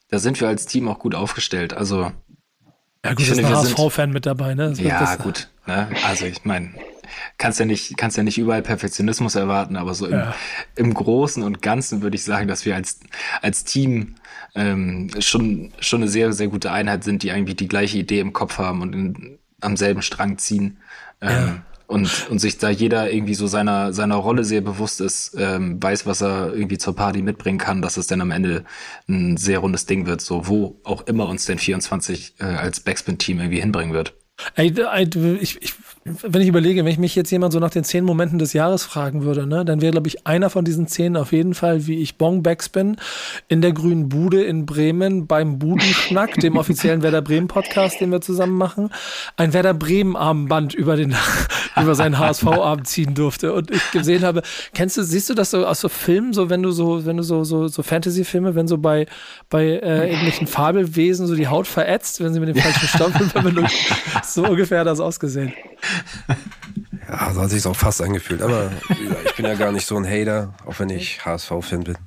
da 0.09 0.19
sind 0.19 0.39
wir 0.41 0.47
als 0.47 0.65
Team 0.65 0.87
auch 0.87 0.99
gut 0.99 1.15
aufgestellt. 1.15 1.73
Also 1.73 2.11
ja, 3.05 3.13
gut, 3.13 3.21
ich 3.21 3.31
ist 3.31 3.39
ein 3.39 3.49
HSV-Fan 3.49 4.11
mit 4.11 4.25
dabei, 4.25 4.55
ne? 4.55 4.69
Das 4.69 4.79
ja, 4.79 5.15
gut. 5.15 5.49
Ne? 5.65 5.87
Also 6.07 6.25
ich 6.25 6.43
meine, 6.43 6.71
kannst 7.37 7.59
ja 7.59 7.65
nicht, 7.65 7.95
kannst 7.97 8.17
ja 8.17 8.23
nicht 8.23 8.37
überall 8.37 8.61
Perfektionismus 8.61 9.35
erwarten, 9.35 9.77
aber 9.77 9.93
so 9.93 10.05
im, 10.05 10.13
ja. 10.13 10.35
im 10.75 10.93
Großen 10.93 11.43
und 11.43 11.61
Ganzen 11.61 12.01
würde 12.01 12.15
ich 12.15 12.23
sagen, 12.23 12.47
dass 12.47 12.65
wir 12.65 12.75
als, 12.75 12.99
als 13.41 13.63
Team 13.63 14.15
ähm, 14.55 15.09
schon, 15.19 15.71
schon 15.79 16.01
eine 16.01 16.11
sehr, 16.11 16.33
sehr 16.33 16.47
gute 16.47 16.71
Einheit 16.71 17.03
sind, 17.03 17.23
die 17.23 17.29
irgendwie 17.29 17.55
die 17.55 17.67
gleiche 17.67 17.97
Idee 17.97 18.19
im 18.19 18.33
Kopf 18.33 18.57
haben 18.57 18.81
und 18.81 18.93
in, 18.93 19.39
am 19.61 19.77
selben 19.77 20.01
Strang 20.01 20.37
ziehen. 20.37 20.77
Ähm, 21.21 21.29
ja. 21.29 21.61
Und, 21.89 22.29
und 22.29 22.37
sich 22.37 22.59
da 22.59 22.69
jeder 22.69 23.11
irgendwie 23.11 23.33
so 23.33 23.47
seiner, 23.47 23.93
seiner 23.93 24.17
Rolle 24.17 24.43
sehr 24.43 24.61
bewusst 24.61 25.01
ist, 25.01 25.35
ähm, 25.39 25.81
weiß, 25.81 26.05
was 26.05 26.21
er 26.21 26.53
irgendwie 26.53 26.77
zur 26.77 26.95
Party 26.95 27.23
mitbringen 27.23 27.57
kann, 27.57 27.81
dass 27.81 27.97
es 27.97 28.05
dann 28.05 28.21
am 28.21 28.29
Ende 28.29 28.63
ein 29.07 29.37
sehr 29.37 29.57
rundes 29.57 29.87
Ding 29.87 30.05
wird, 30.05 30.21
so 30.21 30.47
wo 30.47 30.79
auch 30.83 31.07
immer 31.07 31.27
uns 31.27 31.47
denn 31.47 31.57
24 31.57 32.35
äh, 32.39 32.43
als 32.43 32.81
Backspin-Team 32.81 33.39
irgendwie 33.39 33.59
hinbringen 33.59 33.93
wird. 33.93 34.13
Ey, 34.53 34.71
ich, 35.41 35.61
ich, 35.63 35.73
wenn 36.21 36.41
ich 36.41 36.47
überlege, 36.47 36.83
wenn 36.83 36.91
ich 36.91 36.97
mich 36.97 37.15
jetzt 37.15 37.31
jemand 37.31 37.53
so 37.53 37.59
nach 37.59 37.69
den 37.69 37.83
zehn 37.83 38.03
Momenten 38.03 38.39
des 38.39 38.53
Jahres 38.53 38.83
fragen 38.83 39.23
würde, 39.23 39.45
ne, 39.45 39.65
dann 39.65 39.81
wäre, 39.81 39.91
glaube 39.91 40.07
ich, 40.07 40.25
einer 40.25 40.49
von 40.49 40.65
diesen 40.65 40.87
zehn 40.87 41.15
auf 41.17 41.31
jeden 41.31 41.53
Fall, 41.53 41.87
wie 41.87 41.99
ich 42.01 42.17
Bong 42.17 42.43
Backspin 42.43 42.97
in 43.47 43.61
der 43.61 43.71
grünen 43.71 44.09
Bude 44.09 44.43
in 44.43 44.65
Bremen 44.65 45.27
beim 45.27 45.59
Budenschnack, 45.59 46.35
dem 46.35 46.57
offiziellen 46.57 47.01
Werder 47.01 47.21
Bremen 47.21 47.47
Podcast, 47.47 48.01
den 48.01 48.11
wir 48.11 48.21
zusammen 48.21 48.57
machen, 48.57 48.89
ein 49.37 49.53
Werder 49.53 49.73
Bremen 49.73 50.15
Armband 50.15 50.73
über 50.73 50.95
den, 50.95 51.15
über 51.81 51.95
seinen 51.95 52.17
HSV 52.17 52.47
Abend 52.47 52.87
ziehen 52.87 53.13
durfte 53.13 53.53
und 53.53 53.71
ich 53.71 53.91
gesehen 53.91 54.23
habe, 54.23 54.41
kennst 54.73 54.97
du, 54.97 55.03
siehst 55.03 55.29
du 55.29 55.33
das 55.33 55.51
so 55.51 55.65
aus 55.65 55.79
so 55.79 55.89
Filmen, 55.89 56.33
so 56.33 56.49
wenn 56.49 56.63
du 56.63 56.71
so, 56.71 57.05
wenn 57.05 57.17
du 57.17 57.23
so, 57.23 57.43
so, 57.43 57.67
so 57.67 57.83
Fantasy-Filme, 57.83 58.55
wenn 58.55 58.67
so 58.67 58.77
bei, 58.77 59.05
bei 59.49 59.65
äh, 59.65 60.07
irgendwelchen 60.07 60.47
Fabelwesen 60.47 61.27
so 61.27 61.35
die 61.35 61.47
Haut 61.47 61.67
verätzt, 61.67 62.23
wenn 62.23 62.33
sie 62.33 62.39
mit 62.39 62.49
dem 62.49 62.57
falschen 62.57 62.87
Stoff 62.87 63.13
in 63.19 63.29
Verbindung 63.29 63.67
so 64.23 64.45
ungefähr 64.45 64.79
hat 64.79 64.87
das 64.87 64.99
ausgesehen. 64.99 65.53
Ja, 67.09 67.33
so 67.33 67.41
hat 67.41 67.49
sich 67.49 67.65
auch 67.65 67.75
fast 67.75 68.01
angefühlt. 68.01 68.41
Aber 68.41 68.71
ich 69.25 69.35
bin 69.35 69.45
ja 69.45 69.55
gar 69.55 69.71
nicht 69.71 69.87
so 69.87 69.97
ein 69.97 70.05
Hater, 70.05 70.53
auch 70.65 70.77
wenn 70.79 70.89
ich 70.89 71.25
HSV-Fan 71.25 71.83
bin. 71.83 71.97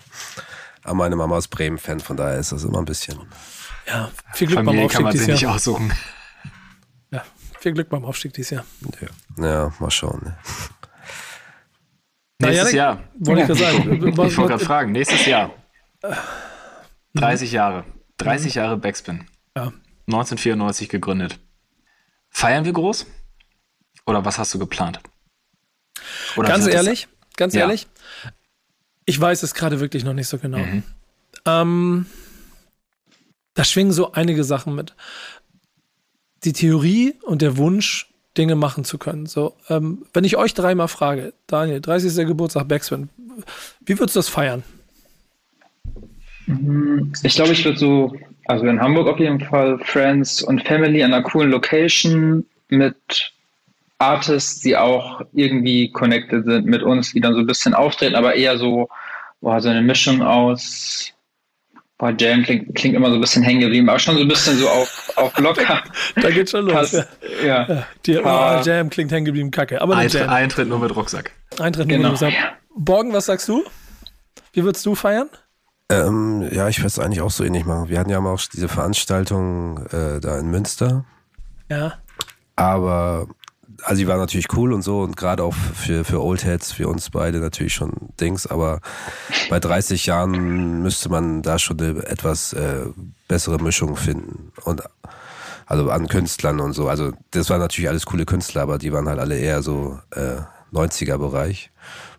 Aber 0.84 0.94
meine 0.94 1.16
Mama 1.16 1.38
ist 1.38 1.48
Bremen-Fan, 1.48 2.00
von 2.00 2.16
daher 2.16 2.38
ist 2.38 2.52
das 2.52 2.62
immer 2.62 2.78
ein 2.78 2.84
bisschen. 2.84 3.18
Ja, 3.86 4.10
viel 4.32 4.46
Glück 4.46 4.58
Familie 4.58 4.82
beim 4.82 4.84
Aufstieg 4.84 4.96
kann 4.96 5.02
man 5.02 5.12
dieses 5.12 5.26
Jahr. 5.26 5.34
nicht 5.34 5.46
aussuchen. 5.48 5.92
Ja, 7.10 7.24
viel 7.58 7.72
Glück 7.72 7.88
beim 7.88 8.04
Aufstieg 8.04 8.32
dieses 8.32 8.50
Jahr. 8.50 8.64
Ja, 9.00 9.44
ja 9.44 9.72
mal 9.80 9.90
schauen. 9.90 10.20
Ne. 10.22 10.36
Nächstes 12.38 12.72
ja, 12.72 12.78
Jahr. 12.78 13.02
Wollte 13.18 13.40
ich 13.40 13.46
gerade 13.48 13.60
sagen. 13.60 14.08
Ich 14.08 14.16
wollte 14.16 14.34
gerade 14.34 14.64
fragen, 14.64 14.92
nächstes 14.92 15.26
Jahr. 15.26 15.50
30 17.14 17.52
Jahre. 17.52 17.84
30 18.18 18.54
Jahre 18.54 18.76
Backspin. 18.76 19.26
Ja. 19.56 19.72
1994 20.06 20.88
gegründet. 20.88 21.38
Feiern 22.30 22.64
wir 22.64 22.72
groß? 22.72 23.06
Oder 24.06 24.24
was 24.24 24.38
hast 24.38 24.52
du 24.54 24.58
geplant? 24.58 25.00
Oder 26.36 26.48
ganz 26.48 26.66
ehrlich, 26.66 27.08
ganz 27.36 27.54
ja. 27.54 27.60
ehrlich, 27.62 27.86
ich 29.04 29.20
weiß 29.20 29.42
es 29.42 29.54
gerade 29.54 29.80
wirklich 29.80 30.04
noch 30.04 30.14
nicht 30.14 30.28
so 30.28 30.38
genau. 30.38 30.58
Mhm. 30.58 30.82
Ähm, 31.44 32.06
da 33.54 33.64
schwingen 33.64 33.92
so 33.92 34.12
einige 34.12 34.44
Sachen 34.44 34.74
mit. 34.74 34.94
Die 36.44 36.52
Theorie 36.52 37.14
und 37.22 37.42
der 37.42 37.56
Wunsch, 37.56 38.08
Dinge 38.36 38.56
machen 38.56 38.84
zu 38.84 38.98
können. 38.98 39.26
So, 39.26 39.56
ähm, 39.68 40.06
wenn 40.14 40.24
ich 40.24 40.36
euch 40.36 40.54
dreimal 40.54 40.88
frage, 40.88 41.34
Daniel, 41.46 41.80
30. 41.80 42.26
Geburtstag 42.26 42.66
Backspin, 42.66 43.10
wie 43.84 43.98
würdest 43.98 44.16
du 44.16 44.20
das 44.20 44.28
feiern? 44.28 44.62
Ich 47.22 47.34
glaube, 47.34 47.52
ich 47.52 47.64
würde 47.64 47.78
so 47.78 48.16
also 48.46 48.66
in 48.66 48.80
Hamburg 48.80 49.08
auf 49.08 49.18
jeden 49.18 49.40
Fall 49.40 49.78
Friends 49.84 50.42
und 50.42 50.66
Family 50.66 51.02
an 51.02 51.12
einer 51.12 51.22
coolen 51.22 51.50
Location 51.50 52.44
mit 52.68 53.32
Artists, 54.02 54.60
die 54.60 54.76
auch 54.76 55.22
irgendwie 55.32 55.90
connected 55.90 56.44
sind 56.44 56.66
mit 56.66 56.82
uns, 56.82 57.12
die 57.12 57.20
dann 57.20 57.34
so 57.34 57.40
ein 57.40 57.46
bisschen 57.46 57.74
auftreten, 57.74 58.14
aber 58.14 58.34
eher 58.34 58.58
so, 58.58 58.88
boah, 59.40 59.60
so 59.60 59.68
eine 59.68 59.82
Mischung 59.82 60.22
aus 60.22 61.14
boah, 62.02 62.12
Jam 62.18 62.42
klingt, 62.42 62.74
klingt 62.74 62.96
immer 62.96 63.10
so 63.10 63.14
ein 63.14 63.20
bisschen 63.20 63.44
hängen 63.44 63.60
geblieben, 63.60 63.88
aber 63.88 64.00
schon 64.00 64.16
so 64.16 64.22
ein 64.22 64.28
bisschen 64.28 64.56
so 64.58 64.68
auf, 64.68 65.12
auf 65.14 65.38
locker. 65.38 65.84
da 66.20 66.30
geht 66.30 66.50
schon 66.50 66.66
los. 66.66 66.74
Pass, 66.74 67.06
ja. 67.44 67.68
ja. 67.68 67.86
Die, 68.04 68.18
oh, 68.18 68.60
Jam 68.64 68.90
klingt 68.90 69.12
hängen 69.12 69.24
geblieben, 69.24 69.52
kacke. 69.52 69.80
Aber 69.80 69.96
Eintritt, 69.96 70.28
Eintritt 70.28 70.68
nur 70.68 70.80
mit 70.80 70.94
Rucksack. 70.96 71.30
Eintritt 71.60 71.86
nur 71.86 71.98
genau. 71.98 72.10
mit 72.10 72.20
Rucksack. 72.20 72.58
Borgen, 72.74 73.12
was 73.12 73.26
sagst 73.26 73.48
du? 73.48 73.62
Wie 74.52 74.64
würdest 74.64 74.84
du 74.84 74.96
feiern? 74.96 75.28
Ähm, 75.90 76.48
ja, 76.50 76.68
ich 76.68 76.78
würde 76.78 76.88
es 76.88 76.98
eigentlich 76.98 77.20
auch 77.20 77.30
so 77.30 77.44
ähnlich 77.44 77.64
machen. 77.64 77.88
Wir 77.88 78.00
hatten 78.00 78.10
ja 78.10 78.18
auch 78.18 78.40
diese 78.52 78.66
Veranstaltung 78.66 79.86
äh, 79.92 80.20
da 80.20 80.38
in 80.40 80.50
Münster. 80.50 81.04
Ja. 81.70 81.98
Aber, 82.56 83.28
also 83.82 84.00
die 84.00 84.08
war 84.08 84.16
natürlich 84.16 84.46
cool 84.54 84.72
und 84.72 84.82
so 84.82 85.00
und 85.00 85.16
gerade 85.16 85.42
auch 85.42 85.54
für, 85.54 86.04
für 86.04 86.22
Old 86.22 86.44
Heads, 86.44 86.72
für 86.72 86.88
uns 86.88 87.10
beide 87.10 87.38
natürlich 87.38 87.74
schon 87.74 87.92
Dings, 88.20 88.46
aber 88.46 88.80
bei 89.50 89.60
30 89.60 90.06
Jahren 90.06 90.82
müsste 90.82 91.08
man 91.08 91.42
da 91.42 91.58
schon 91.58 91.80
eine 91.80 92.06
etwas 92.06 92.52
äh, 92.52 92.86
bessere 93.28 93.58
Mischung 93.58 93.96
finden. 93.96 94.52
Und 94.64 94.82
also 95.66 95.90
an 95.90 96.08
Künstlern 96.08 96.60
und 96.60 96.74
so. 96.74 96.88
Also 96.88 97.12
das 97.30 97.48
waren 97.48 97.60
natürlich 97.60 97.88
alles 97.88 98.04
coole 98.04 98.26
Künstler, 98.26 98.62
aber 98.62 98.78
die 98.78 98.92
waren 98.92 99.08
halt 99.08 99.18
alle 99.18 99.38
eher 99.38 99.62
so 99.62 99.98
äh, 100.10 100.42
90er-Bereich. 100.72 101.70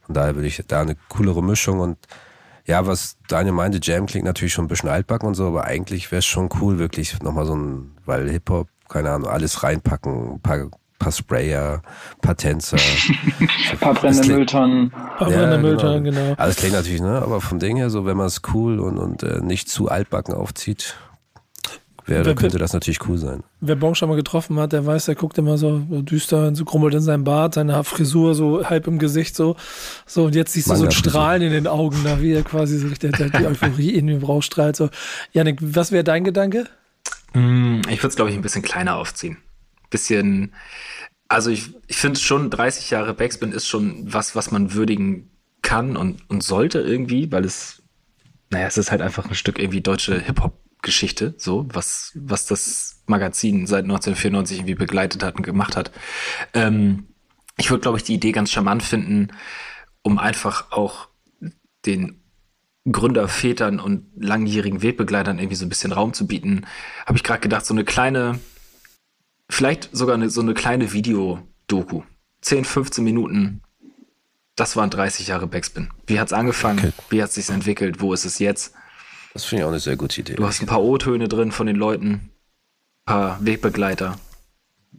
Von 0.06 0.16
daher 0.16 0.36
würde 0.36 0.48
ich 0.48 0.62
da 0.68 0.82
eine 0.82 0.96
coolere 1.10 1.44
Mischung 1.44 1.80
und 1.80 1.98
ja, 2.66 2.88
was 2.88 3.18
Daniel 3.28 3.54
meinte, 3.54 3.80
Jam 3.82 4.06
klingt 4.06 4.26
natürlich 4.26 4.54
schon 4.54 4.66
ein 4.66 4.70
bisschen 4.70 4.90
altbacken 4.90 5.28
und 5.28 5.36
so, 5.36 5.48
aber 5.48 5.66
eigentlich 5.66 6.12
wäre 6.12 6.20
es 6.20 6.26
schon 6.26 6.50
cool, 6.62 6.80
wirklich 6.80 7.22
nochmal 7.22 7.46
so 7.46 7.56
ein, 7.56 7.92
weil 8.06 8.30
Hip-Hop, 8.30 8.70
keine 8.88 9.12
Ahnung, 9.12 9.28
alles 9.30 9.64
reinpacken, 9.64 10.36
ein 10.36 10.42
paar, 10.42 10.70
paar 11.04 11.12
Sprayer, 11.12 11.82
paar 12.22 12.36
Tänzer. 12.38 12.78
ein 13.72 13.78
paar 13.80 13.94
brennende 13.94 14.28
Mülltonnen. 14.34 14.82
Ein 14.84 14.90
paar 15.18 15.28
brennende 15.30 15.58
Mülltonnen, 15.58 16.04
genau. 16.04 16.20
genau. 16.22 16.34
Alles 16.38 16.56
klingt 16.56 16.74
natürlich, 16.74 17.02
ne, 17.02 17.22
aber 17.22 17.42
vom 17.42 17.60
Ding 17.60 17.78
her, 17.78 17.90
so, 17.90 18.06
wenn 18.06 18.18
man 18.18 18.28
es 18.28 18.42
cool 18.54 18.80
und, 18.80 18.98
und 18.98 19.24
äh, 19.24 19.40
nicht 19.42 19.70
zu 19.70 19.90
altbacken 19.90 20.34
aufzieht, 20.34 20.96
wäre, 22.06 22.26
Wer- 22.26 22.36
könnte 22.36 22.58
das 22.58 22.74
natürlich 22.74 23.08
cool 23.08 23.18
sein. 23.18 23.44
Wer 23.62 23.76
Bon 23.78 23.96
schon 23.96 24.10
mal 24.10 24.16
getroffen 24.16 24.60
hat, 24.60 24.74
der 24.74 24.86
weiß, 24.86 25.06
der 25.06 25.16
guckt 25.16 25.38
immer 25.38 25.58
so, 25.58 25.80
düster, 25.80 26.54
so 26.54 26.66
grummelt 26.66 26.94
in 26.94 27.00
seinem 27.02 27.24
Bart, 27.24 27.54
seine 27.54 27.82
Frisur 27.86 28.36
so 28.36 28.66
halb 28.70 28.88
im 28.88 29.00
Gesicht 29.00 29.36
so. 29.38 29.56
So, 30.06 30.26
und 30.26 30.36
jetzt 30.36 30.52
siehst 30.54 30.70
du 30.70 30.76
so 30.76 30.84
ein. 30.86 30.92
Strahlen 30.92 31.42
in 31.42 31.52
den 31.54 31.68
Augen, 31.68 31.98
da 32.04 32.22
wie 32.22 32.34
er 32.34 32.44
quasi 32.44 32.78
so 32.78 32.88
richtig 32.88 33.16
der, 33.16 33.30
die 33.30 33.46
Euphorie 33.46 33.92
in 33.92 34.10
ihm 34.10 34.22
rausstrahlt. 34.24 34.76
So. 34.76 34.90
Janik, 35.32 35.60
was 35.62 35.92
wäre 35.94 36.04
dein 36.04 36.24
Gedanke? 36.26 36.66
Mm, 37.34 37.80
Ich 37.90 38.00
würde 38.00 38.08
es, 38.10 38.16
glaube 38.18 38.32
ich, 38.32 38.36
ein 38.36 38.42
bisschen 38.42 38.64
kleiner 38.64 38.98
aufziehen. 38.98 39.38
Bisschen, 39.94 40.54
also 41.28 41.52
ich, 41.52 41.76
ich 41.88 41.98
finde 41.98 42.20
schon, 42.20 42.50
30 42.50 42.90
Jahre 42.90 43.14
Backspin 43.14 43.52
ist 43.52 43.68
schon 43.68 44.12
was, 44.12 44.36
was 44.36 44.50
man 44.50 44.74
würdigen 44.74 45.30
kann 45.62 45.96
und, 45.96 46.28
und 46.32 46.44
sollte 46.44 46.80
irgendwie, 46.80 47.32
weil 47.32 47.46
es, 47.46 47.84
naja, 48.50 48.66
es 48.66 48.80
ist 48.80 48.90
halt 48.90 49.02
einfach 49.02 49.30
ein 49.30 49.36
Stück 49.36 49.60
irgendwie 49.60 49.82
deutsche 49.82 50.20
Hip-Hop-Geschichte, 50.20 51.36
so, 51.38 51.68
was, 51.72 52.12
was 52.16 52.48
das 52.48 53.04
Magazin 53.06 53.68
seit 53.68 53.84
1994 53.84 54.58
irgendwie 54.58 54.76
begleitet 54.76 55.24
hat 55.24 55.36
und 55.36 55.44
gemacht 55.44 55.78
hat. 55.78 55.92
Ähm, 56.56 57.06
ich 57.58 57.70
würde, 57.70 57.82
glaube 57.82 58.00
ich, 58.00 58.04
die 58.04 58.16
Idee 58.16 58.32
ganz 58.32 58.50
charmant 58.50 58.82
finden, 58.82 59.28
um 60.02 60.18
einfach 60.18 60.72
auch 60.72 61.10
den 61.86 62.24
Gründervätern 62.92 63.80
und 63.80 64.08
langjährigen 64.16 64.82
Wegbegleitern 64.82 65.40
irgendwie 65.40 65.56
so 65.56 65.66
ein 65.66 65.70
bisschen 65.70 65.94
Raum 65.94 66.14
zu 66.14 66.28
bieten, 66.28 66.66
habe 67.06 67.18
ich 67.18 67.24
gerade 67.24 67.40
gedacht, 67.40 67.66
so 67.66 67.74
eine 67.74 67.86
kleine, 67.86 68.40
vielleicht 69.54 69.90
sogar 69.92 70.16
eine, 70.16 70.30
so 70.30 70.42
eine 70.42 70.54
kleine 70.54 70.94
Videodoku. 70.94 72.04
10, 72.42 72.66
15 72.66 73.04
Minuten. 73.04 73.62
Das 74.56 74.76
waren 74.76 74.90
30 74.90 75.28
Jahre 75.28 75.48
Backspin. 75.48 75.90
Wie 76.06 76.20
hat's 76.20 76.34
angefangen? 76.34 76.80
Okay. 76.80 76.92
Wie 77.10 77.24
hat 77.24 77.32
sich 77.32 77.50
entwickelt? 77.50 78.02
Wo 78.02 78.14
ist 78.14 78.26
es 78.26 78.40
jetzt? 78.40 78.74
Das 79.34 79.46
finde 79.46 79.62
ich 79.62 79.66
auch 79.66 79.72
eine 79.72 79.80
sehr 79.80 79.96
gute 79.96 80.22
Idee. 80.22 80.36
Du 80.36 80.46
hast 80.46 80.62
ein 80.62 80.68
paar 80.68 80.84
O-Töne 80.84 81.28
drin 81.28 81.52
von 81.52 81.66
den 81.66 81.76
Leuten, 81.76 82.12
ein 82.12 82.32
paar 83.06 83.44
Wegbegleiter. 83.44 84.20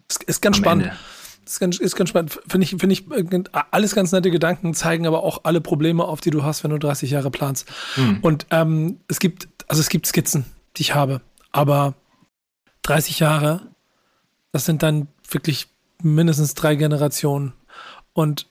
Ist, 0.09 0.25
ist 0.25 0.43
ganz 0.43 0.57
Am 0.57 0.65
spannend. 0.65 0.85
Ende. 0.87 0.97
Ist 1.47 1.61
ganz, 1.61 1.79
ist 1.79 1.95
ganz 1.95 2.09
spannend. 2.09 2.41
Finde 2.49 2.65
ich, 2.65 2.71
finde 2.71 2.93
ich, 2.93 3.11
äh, 3.11 3.43
alles 3.71 3.95
ganz 3.95 4.11
nette 4.11 4.31
Gedanken, 4.31 4.75
zeigen 4.75 5.07
aber 5.07 5.23
auch 5.23 5.45
alle 5.45 5.61
Probleme 5.61 6.05
auf, 6.05 6.21
die 6.21 6.31
du 6.31 6.43
hast, 6.43 6.65
wenn 6.65 6.71
du 6.71 6.79
30 6.79 7.11
Jahre 7.11 7.31
planst. 7.31 7.71
Und 8.23 8.47
ähm, 8.51 9.01
es 9.09 9.21
gibt, 9.21 9.49
also 9.69 9.81
es 9.81 9.89
gibt 9.89 10.07
Skizzen, 10.07 10.47
die 10.77 10.83
ich 10.83 10.95
habe, 10.95 11.21
aber 11.53 11.95
30 12.83 13.21
Jahre, 13.21 13.74
das 14.55 14.67
sind 14.67 14.85
dann 14.85 15.09
wirklich 15.29 15.67
mindestens 16.01 16.55
drei 16.55 16.77
Generationen. 16.77 17.55
Und 18.13 18.47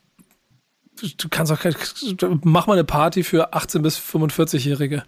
du 1.18 1.30
kannst 1.30 1.50
auch, 1.50 1.60
mach 2.44 2.68
mal 2.68 2.74
eine 2.74 2.84
Party 2.84 3.24
für 3.24 3.54
18- 3.54 3.80
bis 3.80 3.98
45-Jährige 4.00 5.06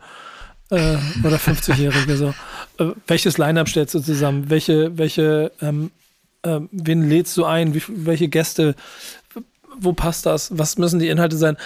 äh, 0.69 0.95
oder 1.21 1.35
50-Jährige. 1.35 2.15
So. 2.15 2.33
Äh, 2.77 2.93
welches 3.07 3.37
Line-Up 3.37 3.67
stellst 3.67 3.93
du 3.93 3.99
zusammen? 3.99 4.49
Welche, 4.49 4.97
welche, 4.97 5.51
ähm, 5.59 5.91
ähm, 6.43 6.69
wen 6.71 7.09
lädst 7.09 7.35
du 7.35 7.43
ein? 7.43 7.73
Wie, 7.73 7.83
welche 7.89 8.29
Gäste? 8.29 8.73
Wo 9.77 9.91
passt 9.91 10.25
das? 10.25 10.57
Was 10.57 10.77
müssen 10.77 10.99
die 10.99 11.09
Inhalte 11.09 11.35
sein? 11.35 11.57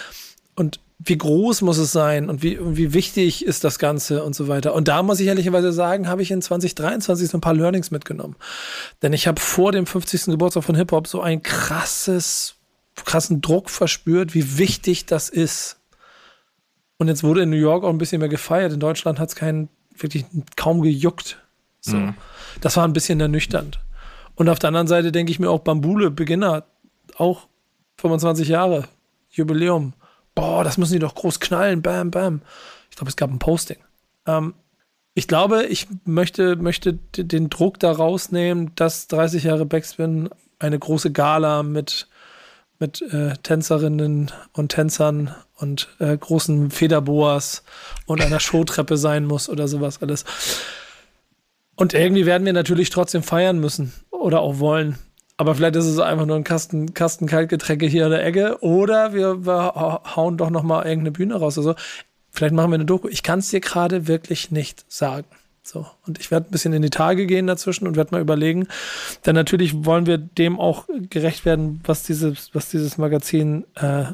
Und 0.55 0.79
wie 0.99 1.17
groß 1.17 1.61
muss 1.61 1.77
es 1.77 1.93
sein? 1.93 2.29
Und 2.29 2.43
wie, 2.43 2.57
und 2.57 2.75
wie 2.75 2.93
wichtig 2.93 3.45
ist 3.45 3.63
das 3.63 3.79
Ganze 3.79 4.23
und 4.23 4.35
so 4.35 4.49
weiter? 4.49 4.73
Und 4.73 4.89
da 4.89 5.01
muss 5.01 5.21
ich 5.21 5.27
ehrlicherweise 5.27 5.71
sagen, 5.71 6.09
habe 6.09 6.21
ich 6.21 6.29
in 6.29 6.41
2023 6.41 7.29
so 7.29 7.37
ein 7.37 7.41
paar 7.41 7.53
Learnings 7.53 7.89
mitgenommen. 7.89 8.35
Denn 9.01 9.13
ich 9.13 9.25
habe 9.25 9.39
vor 9.39 9.71
dem 9.71 9.85
50. 9.85 10.25
Geburtstag 10.25 10.65
von 10.65 10.75
Hip-Hop 10.75 11.07
so 11.07 11.21
ein 11.21 11.41
krasses, 11.41 12.55
krassen 13.05 13.39
Druck 13.39 13.69
verspürt, 13.69 14.33
wie 14.33 14.57
wichtig 14.57 15.05
das 15.05 15.29
ist. 15.29 15.77
Und 16.97 17.07
jetzt 17.07 17.23
wurde 17.23 17.43
in 17.43 17.49
New 17.49 17.55
York 17.55 17.85
auch 17.85 17.89
ein 17.89 17.97
bisschen 17.97 18.19
mehr 18.19 18.27
gefeiert. 18.27 18.73
In 18.73 18.81
Deutschland 18.81 19.19
hat 19.19 19.29
es 19.29 19.35
keinen 19.35 19.69
wirklich 19.97 20.25
kaum 20.57 20.81
gejuckt. 20.81 21.37
So. 21.79 22.13
Das 22.59 22.75
war 22.75 22.83
ein 22.83 22.91
bisschen 22.91 23.21
ernüchternd. 23.21 23.79
Und 24.35 24.49
auf 24.49 24.59
der 24.59 24.67
anderen 24.67 24.87
Seite 24.87 25.13
denke 25.13 25.31
ich 25.31 25.39
mir 25.39 25.49
auch 25.49 25.59
Bambule, 25.59 26.11
Beginner, 26.11 26.65
auch 27.15 27.47
25 27.97 28.49
Jahre, 28.49 28.85
Jubiläum. 29.29 29.93
Boah, 30.39 30.63
das 30.63 30.77
müssen 30.77 30.93
die 30.93 30.99
doch 30.99 31.15
groß 31.15 31.41
knallen, 31.41 31.81
bam, 31.81 32.11
bam. 32.11 32.41
Ich 32.89 32.95
glaube, 32.95 33.09
es 33.09 33.17
gab 33.17 33.29
ein 33.29 33.39
Posting. 33.39 33.77
Ähm, 34.25 34.53
ich 35.13 35.27
glaube, 35.27 35.65
ich 35.65 35.87
möchte, 36.05 36.55
möchte 36.55 36.93
den 36.93 37.49
Druck 37.49 37.77
da 37.77 37.91
rausnehmen, 37.91 38.71
dass 38.75 39.09
30 39.09 39.43
Jahre 39.43 39.65
Backspin 39.65 40.29
eine 40.57 40.79
große 40.79 41.11
Gala 41.11 41.61
mit, 41.63 42.07
mit 42.79 43.01
äh, 43.01 43.33
Tänzerinnen 43.43 44.31
und 44.53 44.69
Tänzern 44.69 45.35
und 45.57 45.89
äh, 45.99 46.17
großen 46.17 46.71
Federboas 46.71 47.63
und 48.05 48.21
einer 48.21 48.39
Showtreppe 48.39 48.95
sein 48.95 49.25
muss 49.25 49.49
oder 49.49 49.67
sowas 49.67 50.01
alles. 50.01 50.23
Und 51.75 51.93
irgendwie 51.93 52.25
werden 52.25 52.45
wir 52.45 52.53
natürlich 52.53 52.91
trotzdem 52.91 53.23
feiern 53.23 53.59
müssen 53.59 53.91
oder 54.09 54.39
auch 54.39 54.59
wollen. 54.59 54.97
Aber 55.39 55.55
vielleicht 55.55 55.77
ist 55.77 55.85
es 55.85 55.99
einfach 55.99 56.25
nur 56.25 56.35
ein 56.35 56.43
Kasten, 56.43 56.93
Kasten 56.93 57.25
Kaltgetränke 57.25 57.85
hier 57.85 58.03
in 58.03 58.11
der 58.11 58.25
Ecke 58.25 58.57
oder 58.59 59.13
wir, 59.13 59.45
wir 59.45 59.73
hauen 59.73 60.35
doch 60.35 60.49
noch 60.49 60.63
mal 60.63 60.83
irgendeine 60.83 61.11
Bühne 61.11 61.35
raus. 61.35 61.57
Also 61.57 61.75
vielleicht 62.29 62.53
machen 62.53 62.71
wir 62.71 62.75
eine 62.75 62.83
Doku. 62.83 63.07
Ich 63.07 63.23
kann 63.23 63.39
es 63.39 63.49
dir 63.49 63.61
gerade 63.61 64.05
wirklich 64.09 64.51
nicht 64.51 64.83
sagen. 64.91 65.25
So 65.63 65.87
und 66.05 66.19
ich 66.19 66.29
werde 66.29 66.49
ein 66.49 66.51
bisschen 66.51 66.73
in 66.73 66.81
die 66.81 66.89
Tage 66.89 67.25
gehen 67.25 67.47
dazwischen 67.47 67.87
und 67.87 67.95
werde 67.95 68.11
mal 68.11 68.19
überlegen, 68.19 68.67
denn 69.25 69.33
natürlich 69.33 69.85
wollen 69.85 70.07
wir 70.07 70.17
dem 70.17 70.59
auch 70.59 70.87
gerecht 71.09 71.45
werden, 71.45 71.79
was 71.85 72.03
dieses, 72.03 72.53
was 72.53 72.69
dieses 72.69 72.97
Magazin 72.97 73.63
äh, 73.75 74.07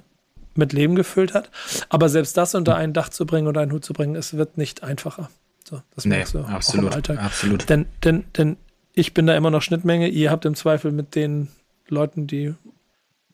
mit 0.53 0.73
Leben 0.73 0.93
gefüllt 0.93 1.33
hat. 1.33 1.49
Aber 1.89 2.07
selbst 2.07 2.37
das 2.37 2.53
unter 2.53 2.75
ein 2.75 2.93
Dach 2.93 3.09
zu 3.09 3.25
bringen 3.25 3.47
oder 3.47 3.61
einen 3.61 3.71
Hut 3.71 3.83
zu 3.83 3.93
bringen, 3.93 4.15
es 4.15 4.37
wird 4.37 4.59
nicht 4.59 4.83
einfacher. 4.83 5.31
So, 5.67 5.81
das 5.95 6.05
Nee, 6.05 6.17
merkst 6.17 6.35
du 6.35 6.39
auch 6.41 6.49
im 6.49 6.53
absolut. 6.53 6.93
Alltag. 6.93 7.19
Absolut. 7.19 7.67
Denn, 7.67 7.87
denn, 8.03 8.25
denn 8.37 8.57
ich 8.95 9.13
bin 9.13 9.27
da 9.27 9.35
immer 9.35 9.51
noch 9.51 9.61
Schnittmenge. 9.61 10.07
Ihr 10.07 10.31
habt 10.31 10.45
im 10.45 10.55
Zweifel 10.55 10.91
mit 10.91 11.15
den 11.15 11.49
Leuten, 11.87 12.27
die 12.27 12.55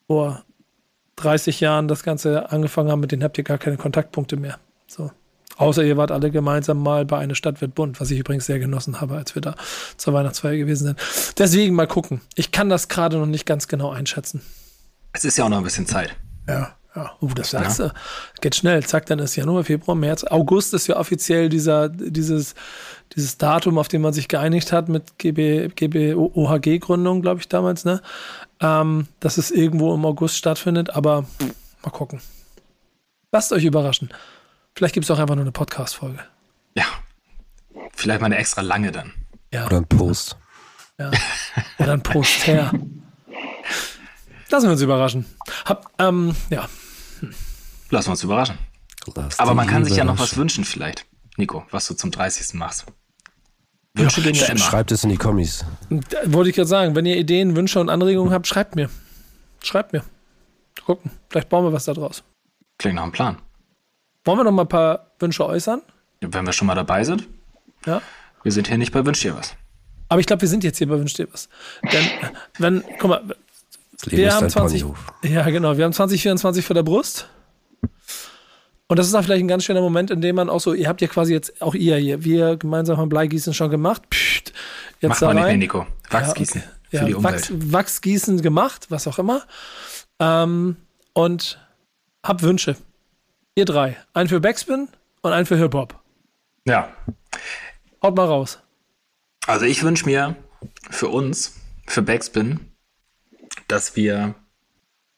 vor 0.07 0.43
30 1.17 1.59
Jahren 1.59 1.87
das 1.87 2.03
Ganze 2.03 2.51
angefangen 2.51 2.89
haben, 2.89 2.99
mit 2.99 3.11
denen 3.11 3.23
habt 3.23 3.37
ihr 3.37 3.43
gar 3.43 3.57
keine 3.57 3.77
Kontaktpunkte 3.77 4.35
mehr. 4.35 4.59
So. 4.87 5.11
Außer 5.57 5.83
ihr 5.83 5.95
wart 5.95 6.11
alle 6.11 6.31
gemeinsam 6.31 6.81
mal 6.81 7.05
bei 7.05 7.19
einer 7.19 7.35
Stadt 7.35 7.61
wird 7.61 7.75
bunt, 7.75 8.01
was 8.01 8.09
ich 8.09 8.19
übrigens 8.19 8.47
sehr 8.47 8.57
genossen 8.57 8.99
habe, 8.99 9.15
als 9.15 9.35
wir 9.35 9.41
da 9.41 9.55
zur 9.97 10.13
Weihnachtsfeier 10.13 10.57
gewesen 10.57 10.85
sind. 10.85 10.99
Deswegen 11.37 11.75
mal 11.75 11.87
gucken. 11.87 12.21
Ich 12.35 12.51
kann 12.51 12.69
das 12.69 12.87
gerade 12.87 13.17
noch 13.17 13.27
nicht 13.27 13.45
ganz 13.45 13.67
genau 13.67 13.91
einschätzen. 13.91 14.41
Es 15.13 15.23
ist 15.23 15.37
ja 15.37 15.45
auch 15.45 15.49
noch 15.49 15.57
ein 15.57 15.63
bisschen 15.63 15.85
Zeit. 15.85 16.15
Ja, 16.47 16.75
ja. 16.95 17.11
Uh, 17.21 17.29
das 17.35 17.51
sagst 17.51 17.79
du. 17.79 17.93
Geht 18.39 18.55
schnell. 18.55 18.83
Zack, 18.85 19.05
dann 19.05 19.19
ist 19.19 19.35
Januar, 19.35 19.63
Februar, 19.63 19.95
März. 19.95 20.23
August 20.23 20.73
ist 20.73 20.87
ja 20.87 20.97
offiziell 20.97 21.49
dieser, 21.49 21.89
dieses, 21.89 22.55
dieses 23.15 23.37
Datum, 23.37 23.77
auf 23.77 23.87
dem 23.87 24.01
man 24.01 24.13
sich 24.13 24.27
geeinigt 24.27 24.71
hat 24.71 24.89
mit 24.89 25.17
GB, 25.17 25.69
GB 25.75 26.15
OHG-Gründung, 26.15 27.21
glaube 27.21 27.41
ich, 27.41 27.49
damals, 27.49 27.85
ne? 27.85 28.01
Ähm, 28.59 29.07
dass 29.19 29.37
es 29.37 29.51
irgendwo 29.51 29.93
im 29.93 30.05
August 30.05 30.37
stattfindet, 30.37 30.91
aber 30.91 31.23
pff, 31.23 31.53
mal 31.83 31.91
gucken. 31.91 32.21
Lasst 33.31 33.51
euch 33.53 33.63
überraschen. 33.63 34.09
Vielleicht 34.75 34.93
gibt 34.93 35.05
es 35.05 35.11
auch 35.11 35.19
einfach 35.19 35.35
nur 35.35 35.43
eine 35.43 35.51
Podcast-Folge. 35.51 36.19
Ja. 36.75 36.85
Vielleicht 37.93 38.21
mal 38.21 38.27
eine 38.27 38.37
extra 38.37 38.61
lange 38.61 38.91
dann. 38.91 39.13
Ja. 39.53 39.65
Oder 39.65 39.77
ein 39.77 39.87
Post. 39.87 40.37
Ja. 40.97 41.11
Oder 41.79 41.93
ein 41.93 42.03
Poster. 42.03 42.71
Lassen 44.49 44.67
wir 44.67 44.71
uns 44.71 44.81
überraschen. 44.81 45.25
Hab, 45.65 45.91
ähm, 45.97 46.35
ja. 46.49 46.67
Lassen 47.89 48.07
wir 48.07 48.11
uns 48.11 48.23
überraschen. 48.23 48.57
Lass 49.15 49.39
Aber 49.39 49.53
man 49.53 49.67
kann 49.67 49.85
sich 49.85 49.95
ja 49.95 50.03
noch 50.03 50.19
was 50.19 50.37
wünschen 50.37 50.63
vielleicht. 50.63 51.05
Nico, 51.37 51.65
was 51.71 51.87
du 51.87 51.95
zum 51.95 52.11
30. 52.11 52.53
machst. 52.55 52.85
Wünsche 53.93 54.21
Ja, 54.21 54.31
dir 54.31 54.49
immer. 54.49 54.57
Schreibt 54.59 54.91
es 54.91 55.03
in 55.03 55.09
die 55.09 55.17
Kommis. 55.17 55.65
Da 55.89 56.17
wollte 56.27 56.49
ich 56.49 56.55
gerade 56.55 56.67
sagen, 56.67 56.95
wenn 56.95 57.05
ihr 57.05 57.17
Ideen, 57.17 57.55
Wünsche 57.55 57.79
und 57.79 57.89
Anregungen 57.89 58.31
habt, 58.33 58.47
schreibt 58.47 58.75
mir. 58.75 58.89
Schreibt 59.63 59.93
mir. 59.93 60.03
Gucken. 60.85 61.11
Vielleicht 61.29 61.49
bauen 61.49 61.65
wir 61.65 61.73
was 61.73 61.85
da 61.85 61.93
draus. 61.93 62.23
Klingt 62.77 62.95
nach 62.95 63.03
einem 63.03 63.11
Plan. 63.11 63.37
Wollen 64.23 64.39
wir 64.39 64.43
noch 64.43 64.51
mal 64.51 64.63
ein 64.63 64.69
paar 64.69 65.11
Wünsche 65.19 65.45
äußern? 65.45 65.81
Wenn 66.21 66.45
wir 66.45 66.53
schon 66.53 66.67
mal 66.67 66.75
dabei 66.75 67.03
sind, 67.03 67.27
Ja. 67.85 68.01
wir 68.43 68.51
sind 68.51 68.67
hier 68.67 68.77
nicht 68.77 68.91
bei 68.91 69.05
Wünsch 69.05 69.21
dir 69.21 69.35
was. 69.35 69.55
Aber 70.07 70.19
ich 70.19 70.25
glaube, 70.27 70.41
wir 70.41 70.49
sind 70.49 70.63
jetzt 70.63 70.77
hier 70.77 70.87
bei 70.87 70.97
Wünsch 70.99 71.13
dir 71.13 71.27
was. 71.31 71.49
Denn, 71.91 72.05
wenn, 72.59 72.83
guck 72.99 73.09
mal, 73.09 73.23
Das 73.93 74.05
Leben 74.05 74.17
wir 74.17 74.27
ist 74.29 74.33
haben 74.35 74.43
ein 74.45 74.49
20, 74.49 74.81
Ponyhof. 74.83 75.13
ja 75.23 75.49
genau, 75.49 75.77
wir 75.77 75.85
haben 75.85 75.93
2024 75.93 76.65
vor 76.65 76.73
der 76.75 76.83
Brust. 76.83 77.27
Und 78.91 78.97
das 78.97 79.07
ist 79.07 79.15
auch 79.15 79.23
vielleicht 79.23 79.41
ein 79.41 79.47
ganz 79.47 79.63
schöner 79.63 79.79
Moment, 79.79 80.11
in 80.11 80.19
dem 80.19 80.35
man 80.35 80.49
auch 80.49 80.59
so, 80.59 80.73
ihr 80.73 80.89
habt 80.89 80.99
ja 80.99 81.07
quasi 81.07 81.31
jetzt, 81.31 81.61
auch 81.61 81.75
ihr 81.75 81.95
hier, 81.95 82.25
wir 82.25 82.57
gemeinsam 82.57 82.97
haben 82.97 83.07
Bleigießen 83.07 83.53
schon 83.53 83.69
gemacht. 83.69 84.09
Psst, 84.09 84.51
jetzt 84.99 85.21
Mach 85.21 85.21
mal 85.21 85.33
nicht 85.33 85.45
mehr. 85.45 85.57
Nico. 85.57 85.87
Wachsgießen. 86.09 86.61
Ja, 86.91 87.03
okay. 87.03 87.11
Für 87.13 87.17
ja. 87.17 87.23
Wachs, 87.23 87.51
Wachsgießen 87.53 88.41
gemacht, 88.41 88.87
was 88.89 89.07
auch 89.07 89.17
immer. 89.17 89.43
Ähm, 90.19 90.75
und 91.13 91.65
hab 92.21 92.41
Wünsche. 92.41 92.75
Ihr 93.55 93.63
drei. 93.63 93.95
Einen 94.13 94.27
für 94.27 94.41
Backspin 94.41 94.89
und 95.21 95.31
einen 95.31 95.45
für 95.45 95.55
Hip-Hop. 95.55 95.97
Ja. 96.65 96.89
Haut 98.03 98.17
mal 98.17 98.25
raus. 98.25 98.59
Also 99.47 99.63
ich 99.63 99.83
wünsche 99.83 100.03
mir 100.03 100.35
für 100.89 101.07
uns, 101.07 101.61
für 101.87 102.01
Backspin, 102.01 102.59
dass 103.69 103.95
wir 103.95 104.35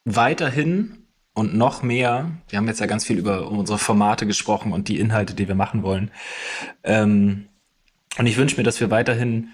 weiterhin 0.05 1.03
und 1.34 1.55
noch 1.55 1.81
mehr, 1.81 2.29
wir 2.47 2.57
haben 2.57 2.67
jetzt 2.67 2.79
ja 2.79 2.86
ganz 2.86 3.05
viel 3.05 3.17
über 3.17 3.49
unsere 3.49 3.79
Formate 3.79 4.27
gesprochen 4.27 4.71
und 4.71 4.88
die 4.88 4.99
Inhalte, 4.99 5.34
die 5.34 5.47
wir 5.47 5.55
machen 5.55 5.84
wollen, 5.84 6.11
ähm, 6.84 7.47
Und 8.17 8.27
ich 8.27 8.38
wünsche 8.38 8.57
mir, 8.57 8.63
dass 8.63 8.79
wir 8.79 8.91
weiterhin 8.91 9.49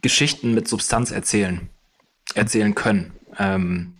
Geschichten 0.00 0.54
mit 0.54 0.68
Substanz 0.68 1.10
erzählen, 1.10 1.68
erzählen 2.34 2.74
können. 2.74 3.12
Ähm, 3.38 3.96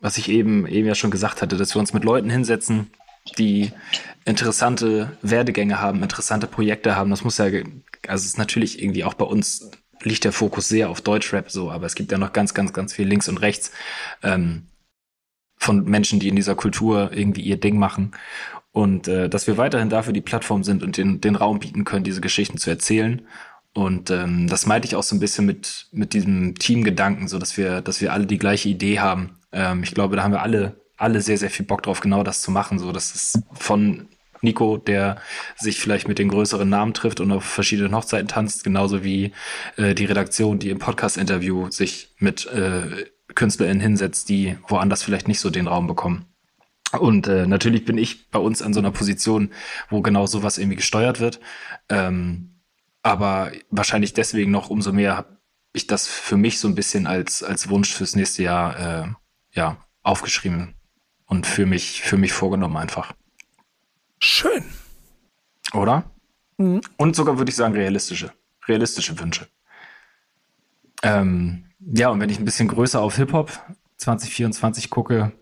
was 0.00 0.18
ich 0.18 0.28
eben, 0.28 0.66
eben 0.66 0.86
ja 0.88 0.94
schon 0.94 1.10
gesagt 1.10 1.40
hatte, 1.40 1.56
dass 1.56 1.74
wir 1.74 1.80
uns 1.80 1.92
mit 1.92 2.04
Leuten 2.04 2.28
hinsetzen, 2.28 2.90
die 3.38 3.72
interessante 4.24 5.16
Werdegänge 5.22 5.80
haben, 5.80 6.02
interessante 6.02 6.46
Projekte 6.46 6.96
haben. 6.96 7.10
Das 7.10 7.24
muss 7.24 7.38
ja, 7.38 7.46
also 7.46 7.64
es 8.08 8.26
ist 8.26 8.38
natürlich 8.38 8.82
irgendwie 8.82 9.04
auch 9.04 9.14
bei 9.14 9.24
uns 9.24 9.70
liegt 10.02 10.24
der 10.24 10.32
Fokus 10.32 10.68
sehr 10.68 10.90
auf 10.90 11.00
Deutschrap 11.00 11.50
so, 11.50 11.70
aber 11.70 11.86
es 11.86 11.94
gibt 11.94 12.12
ja 12.12 12.18
noch 12.18 12.32
ganz, 12.32 12.52
ganz, 12.52 12.72
ganz 12.72 12.92
viel 12.92 13.08
links 13.08 13.28
und 13.28 13.38
rechts 13.38 13.72
ähm, 14.22 14.66
von 15.64 15.84
Menschen, 15.84 16.20
die 16.20 16.28
in 16.28 16.36
dieser 16.36 16.54
Kultur 16.54 17.10
irgendwie 17.12 17.40
ihr 17.40 17.56
Ding 17.56 17.78
machen. 17.78 18.12
Und 18.72 19.08
äh, 19.08 19.28
dass 19.28 19.46
wir 19.46 19.56
weiterhin 19.56 19.88
dafür 19.88 20.12
die 20.12 20.20
Plattform 20.20 20.64
sind 20.64 20.82
und 20.82 20.96
den, 20.96 21.20
den 21.20 21.36
Raum 21.36 21.58
bieten 21.58 21.84
können, 21.84 22.04
diese 22.04 22.20
Geschichten 22.20 22.58
zu 22.58 22.70
erzählen. 22.70 23.22
Und 23.72 24.10
ähm, 24.10 24.48
das 24.48 24.66
meinte 24.66 24.86
ich 24.86 24.96
auch 24.96 25.02
so 25.02 25.16
ein 25.16 25.20
bisschen 25.20 25.46
mit, 25.46 25.86
mit 25.90 26.12
diesem 26.12 26.54
Teamgedanken, 26.56 27.28
so 27.28 27.38
dass 27.38 27.56
wir, 27.56 27.80
dass 27.80 28.00
wir 28.00 28.12
alle 28.12 28.26
die 28.26 28.38
gleiche 28.38 28.68
Idee 28.68 29.00
haben. 29.00 29.38
Ähm, 29.52 29.82
ich 29.82 29.94
glaube, 29.94 30.16
da 30.16 30.22
haben 30.22 30.32
wir 30.32 30.42
alle, 30.42 30.80
alle 30.96 31.20
sehr, 31.20 31.38
sehr 31.38 31.50
viel 31.50 31.66
Bock 31.66 31.82
drauf, 31.82 32.00
genau 32.00 32.22
das 32.22 32.42
zu 32.42 32.50
machen. 32.50 32.78
So, 32.78 32.92
dass 32.92 33.14
es 33.14 33.42
von 33.52 34.08
Nico, 34.42 34.76
der 34.76 35.16
sich 35.56 35.80
vielleicht 35.80 36.06
mit 36.06 36.18
den 36.18 36.28
größeren 36.28 36.68
Namen 36.68 36.94
trifft 36.94 37.20
und 37.20 37.32
auf 37.32 37.44
verschiedenen 37.44 37.94
Hochzeiten 37.94 38.28
tanzt, 38.28 38.64
genauso 38.64 39.02
wie 39.02 39.32
äh, 39.76 39.94
die 39.94 40.04
Redaktion, 40.04 40.58
die 40.58 40.70
im 40.70 40.78
Podcast-Interview 40.78 41.70
sich 41.70 42.10
mit 42.18 42.46
äh, 42.46 43.06
KünstlerInnen 43.34 43.80
hinsetzt, 43.80 44.28
die 44.28 44.56
woanders 44.68 45.02
vielleicht 45.02 45.28
nicht 45.28 45.40
so 45.40 45.50
den 45.50 45.66
Raum 45.66 45.86
bekommen. 45.86 46.26
Und 46.98 47.26
äh, 47.26 47.46
natürlich 47.46 47.84
bin 47.84 47.98
ich 47.98 48.30
bei 48.30 48.38
uns 48.38 48.62
an 48.62 48.72
so 48.72 48.80
einer 48.80 48.90
Position, 48.90 49.50
wo 49.90 50.00
genau 50.00 50.26
sowas 50.26 50.58
irgendwie 50.58 50.76
gesteuert 50.76 51.20
wird. 51.20 51.40
Ähm, 51.88 52.60
aber 53.02 53.52
wahrscheinlich 53.70 54.14
deswegen 54.14 54.50
noch 54.50 54.70
umso 54.70 54.92
mehr 54.92 55.16
habe 55.16 55.38
ich 55.72 55.86
das 55.86 56.06
für 56.06 56.36
mich 56.36 56.60
so 56.60 56.68
ein 56.68 56.74
bisschen 56.74 57.06
als, 57.06 57.42
als 57.42 57.68
Wunsch 57.68 57.92
fürs 57.92 58.14
nächste 58.14 58.44
Jahr 58.44 58.78
äh, 58.78 59.08
ja, 59.52 59.76
aufgeschrieben 60.02 60.74
und 61.26 61.46
für 61.46 61.66
mich, 61.66 62.02
für 62.02 62.16
mich 62.16 62.32
vorgenommen 62.32 62.76
einfach. 62.76 63.12
Schön. 64.20 64.64
Oder? 65.72 66.10
Mhm. 66.58 66.80
Und 66.96 67.16
sogar 67.16 67.38
würde 67.38 67.50
ich 67.50 67.56
sagen, 67.56 67.74
realistische, 67.74 68.32
realistische 68.68 69.18
Wünsche. 69.18 69.48
Ähm, 71.04 71.66
ja, 71.80 72.08
und 72.08 72.20
wenn 72.20 72.30
ich 72.30 72.38
ein 72.38 72.44
bisschen 72.44 72.68
größer 72.68 73.00
auf 73.00 73.16
Hip-Hop 73.16 73.52
2024 73.98 74.90
gucke, 74.90 75.32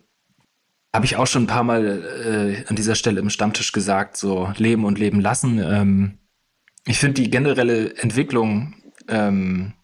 habe 0.93 1.05
ich 1.07 1.17
auch 1.17 1.27
schon 1.27 1.45
ein 1.45 1.49
paar 1.49 1.65
Mal 1.65 2.65
äh, 2.65 2.69
an 2.69 2.77
dieser 2.77 2.95
Stelle 2.95 3.21
im 3.21 3.31
Stammtisch 3.31 3.73
gesagt, 3.73 4.17
so 4.17 4.53
leben 4.57 4.85
und 4.85 4.99
leben 4.99 5.21
lassen. 5.21 5.59
Ähm, 5.59 6.19
ich 6.87 6.99
finde 6.99 7.23
die 7.23 7.31
generelle 7.31 7.97
Entwicklung 7.97 8.75
ähm, 9.09 9.75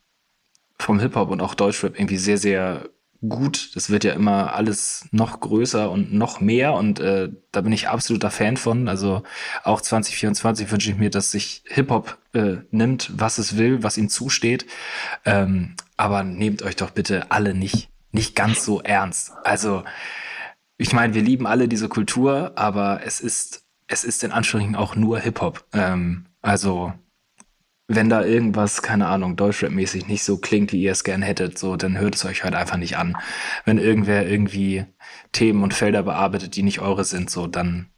vom 0.78 1.00
Hip-Hop 1.00 1.30
und 1.30 1.40
auch 1.40 1.54
Deutschrap 1.54 1.98
irgendwie 1.98 2.18
sehr, 2.18 2.38
sehr 2.38 2.88
gut. 3.26 3.74
Das 3.74 3.90
wird 3.90 4.04
ja 4.04 4.12
immer 4.12 4.54
alles 4.54 5.08
noch 5.10 5.40
größer 5.40 5.90
und 5.90 6.12
noch 6.12 6.40
mehr 6.40 6.74
und 6.74 7.00
äh, 7.00 7.30
da 7.52 7.60
bin 7.60 7.72
ich 7.72 7.88
absoluter 7.88 8.30
Fan 8.30 8.56
von. 8.56 8.88
Also 8.88 9.22
auch 9.64 9.80
2024 9.80 10.70
wünsche 10.70 10.90
ich 10.90 10.96
mir, 10.96 11.10
dass 11.10 11.30
sich 11.30 11.62
Hip-Hop 11.66 12.18
äh, 12.32 12.56
nimmt, 12.70 13.10
was 13.14 13.38
es 13.38 13.56
will, 13.56 13.82
was 13.82 13.98
ihm 13.98 14.08
zusteht. 14.08 14.66
Ähm, 15.24 15.74
aber 15.96 16.22
nehmt 16.22 16.62
euch 16.62 16.76
doch 16.76 16.90
bitte 16.90 17.30
alle 17.30 17.54
nicht, 17.54 17.90
nicht 18.12 18.36
ganz 18.36 18.64
so 18.64 18.80
ernst. 18.80 19.32
Also 19.44 19.84
ich 20.76 20.92
meine, 20.92 21.14
wir 21.14 21.22
lieben 21.22 21.46
alle 21.46 21.66
diese 21.68 21.88
Kultur, 21.88 22.52
aber 22.54 23.00
es 23.04 23.20
ist, 23.20 23.64
es 23.88 24.04
ist 24.04 24.22
in 24.22 24.30
Anführungszeichen 24.30 24.76
auch 24.76 24.94
nur 24.94 25.18
Hip-Hop. 25.18 25.64
Ähm, 25.72 26.26
also, 26.40 26.92
wenn 27.88 28.10
da 28.10 28.22
irgendwas, 28.22 28.82
keine 28.82 29.06
Ahnung, 29.06 29.36
Deutschrap-mäßig 29.36 30.06
nicht 30.08 30.22
so 30.22 30.36
klingt, 30.36 30.72
wie 30.72 30.82
ihr 30.82 30.92
es 30.92 31.04
gern 31.04 31.22
hättet, 31.22 31.58
so, 31.58 31.76
dann 31.76 31.98
hört 31.98 32.14
es 32.14 32.24
euch 32.26 32.44
halt 32.44 32.54
einfach 32.54 32.76
nicht 32.76 32.98
an. 32.98 33.16
Wenn 33.64 33.78
irgendwer 33.78 34.28
irgendwie 34.28 34.84
Themen 35.32 35.62
und 35.62 35.72
Felder 35.72 36.02
bearbeitet, 36.02 36.54
die 36.54 36.62
nicht 36.62 36.80
eure 36.80 37.04
sind, 37.04 37.30
so, 37.30 37.46
dann 37.46 37.88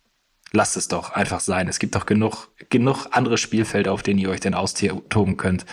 lasst 0.52 0.76
es 0.76 0.86
doch 0.86 1.12
einfach 1.12 1.40
sein. 1.40 1.66
Es 1.66 1.80
gibt 1.80 1.96
doch 1.96 2.06
genug, 2.06 2.48
genug 2.70 3.06
andere 3.10 3.36
Spielfelder, 3.36 3.92
auf 3.92 4.04
denen 4.04 4.20
ihr 4.20 4.30
euch 4.30 4.40
denn 4.40 4.54
austoben 4.54 5.36
könnt. 5.36 5.66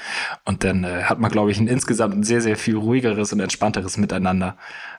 Und 0.45 0.63
dann 0.63 0.83
äh, 0.83 1.03
hat 1.03 1.19
man, 1.19 1.31
glaube 1.31 1.51
ich, 1.51 1.59
ein 1.59 1.67
insgesamt 1.67 2.15
ein 2.15 2.23
sehr, 2.23 2.41
sehr 2.41 2.57
viel 2.57 2.75
ruhigeres 2.75 3.33
und 3.33 3.39
entspannteres 3.39 3.97
Miteinander. 3.97 4.57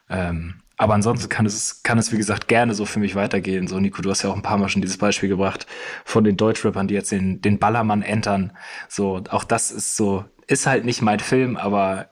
Ähm, 0.09 0.63
aber 0.79 0.95
ansonsten 0.95 1.29
kann 1.29 1.45
es, 1.45 1.83
kann 1.83 1.99
es, 1.99 2.13
wie 2.13 2.17
gesagt, 2.17 2.47
gerne 2.47 2.73
so 2.73 2.87
für 2.87 3.01
mich 3.01 3.17
weitergehen. 3.17 3.67
So, 3.67 3.81
Nico, 3.81 4.01
du 4.01 4.11
hast 4.11 4.23
ja 4.23 4.31
auch 4.31 4.37
ein 4.37 4.43
paar 4.43 4.59
Mal 4.59 4.69
schon 4.69 4.81
dieses 4.81 4.97
Beispiel 4.97 5.29
gebracht 5.29 5.67
von 6.05 6.23
den 6.23 6.37
Deutschrappern, 6.37 6.87
die 6.87 6.95
jetzt 6.95 7.11
den, 7.11 7.43
den 7.43 7.59
Ballermann 7.59 8.03
entern. 8.03 8.57
So, 8.89 9.23
auch 9.29 9.43
das 9.43 9.73
ist 9.73 9.97
so, 9.97 10.25
ist 10.47 10.67
halt 10.67 10.85
nicht 10.85 11.03
mein 11.03 11.19
Film, 11.19 11.57
aber 11.57 12.11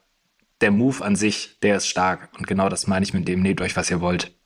der 0.61 0.73
Move 0.73 1.05
an 1.05 1.15
sich, 1.15 1.61
der 1.61 1.77
ist 1.77 1.87
stark. 1.87 2.29
Und 2.37 2.49
genau 2.49 2.69
das 2.69 2.89
meine 2.89 3.05
ich 3.05 3.15
mit 3.15 3.29
dem, 3.29 3.41
nehmt 3.41 3.61
euch, 3.61 3.77
was 3.77 3.91
ihr 3.91 4.01
wollt. 4.01 4.37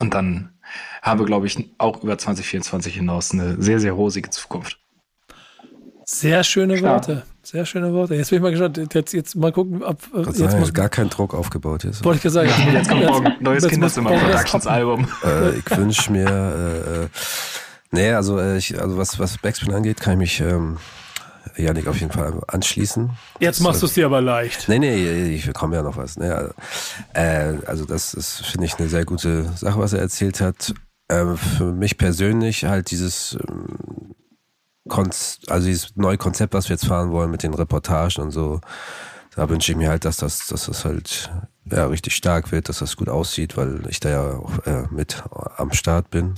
Und 0.00 0.14
dann 0.14 0.58
haben 1.00 1.20
wir, 1.20 1.26
glaube 1.26 1.46
ich, 1.46 1.74
auch 1.78 2.02
über 2.02 2.18
2024 2.18 2.94
hinaus 2.94 3.32
eine 3.32 3.62
sehr, 3.62 3.78
sehr 3.78 3.92
rosige 3.92 4.30
Zukunft. 4.30 4.80
Sehr 6.10 6.42
schöne 6.42 6.76
Klar. 6.76 6.94
Worte. 6.94 7.22
Sehr 7.42 7.66
schöne 7.66 7.92
Worte. 7.92 8.14
Jetzt 8.14 8.30
bin 8.30 8.38
ich 8.38 8.42
mal 8.42 8.50
gespannt. 8.50 8.94
Jetzt, 8.94 9.12
jetzt 9.12 9.36
mal 9.36 9.52
gucken, 9.52 9.82
ob. 9.82 10.00
Äh, 10.14 10.22
jetzt 10.38 10.58
muss 10.58 10.72
gar 10.72 10.88
kein 10.88 11.10
Druck 11.10 11.34
aufgebaut 11.34 11.84
ist. 11.84 12.02
Wollte 12.02 12.16
ich 12.16 12.24
ja 12.24 12.30
sagen. 12.30 12.48
Ja, 12.48 12.72
jetzt 12.72 12.88
kommt 12.88 13.04
morgen 13.04 13.26
ein 13.26 13.36
neues 13.42 13.68
Kinderzimmer 13.68 14.12
Productions 14.12 14.66
Album. 14.66 15.06
Äh, 15.22 15.58
ich 15.58 15.76
wünsche 15.76 16.10
mir. 16.10 16.26
Äh, 16.26 17.02
äh, 17.02 17.08
nee, 17.90 18.10
also, 18.10 18.38
äh, 18.38 18.56
ich, 18.56 18.80
also 18.80 18.96
was, 18.96 19.18
was 19.18 19.36
Backspin 19.36 19.74
angeht, 19.74 20.00
kann 20.00 20.14
ich 20.14 20.18
mich. 20.18 20.40
Ähm, 20.40 20.78
Janik 21.58 21.88
auf 21.88 22.00
jeden 22.00 22.12
Fall 22.12 22.40
anschließen. 22.46 23.10
Jetzt 23.40 23.60
machst 23.60 23.82
du 23.82 23.86
es 23.86 23.92
dir 23.92 24.06
aber 24.06 24.22
leicht. 24.22 24.66
Nee, 24.68 24.78
nee, 24.78 25.34
ich 25.34 25.52
komme 25.52 25.76
ja 25.76 25.82
noch 25.82 25.98
was. 25.98 26.16
Nee, 26.16 26.30
also, 26.30 26.54
äh, 27.12 27.54
also 27.66 27.84
das 27.84 28.14
ist, 28.14 28.46
finde 28.46 28.64
ich, 28.64 28.78
eine 28.78 28.88
sehr 28.88 29.04
gute 29.04 29.44
Sache, 29.56 29.78
was 29.78 29.92
er 29.92 30.00
erzählt 30.00 30.40
hat. 30.40 30.72
Äh, 31.08 31.36
für 31.36 31.72
mich 31.72 31.98
persönlich 31.98 32.64
halt 32.64 32.90
dieses 32.92 33.36
ähm, 33.46 34.14
also 35.48 35.66
dieses 35.66 35.96
neue 35.96 36.18
Konzept, 36.18 36.54
was 36.54 36.68
wir 36.68 36.74
jetzt 36.74 36.86
fahren 36.86 37.10
wollen 37.10 37.30
mit 37.30 37.42
den 37.42 37.54
Reportagen 37.54 38.22
und 38.22 38.30
so, 38.30 38.60
da 39.34 39.48
wünsche 39.48 39.70
ich 39.70 39.78
mir 39.78 39.88
halt, 39.88 40.04
dass 40.04 40.16
das, 40.16 40.46
dass 40.48 40.66
das 40.66 40.84
halt 40.84 41.30
ja, 41.70 41.86
richtig 41.86 42.16
stark 42.16 42.50
wird, 42.50 42.68
dass 42.68 42.80
das 42.80 42.96
gut 42.96 43.08
aussieht, 43.08 43.56
weil 43.56 43.82
ich 43.88 44.00
da 44.00 44.08
ja 44.08 44.30
auch 44.32 44.66
äh, 44.66 44.84
mit 44.90 45.22
am 45.56 45.72
Start 45.72 46.10
bin. 46.10 46.34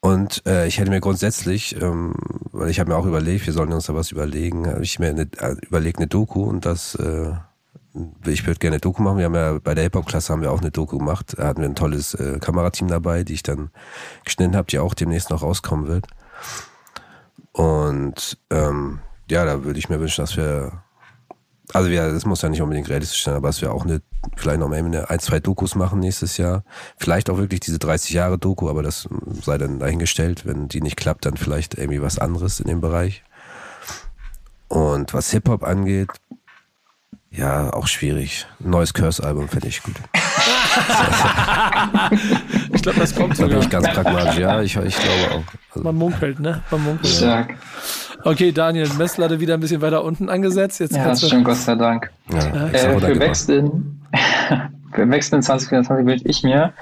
Und 0.00 0.42
äh, 0.46 0.66
ich 0.66 0.78
hätte 0.78 0.90
mir 0.90 1.00
grundsätzlich, 1.00 1.80
ähm, 1.80 2.14
weil 2.50 2.70
ich 2.70 2.80
habe 2.80 2.90
mir 2.90 2.96
auch 2.96 3.06
überlegt, 3.06 3.46
wir 3.46 3.52
sollen 3.52 3.72
uns 3.72 3.86
da 3.86 3.94
was 3.94 4.10
überlegen, 4.10 4.66
habe 4.66 4.82
ich 4.82 4.98
mir 4.98 5.10
eine, 5.10 5.28
äh, 5.38 5.54
überlegt 5.62 5.98
eine 5.98 6.08
Doku 6.08 6.42
und 6.42 6.66
das, 6.66 6.96
äh, 6.96 7.32
ich 8.26 8.46
würde 8.46 8.58
gerne 8.58 8.74
eine 8.74 8.80
Doku 8.80 9.00
machen. 9.02 9.18
Wir 9.18 9.26
haben 9.26 9.34
ja 9.34 9.58
bei 9.62 9.74
der 9.74 9.84
Hip-Hop-Klasse 9.84 10.32
haben 10.32 10.42
wir 10.42 10.50
auch 10.50 10.60
eine 10.60 10.72
Doku 10.72 10.98
gemacht. 10.98 11.34
Da 11.36 11.46
hatten 11.46 11.60
wir 11.60 11.68
ein 11.68 11.76
tolles 11.76 12.14
äh, 12.14 12.38
Kamerateam 12.40 12.88
dabei, 12.88 13.22
die 13.22 13.34
ich 13.34 13.44
dann 13.44 13.70
geschnitten 14.24 14.56
habe, 14.56 14.66
die 14.66 14.80
auch 14.80 14.94
demnächst 14.94 15.30
noch 15.30 15.42
rauskommen 15.42 15.86
wird. 15.86 16.06
Und 17.52 18.38
ähm, 18.50 19.00
ja, 19.30 19.44
da 19.44 19.64
würde 19.64 19.78
ich 19.78 19.88
mir 19.88 20.00
wünschen, 20.00 20.22
dass 20.22 20.36
wir, 20.36 20.72
also 21.72 21.90
wir, 21.90 22.12
das 22.12 22.24
muss 22.24 22.42
ja 22.42 22.48
nicht 22.48 22.62
unbedingt 22.62 22.88
realistisch 22.88 23.22
sein, 23.22 23.34
aber 23.34 23.48
dass 23.48 23.60
wir 23.60 23.72
auch 23.72 23.84
eine, 23.84 24.02
vielleicht 24.36 24.60
noch 24.60 24.68
mal 24.68 24.78
eine, 24.78 25.10
ein, 25.10 25.20
zwei 25.20 25.40
Dokus 25.40 25.74
machen 25.74 26.00
nächstes 26.00 26.38
Jahr. 26.38 26.64
Vielleicht 26.96 27.30
auch 27.30 27.38
wirklich 27.38 27.60
diese 27.60 27.78
30 27.78 28.10
Jahre 28.10 28.38
Doku, 28.38 28.68
aber 28.68 28.82
das 28.82 29.08
sei 29.42 29.58
dann 29.58 29.78
dahingestellt. 29.78 30.46
Wenn 30.46 30.68
die 30.68 30.80
nicht 30.80 30.96
klappt, 30.96 31.26
dann 31.26 31.36
vielleicht 31.36 31.74
irgendwie 31.74 32.02
was 32.02 32.18
anderes 32.18 32.60
in 32.60 32.68
dem 32.68 32.80
Bereich. 32.80 33.22
Und 34.68 35.12
was 35.12 35.30
Hip-Hop 35.30 35.64
angeht, 35.64 36.08
ja, 37.30 37.72
auch 37.72 37.86
schwierig. 37.86 38.46
Ein 38.60 38.70
neues 38.70 38.94
Curse-Album 38.94 39.48
finde 39.48 39.68
ich 39.68 39.82
gut. 39.82 39.96
ich 42.82 42.84
glaube, 42.84 43.00
das 43.00 43.14
kommt 43.14 43.36
sogar. 43.36 43.50
Da 43.50 43.54
bin 43.54 43.64
ich 43.64 43.70
ganz 43.70 43.88
pragmatisch. 43.88 44.38
Ja, 44.38 44.60
ich, 44.60 44.76
ich 44.76 44.96
glaube 44.96 45.34
auch. 45.36 45.42
Also 45.70 45.84
Man 45.84 45.96
munkelt, 45.96 46.40
ne? 46.40 46.62
Man 46.68 46.82
munkelt. 46.82 47.06
Stark. 47.12 47.54
Okay, 48.24 48.50
Daniel, 48.50 48.88
Messlatte 48.98 49.38
wieder 49.38 49.54
ein 49.54 49.60
bisschen 49.60 49.80
weiter 49.80 50.02
unten 50.02 50.28
angesetzt. 50.28 50.80
Jetzt 50.80 50.96
ja, 50.96 51.04
das 51.04 51.24
stimmt, 51.24 51.44
Gott 51.44 51.56
sei 51.56 51.76
Dank. 51.76 52.10
Ja, 52.32 52.68
äh, 52.68 52.98
für 52.98 53.18
Wechseln 53.20 54.00
wir 54.96 55.10
wechseln 55.10 55.36
in 55.36 55.42
2024 55.42 56.06
wünsche 56.06 56.28
ich 56.28 56.42
mir, 56.42 56.72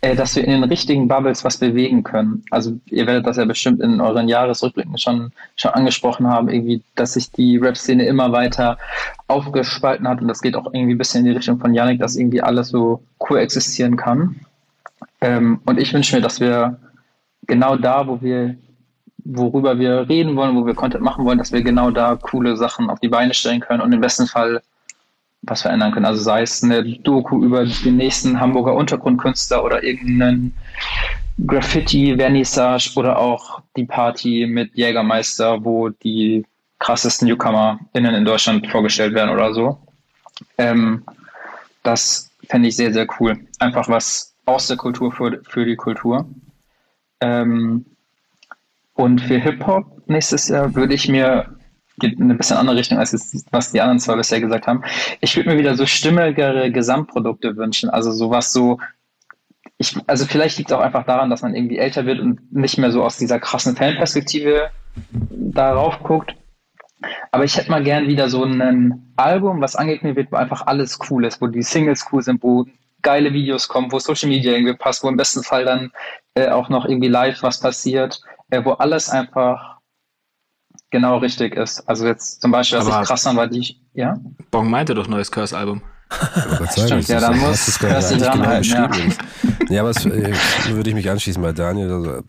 äh, 0.00 0.14
dass 0.14 0.36
wir 0.36 0.44
in 0.44 0.50
den 0.50 0.64
richtigen 0.64 1.08
Bubbles 1.08 1.44
was 1.44 1.56
bewegen 1.58 2.02
können. 2.02 2.42
Also 2.50 2.78
ihr 2.86 3.06
werdet 3.06 3.26
das 3.26 3.36
ja 3.36 3.44
bestimmt 3.44 3.80
in 3.80 4.00
euren 4.00 4.28
Jahresrückblicken 4.28 4.98
schon, 4.98 5.32
schon 5.56 5.72
angesprochen 5.72 6.26
haben, 6.26 6.48
irgendwie, 6.48 6.82
dass 6.94 7.14
sich 7.14 7.30
die 7.30 7.56
Rap-Szene 7.56 8.06
immer 8.06 8.32
weiter 8.32 8.78
aufgespalten 9.28 10.06
hat 10.08 10.20
und 10.20 10.28
das 10.28 10.42
geht 10.42 10.56
auch 10.56 10.66
irgendwie 10.72 10.94
ein 10.94 10.98
bisschen 10.98 11.20
in 11.20 11.26
die 11.26 11.36
Richtung 11.36 11.58
von 11.58 11.74
Yannick, 11.74 12.00
dass 12.00 12.16
irgendwie 12.16 12.42
alles 12.42 12.68
so 12.68 13.02
koexistieren 13.18 13.96
kann. 13.96 14.40
Ähm, 15.20 15.60
und 15.66 15.78
ich 15.78 15.92
wünsche 15.92 16.16
mir, 16.16 16.22
dass 16.22 16.40
wir 16.40 16.78
genau 17.46 17.76
da, 17.76 18.06
wo 18.06 18.20
wir 18.20 18.56
worüber 19.24 19.78
wir 19.78 20.08
reden 20.08 20.36
wollen, 20.36 20.54
wo 20.54 20.66
wir 20.66 20.74
Content 20.74 21.02
machen 21.02 21.24
wollen, 21.24 21.38
dass 21.38 21.52
wir 21.52 21.62
genau 21.62 21.90
da 21.90 22.16
coole 22.16 22.56
Sachen 22.56 22.90
auf 22.90 23.00
die 23.00 23.08
Beine 23.08 23.32
stellen 23.32 23.60
können 23.60 23.80
und 23.80 23.92
im 23.92 24.00
besten 24.00 24.26
Fall 24.26 24.62
was 25.42 25.62
verändern 25.62 25.92
können. 25.92 26.06
Also 26.06 26.22
sei 26.22 26.42
es 26.42 26.62
eine 26.62 26.82
Doku 26.98 27.42
über 27.42 27.64
den 27.64 27.96
nächsten 27.96 28.40
Hamburger 28.40 28.74
Untergrundkünstler 28.74 29.64
oder 29.64 29.82
irgendeinen 29.82 30.54
Graffiti-Vernissage 31.46 32.92
oder 32.96 33.18
auch 33.18 33.62
die 33.76 33.84
Party 33.84 34.46
mit 34.46 34.74
Jägermeister, 34.74 35.64
wo 35.64 35.88
die 35.88 36.44
krassesten 36.78 37.28
NewcomerInnen 37.28 38.14
in 38.14 38.24
Deutschland 38.24 38.66
vorgestellt 38.68 39.14
werden 39.14 39.30
oder 39.30 39.52
so. 39.52 39.78
Ähm, 40.58 41.04
das 41.82 42.30
fände 42.48 42.68
ich 42.68 42.76
sehr, 42.76 42.92
sehr 42.92 43.06
cool. 43.18 43.38
Einfach 43.58 43.88
was 43.88 44.33
aus 44.46 44.66
der 44.66 44.76
Kultur 44.76 45.12
für, 45.12 45.40
für 45.44 45.64
die 45.64 45.76
Kultur. 45.76 46.26
Ähm, 47.20 47.84
und 48.94 49.20
für 49.20 49.38
Hip-Hop 49.38 50.08
nächstes 50.08 50.48
Jahr 50.48 50.74
würde 50.74 50.94
ich 50.94 51.08
mir 51.08 51.56
geht 51.98 52.18
in 52.18 52.24
eine 52.24 52.34
bisschen 52.34 52.56
andere 52.56 52.76
Richtung, 52.76 52.98
als 52.98 53.12
jetzt, 53.12 53.46
was 53.52 53.72
die 53.72 53.80
anderen 53.80 54.00
zwei 54.00 54.16
bisher 54.16 54.40
gesagt 54.40 54.66
haben. 54.66 54.82
Ich 55.20 55.36
würde 55.36 55.50
mir 55.50 55.58
wieder 55.58 55.76
so 55.76 55.86
stimmigere 55.86 56.70
Gesamtprodukte 56.70 57.56
wünschen. 57.56 57.90
Also 57.90 58.10
sowas 58.10 58.52
so, 58.52 58.78
ich, 59.78 59.96
also 60.06 60.26
vielleicht 60.26 60.58
liegt 60.58 60.70
es 60.70 60.76
auch 60.76 60.80
einfach 60.80 61.04
daran, 61.04 61.30
dass 61.30 61.42
man 61.42 61.54
irgendwie 61.54 61.78
älter 61.78 62.06
wird 62.06 62.20
und 62.20 62.52
nicht 62.52 62.78
mehr 62.78 62.90
so 62.90 63.04
aus 63.04 63.16
dieser 63.16 63.38
krassen 63.38 63.76
Fanperspektive 63.76 64.70
darauf 65.30 66.02
guckt. 66.02 66.34
Aber 67.32 67.44
ich 67.44 67.56
hätte 67.56 67.70
mal 67.70 67.82
gern 67.82 68.08
wieder 68.08 68.28
so 68.28 68.44
ein 68.44 69.12
Album, 69.16 69.60
was 69.60 69.76
angekündigt 69.76 70.16
wird, 70.16 70.32
wo 70.32 70.36
einfach 70.36 70.66
alles 70.66 70.98
cool 71.10 71.24
ist, 71.24 71.40
wo 71.40 71.46
die 71.46 71.62
Singles 71.62 72.06
cool 72.10 72.22
sind, 72.22 72.42
wo 72.42 72.66
geile 73.04 73.32
Videos 73.32 73.68
kommen, 73.68 73.92
wo 73.92 74.00
Social 74.00 74.28
Media 74.28 74.52
irgendwie 74.52 74.74
passt, 74.74 75.04
wo 75.04 75.08
im 75.08 75.16
besten 75.16 75.44
Fall 75.44 75.64
dann 75.64 75.92
äh, 76.34 76.48
auch 76.48 76.68
noch 76.68 76.84
irgendwie 76.84 77.08
live 77.08 77.40
was 77.42 77.60
passiert, 77.60 78.20
äh, 78.50 78.64
wo 78.64 78.72
alles 78.72 79.08
einfach 79.08 79.78
genau 80.90 81.18
richtig 81.18 81.54
ist. 81.54 81.88
Also 81.88 82.06
jetzt 82.06 82.42
zum 82.42 82.50
Beispiel, 82.50 82.78
was 82.78 82.88
Aber 82.88 83.02
ich 83.02 83.08
krass 83.08 83.22
fand, 83.22 83.36
war 83.36 83.46
die, 83.46 83.80
ja? 83.92 84.18
Bong 84.50 84.68
meinte 84.68 84.94
doch 84.94 85.06
neues 85.06 85.30
Curse-Album. 85.30 85.82
Stimmt, 86.76 87.08
ja, 87.08 87.20
dann 87.20 87.38
muss 87.38 87.78
Curse 87.78 88.18
dran 88.18 88.38
genau 88.38 88.46
halten, 88.46 88.68
ja. 88.68 88.90
ja, 89.68 89.80
aber 89.80 89.92
das 89.92 90.04
äh, 90.06 90.34
würde 90.68 90.90
ich 90.90 90.94
mich 90.94 91.10
anschließen 91.10 91.42
bei 91.42 91.52
Daniel. 91.52 91.90
Also, 91.90 92.22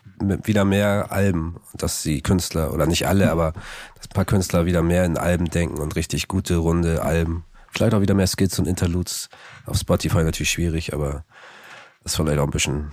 wieder 0.43 0.65
mehr 0.65 1.07
Alben, 1.11 1.57
dass 1.73 2.01
die 2.01 2.21
Künstler, 2.21 2.73
oder 2.73 2.85
nicht 2.85 3.07
alle, 3.07 3.29
aber 3.29 3.51
dass 3.95 4.07
ein 4.07 4.13
paar 4.13 4.25
Künstler 4.25 4.65
wieder 4.65 4.81
mehr 4.81 5.05
in 5.05 5.17
Alben 5.17 5.49
denken 5.49 5.79
und 5.79 5.95
richtig 5.95 6.27
gute, 6.27 6.55
runde 6.55 7.03
Alben. 7.03 7.43
Vielleicht 7.75 7.93
auch 7.93 8.01
wieder 8.01 8.13
mehr 8.13 8.27
Skits 8.27 8.57
und 8.57 8.67
Interludes. 8.67 9.29
Auf 9.65 9.77
Spotify 9.77 10.23
natürlich 10.23 10.49
schwierig, 10.49 10.93
aber 10.93 11.25
das 12.03 12.13
ist 12.13 12.15
vielleicht 12.15 12.39
auch 12.39 12.45
ein 12.45 12.51
bisschen, 12.51 12.91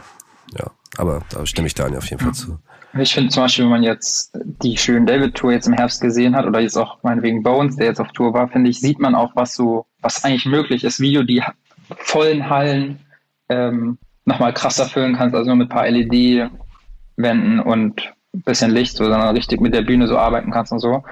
ja. 0.59 0.73
Aber 0.99 1.23
da 1.31 1.47
stimme 1.47 1.69
ich 1.69 1.75
Daniel 1.75 1.99
auf 1.99 2.11
jeden 2.11 2.21
Fall 2.21 2.35
zu. 2.35 2.59
Ich 2.99 3.15
finde 3.15 3.31
zum 3.31 3.45
Beispiel, 3.45 3.65
wenn 3.65 3.71
man 3.71 3.83
jetzt 3.85 4.33
die 4.35 4.77
schönen 4.77 5.07
David-Tour 5.07 5.53
jetzt 5.53 5.69
im 5.69 5.73
Herbst 5.73 6.01
gesehen 6.01 6.35
hat 6.37 6.47
oder 6.47 6.61
jetzt 6.61 6.77
auch 6.77 7.03
meinetwegen 7.03 7.43
Bones, 7.43 7.77
der 7.77 7.87
jetzt 7.87 8.01
auf 8.01 8.13
Tour 8.13 8.35
war, 8.35 8.49
finde 8.49 8.71
ich, 8.71 8.81
sieht 8.81 8.99
man 8.99 9.15
auch, 9.15 9.31
was 9.35 9.55
so, 9.55 9.87
was 10.01 10.25
eigentlich 10.25 10.47
möglich 10.47 10.85
ist, 10.85 11.01
wie 11.01 11.15
du 11.15 11.25
die 11.25 11.43
vollen 11.97 12.51
Hallen 12.51 12.99
ähm, 13.49 13.99
nochmal 14.25 14.53
krasser 14.53 14.87
füllen 14.87 15.17
kannst, 15.17 15.35
also 15.35 15.47
nur 15.47 15.57
mit 15.57 15.71
ein 15.71 15.75
paar 15.75 15.89
LED-Wänden 15.89 17.61
und 17.61 18.13
ein 18.35 18.43
bisschen 18.43 18.73
Licht, 18.73 18.97
so, 18.97 19.05
sondern 19.05 19.37
richtig 19.37 19.61
mit 19.61 19.75
der 19.75 19.83
Bühne 19.83 20.09
so 20.09 20.19
arbeiten 20.19 20.51
kannst 20.51 20.73
und 20.73 20.81
so. 20.81 21.05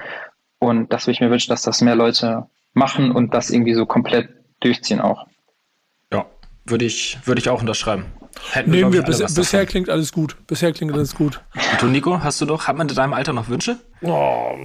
Und 0.59 0.91
das 0.91 1.07
würde 1.07 1.13
ich 1.13 1.21
mir 1.21 1.31
wünschen, 1.31 1.49
dass 1.49 1.63
das 1.63 1.81
mehr 1.81 1.95
Leute 1.95 2.47
machen 2.73 3.11
und 3.11 3.33
das 3.33 3.49
irgendwie 3.49 3.73
so 3.73 3.85
komplett 3.85 4.29
durchziehen 4.59 4.99
auch. 4.99 5.27
Ja, 6.11 6.25
würde 6.65 6.85
ich, 6.85 7.17
würde 7.25 7.39
ich 7.39 7.49
auch 7.49 7.61
unterschreiben. 7.61 8.05
Hätten 8.51 8.71
Nehmen 8.71 8.93
wir, 8.93 9.03
bis, 9.03 9.33
bisher 9.33 9.65
klingt 9.65 9.89
alles 9.89 10.11
gut. 10.11 10.37
Bisher 10.47 10.71
klingt 10.71 10.93
alles 10.93 11.15
gut. 11.15 11.41
Und 11.53 11.81
du, 11.81 11.87
Nico, 11.87 12.23
hast 12.23 12.39
du 12.41 12.45
doch, 12.45 12.67
hat 12.67 12.77
man 12.77 12.87
in 12.87 12.95
deinem 12.95 13.13
Alter 13.13 13.33
noch 13.33 13.49
Wünsche? 13.49 13.77
Oh, 14.01 14.55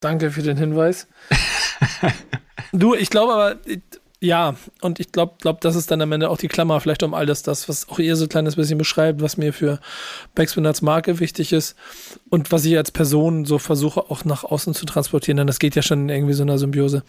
danke 0.00 0.30
für 0.30 0.42
den 0.42 0.56
Hinweis. 0.56 1.08
du, 2.72 2.94
ich 2.94 3.10
glaube 3.10 3.32
aber, 3.32 3.56
ja, 4.26 4.56
und 4.82 5.00
ich 5.00 5.12
glaube, 5.12 5.34
glaub, 5.40 5.60
das 5.60 5.76
ist 5.76 5.90
dann 5.90 6.02
am 6.02 6.12
Ende 6.12 6.28
auch 6.28 6.36
die 6.36 6.48
Klammer, 6.48 6.80
vielleicht 6.80 7.02
um 7.02 7.14
all 7.14 7.26
das, 7.26 7.42
das, 7.42 7.68
was 7.68 7.88
auch 7.88 7.98
ihr 7.98 8.16
so 8.16 8.24
ein 8.24 8.28
kleines 8.28 8.56
bisschen 8.56 8.78
beschreibt, 8.78 9.22
was 9.22 9.36
mir 9.36 9.52
für 9.52 9.80
Backspin 10.34 10.66
als 10.66 10.82
Marke 10.82 11.20
wichtig 11.20 11.52
ist 11.52 11.76
und 12.28 12.52
was 12.52 12.64
ich 12.64 12.76
als 12.76 12.90
Person 12.90 13.44
so 13.44 13.58
versuche 13.58 14.10
auch 14.10 14.24
nach 14.24 14.44
außen 14.44 14.74
zu 14.74 14.84
transportieren, 14.84 15.38
denn 15.38 15.46
das 15.46 15.58
geht 15.58 15.76
ja 15.76 15.82
schon 15.82 16.02
in 16.02 16.08
irgendwie 16.08 16.34
so 16.34 16.42
einer 16.42 16.58
Symbiose. 16.58 17.02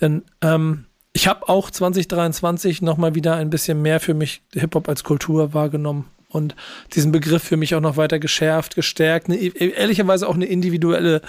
Denn 0.00 0.22
ähm, 0.40 0.86
ich 1.12 1.28
habe 1.28 1.48
auch 1.48 1.70
2023 1.70 2.82
nochmal 2.82 3.14
wieder 3.14 3.36
ein 3.36 3.50
bisschen 3.50 3.80
mehr 3.80 4.00
für 4.00 4.14
mich 4.14 4.42
Hip-Hop 4.52 4.88
als 4.88 5.04
Kultur 5.04 5.54
wahrgenommen 5.54 6.06
und 6.28 6.56
diesen 6.94 7.12
Begriff 7.12 7.42
für 7.42 7.56
mich 7.56 7.74
auch 7.74 7.80
noch 7.80 7.96
weiter 7.96 8.18
geschärft, 8.18 8.74
gestärkt, 8.74 9.28
eine, 9.28 9.36
ehrlicherweise 9.36 10.28
auch 10.28 10.34
eine 10.34 10.46
individuelle 10.46 11.22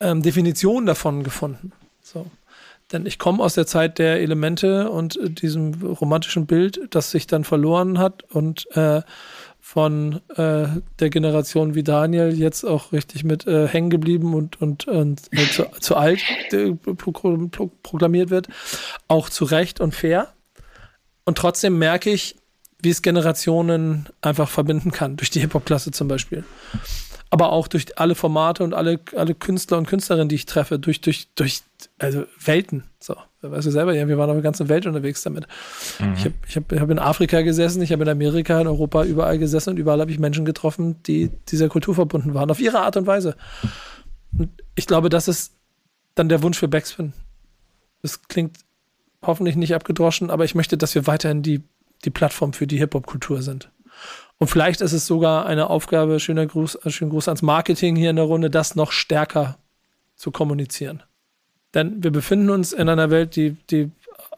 ähm, 0.00 0.22
Definition 0.22 0.86
davon 0.86 1.24
gefunden. 1.24 1.72
So. 2.02 2.26
Denn 2.92 3.06
ich 3.06 3.18
komme 3.18 3.42
aus 3.42 3.54
der 3.54 3.66
Zeit 3.66 3.98
der 3.98 4.20
Elemente 4.20 4.90
und 4.90 5.16
äh, 5.16 5.30
diesem 5.30 5.74
romantischen 5.82 6.46
Bild, 6.46 6.80
das 6.90 7.10
sich 7.10 7.26
dann 7.26 7.44
verloren 7.44 7.98
hat 7.98 8.22
und 8.24 8.70
äh, 8.76 9.02
von 9.58 10.20
äh, 10.36 10.66
der 10.98 11.10
Generation 11.10 11.74
wie 11.74 11.82
Daniel 11.82 12.38
jetzt 12.38 12.64
auch 12.64 12.92
richtig 12.92 13.24
mit 13.24 13.46
äh, 13.46 13.66
hängen 13.66 13.88
geblieben 13.88 14.34
und, 14.34 14.60
und, 14.60 14.86
und 14.86 15.22
äh, 15.32 15.50
zu, 15.50 15.64
zu, 15.80 15.96
alt 15.96 16.20
äh, 16.52 16.72
pro, 16.72 17.12
pro, 17.12 17.70
proklamiert 17.82 18.28
wird. 18.28 18.48
Auch 19.08 19.30
zu 19.30 19.44
Recht 19.44 19.80
und 19.80 19.94
fair. 19.94 20.28
Und 21.24 21.38
trotzdem 21.38 21.78
merke 21.78 22.10
ich, 22.10 22.36
wie 22.82 22.90
es 22.90 23.00
Generationen 23.00 24.06
einfach 24.20 24.50
verbinden 24.50 24.90
kann, 24.90 25.16
durch 25.16 25.30
die 25.30 25.40
Hip-Hop-Klasse 25.40 25.90
zum 25.92 26.08
Beispiel 26.08 26.44
aber 27.34 27.50
auch 27.50 27.66
durch 27.66 27.98
alle 27.98 28.14
Formate 28.14 28.62
und 28.62 28.74
alle, 28.74 29.00
alle 29.16 29.34
Künstler 29.34 29.76
und 29.76 29.88
Künstlerinnen, 29.88 30.28
die 30.28 30.36
ich 30.36 30.46
treffe, 30.46 30.78
durch, 30.78 31.00
durch, 31.00 31.26
durch 31.34 31.62
also 31.98 32.26
Welten. 32.38 32.84
So, 33.00 33.16
weißt 33.40 33.66
du 33.66 33.72
selber, 33.72 33.92
ja, 33.92 34.06
wir 34.06 34.18
waren 34.18 34.30
auf 34.30 34.36
der 34.36 34.42
ganzen 34.44 34.68
Welt 34.68 34.86
unterwegs 34.86 35.22
damit. 35.22 35.48
Mhm. 35.98 36.12
Ich 36.14 36.24
habe 36.26 36.34
ich 36.46 36.56
hab, 36.56 36.70
ich 36.70 36.78
hab 36.78 36.90
in 36.90 37.00
Afrika 37.00 37.42
gesessen, 37.42 37.82
ich 37.82 37.90
habe 37.90 38.04
in 38.04 38.08
Amerika, 38.08 38.60
in 38.60 38.68
Europa 38.68 39.02
überall 39.02 39.40
gesessen 39.40 39.70
und 39.70 39.78
überall 39.78 40.00
habe 40.00 40.12
ich 40.12 40.20
Menschen 40.20 40.44
getroffen, 40.44 41.02
die 41.02 41.28
dieser 41.48 41.68
Kultur 41.68 41.96
verbunden 41.96 42.34
waren, 42.34 42.52
auf 42.52 42.60
ihre 42.60 42.82
Art 42.82 42.96
und 42.96 43.08
Weise. 43.08 43.34
Und 44.38 44.50
ich 44.76 44.86
glaube, 44.86 45.08
das 45.08 45.26
ist 45.26 45.54
dann 46.14 46.28
der 46.28 46.40
Wunsch 46.40 46.60
für 46.60 46.68
Backspin. 46.68 47.14
Das 48.00 48.22
klingt 48.28 48.58
hoffentlich 49.22 49.56
nicht 49.56 49.74
abgedroschen, 49.74 50.30
aber 50.30 50.44
ich 50.44 50.54
möchte, 50.54 50.78
dass 50.78 50.94
wir 50.94 51.08
weiterhin 51.08 51.42
die, 51.42 51.64
die 52.04 52.10
Plattform 52.10 52.52
für 52.52 52.68
die 52.68 52.78
Hip-Hop-Kultur 52.78 53.42
sind. 53.42 53.72
Und 54.38 54.48
vielleicht 54.48 54.80
ist 54.80 54.92
es 54.92 55.06
sogar 55.06 55.46
eine 55.46 55.70
Aufgabe, 55.70 56.20
schöner 56.20 56.46
Gruß, 56.46 56.76
äh, 56.84 56.90
schönen 56.90 57.10
Gruß 57.10 57.28
ans 57.28 57.42
Marketing 57.42 57.96
hier 57.96 58.10
in 58.10 58.16
der 58.16 58.24
Runde, 58.24 58.50
das 58.50 58.74
noch 58.74 58.92
stärker 58.92 59.58
zu 60.16 60.30
kommunizieren. 60.30 61.02
Denn 61.74 62.02
wir 62.02 62.10
befinden 62.10 62.50
uns 62.50 62.72
in 62.72 62.88
einer 62.88 63.10
Welt, 63.10 63.36
die, 63.36 63.56
die 63.70 63.90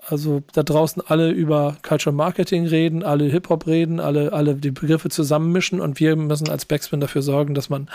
also 0.08 0.42
da 0.52 0.62
draußen 0.62 1.02
alle 1.06 1.30
über 1.30 1.76
Cultural 1.82 2.14
Marketing 2.14 2.66
reden, 2.66 3.02
alle 3.02 3.24
Hip-Hop 3.24 3.66
reden, 3.66 4.00
alle, 4.00 4.32
alle 4.32 4.54
die 4.54 4.70
Begriffe 4.70 5.08
zusammenmischen 5.08 5.80
und 5.80 6.00
wir 6.00 6.16
müssen 6.16 6.48
als 6.48 6.64
Backspin 6.64 7.00
dafür 7.00 7.22
sorgen, 7.22 7.54
dass 7.54 7.68
man 7.68 7.88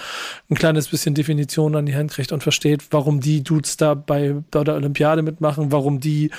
ein 0.50 0.56
kleines 0.56 0.90
bisschen 0.90 1.16
Definition 1.16 1.76
an 1.76 1.86
die 1.86 1.96
Hand 1.96 2.12
kriegt 2.12 2.32
und 2.32 2.44
versteht, 2.44 2.92
warum 2.92 3.22
die 3.22 3.44
Dudes 3.44 3.78
da 3.78 3.94
bei, 3.94 4.36
bei 4.52 4.64
der 4.64 4.76
Olympiade 4.76 5.22
mitmachen, 5.22 5.72
warum 5.72 6.00
die 6.00 6.32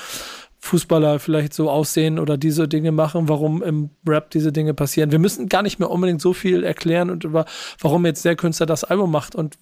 Fußballer 0.65 1.19
vielleicht 1.19 1.55
so 1.55 1.69
aussehen 1.69 2.21
oder 2.21 2.39
diese 2.39 2.69
Dinge 2.69 2.93
machen, 2.93 3.29
warum 3.29 3.65
im 3.65 3.91
Rap 4.07 4.31
diese 4.31 4.53
Dinge 4.53 4.75
passieren. 4.75 5.11
Wir 5.11 5.19
müssen 5.19 5.49
gar 5.49 5.63
nicht 5.63 5.81
mehr 5.81 5.91
unbedingt 5.91 6.23
so 6.23 6.33
viel 6.33 6.63
erklären 6.63 7.11
und 7.11 7.25
über, 7.25 7.47
warum 7.81 8.07
jetzt 8.07 8.25
der 8.25 8.37
Künstler 8.37 8.67
das 8.67 8.85
Album 8.85 9.11
macht 9.11 9.35
und 9.35 9.59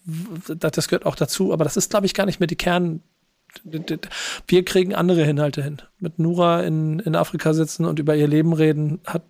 das 0.46 0.88
gehört 0.88 1.07
auch 1.07 1.16
dazu, 1.16 1.55
aber 1.55 1.64
das 1.64 1.78
ist, 1.78 1.90
glaube 1.90 2.05
ich, 2.05 2.12
gar 2.12 2.26
nicht 2.26 2.38
mehr 2.38 2.46
die 2.46 2.57
Kern. 2.57 3.01
Wir 4.46 4.64
kriegen 4.64 4.94
andere 4.94 5.22
Inhalte 5.22 5.64
hin. 5.64 5.78
Mit 5.98 6.18
Nura 6.18 6.62
in, 6.62 7.01
in 7.01 7.16
Afrika 7.16 7.55
sitzen 7.55 7.86
und 7.86 7.98
über 7.98 8.14
ihr 8.14 8.28
Leben 8.28 8.53
reden, 8.53 9.01
hat 9.07 9.22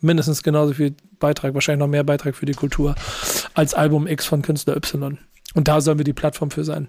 mindestens 0.00 0.42
genauso 0.42 0.72
viel 0.72 0.94
Beitrag, 1.18 1.52
wahrscheinlich 1.52 1.80
noch 1.80 1.88
mehr 1.88 2.04
Beitrag 2.04 2.36
für 2.36 2.46
die 2.46 2.54
Kultur 2.54 2.94
als 3.52 3.74
Album 3.74 4.06
X 4.06 4.24
von 4.24 4.40
Künstler 4.40 4.76
Y. 4.76 5.18
Und 5.54 5.68
da 5.68 5.82
sollen 5.82 5.98
wir 5.98 6.04
die 6.04 6.14
Plattform 6.14 6.50
für 6.50 6.64
sein. 6.64 6.88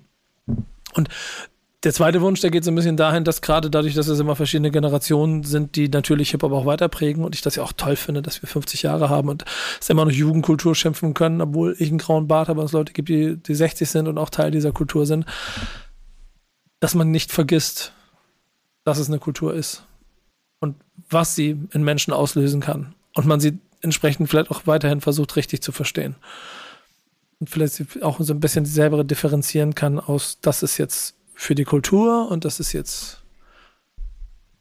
Und 0.93 1.09
der 1.83 1.93
zweite 1.93 2.21
Wunsch, 2.21 2.41
der 2.41 2.51
geht 2.51 2.65
so 2.65 2.71
ein 2.71 2.75
bisschen 2.75 2.97
dahin, 2.97 3.23
dass 3.23 3.41
gerade 3.41 3.69
dadurch, 3.69 3.93
dass 3.93 4.07
es 4.07 4.19
immer 4.19 4.35
verschiedene 4.35 4.69
Generationen 4.69 5.43
sind, 5.43 5.77
die 5.77 5.87
natürlich 5.87 6.31
Hip-Hop 6.31 6.51
auch 6.51 6.65
weiterprägen 6.65 7.23
und 7.23 7.35
ich 7.35 7.41
das 7.41 7.55
ja 7.55 7.63
auch 7.63 7.71
toll 7.71 7.95
finde, 7.95 8.21
dass 8.21 8.41
wir 8.41 8.49
50 8.49 8.83
Jahre 8.83 9.09
haben 9.09 9.29
und 9.29 9.45
es 9.79 9.89
immer 9.89 10.03
noch 10.03 10.11
Jugendkultur 10.11 10.75
schimpfen 10.75 11.13
können, 11.13 11.39
obwohl 11.39 11.75
ich 11.79 11.87
einen 11.87 11.97
grauen 11.97 12.27
Bart 12.27 12.49
habe 12.49 12.59
und 12.59 12.65
es 12.65 12.73
Leute 12.73 12.91
gibt, 12.91 13.07
die, 13.07 13.37
die 13.37 13.55
60 13.55 13.89
sind 13.89 14.09
und 14.09 14.17
auch 14.17 14.29
Teil 14.29 14.51
dieser 14.51 14.73
Kultur 14.73 15.05
sind, 15.05 15.25
dass 16.81 16.95
man 16.95 17.11
nicht 17.11 17.31
vergisst, 17.31 17.93
dass 18.83 18.97
es 18.97 19.07
eine 19.07 19.19
Kultur 19.19 19.53
ist 19.53 19.85
und 20.59 20.75
was 21.09 21.35
sie 21.35 21.57
in 21.71 21.83
Menschen 21.83 22.11
auslösen 22.11 22.59
kann 22.59 22.93
und 23.15 23.25
man 23.25 23.39
sie 23.39 23.57
entsprechend 23.81 24.29
vielleicht 24.29 24.51
auch 24.51 24.67
weiterhin 24.67 24.99
versucht, 24.99 25.37
richtig 25.37 25.61
zu 25.61 25.71
verstehen. 25.71 26.15
Und 27.39 27.49
vielleicht 27.49 28.03
auch 28.03 28.19
so 28.19 28.33
ein 28.33 28.41
bisschen 28.41 28.65
selber 28.65 29.05
differenzieren 29.05 29.73
kann 29.75 29.97
aus, 29.97 30.39
das 30.41 30.61
ist 30.61 30.77
jetzt 30.77 31.15
für 31.39 31.55
die 31.55 31.63
Kultur 31.63 32.29
und 32.29 32.43
das 32.43 32.59
ist 32.59 32.73
jetzt 32.73 33.23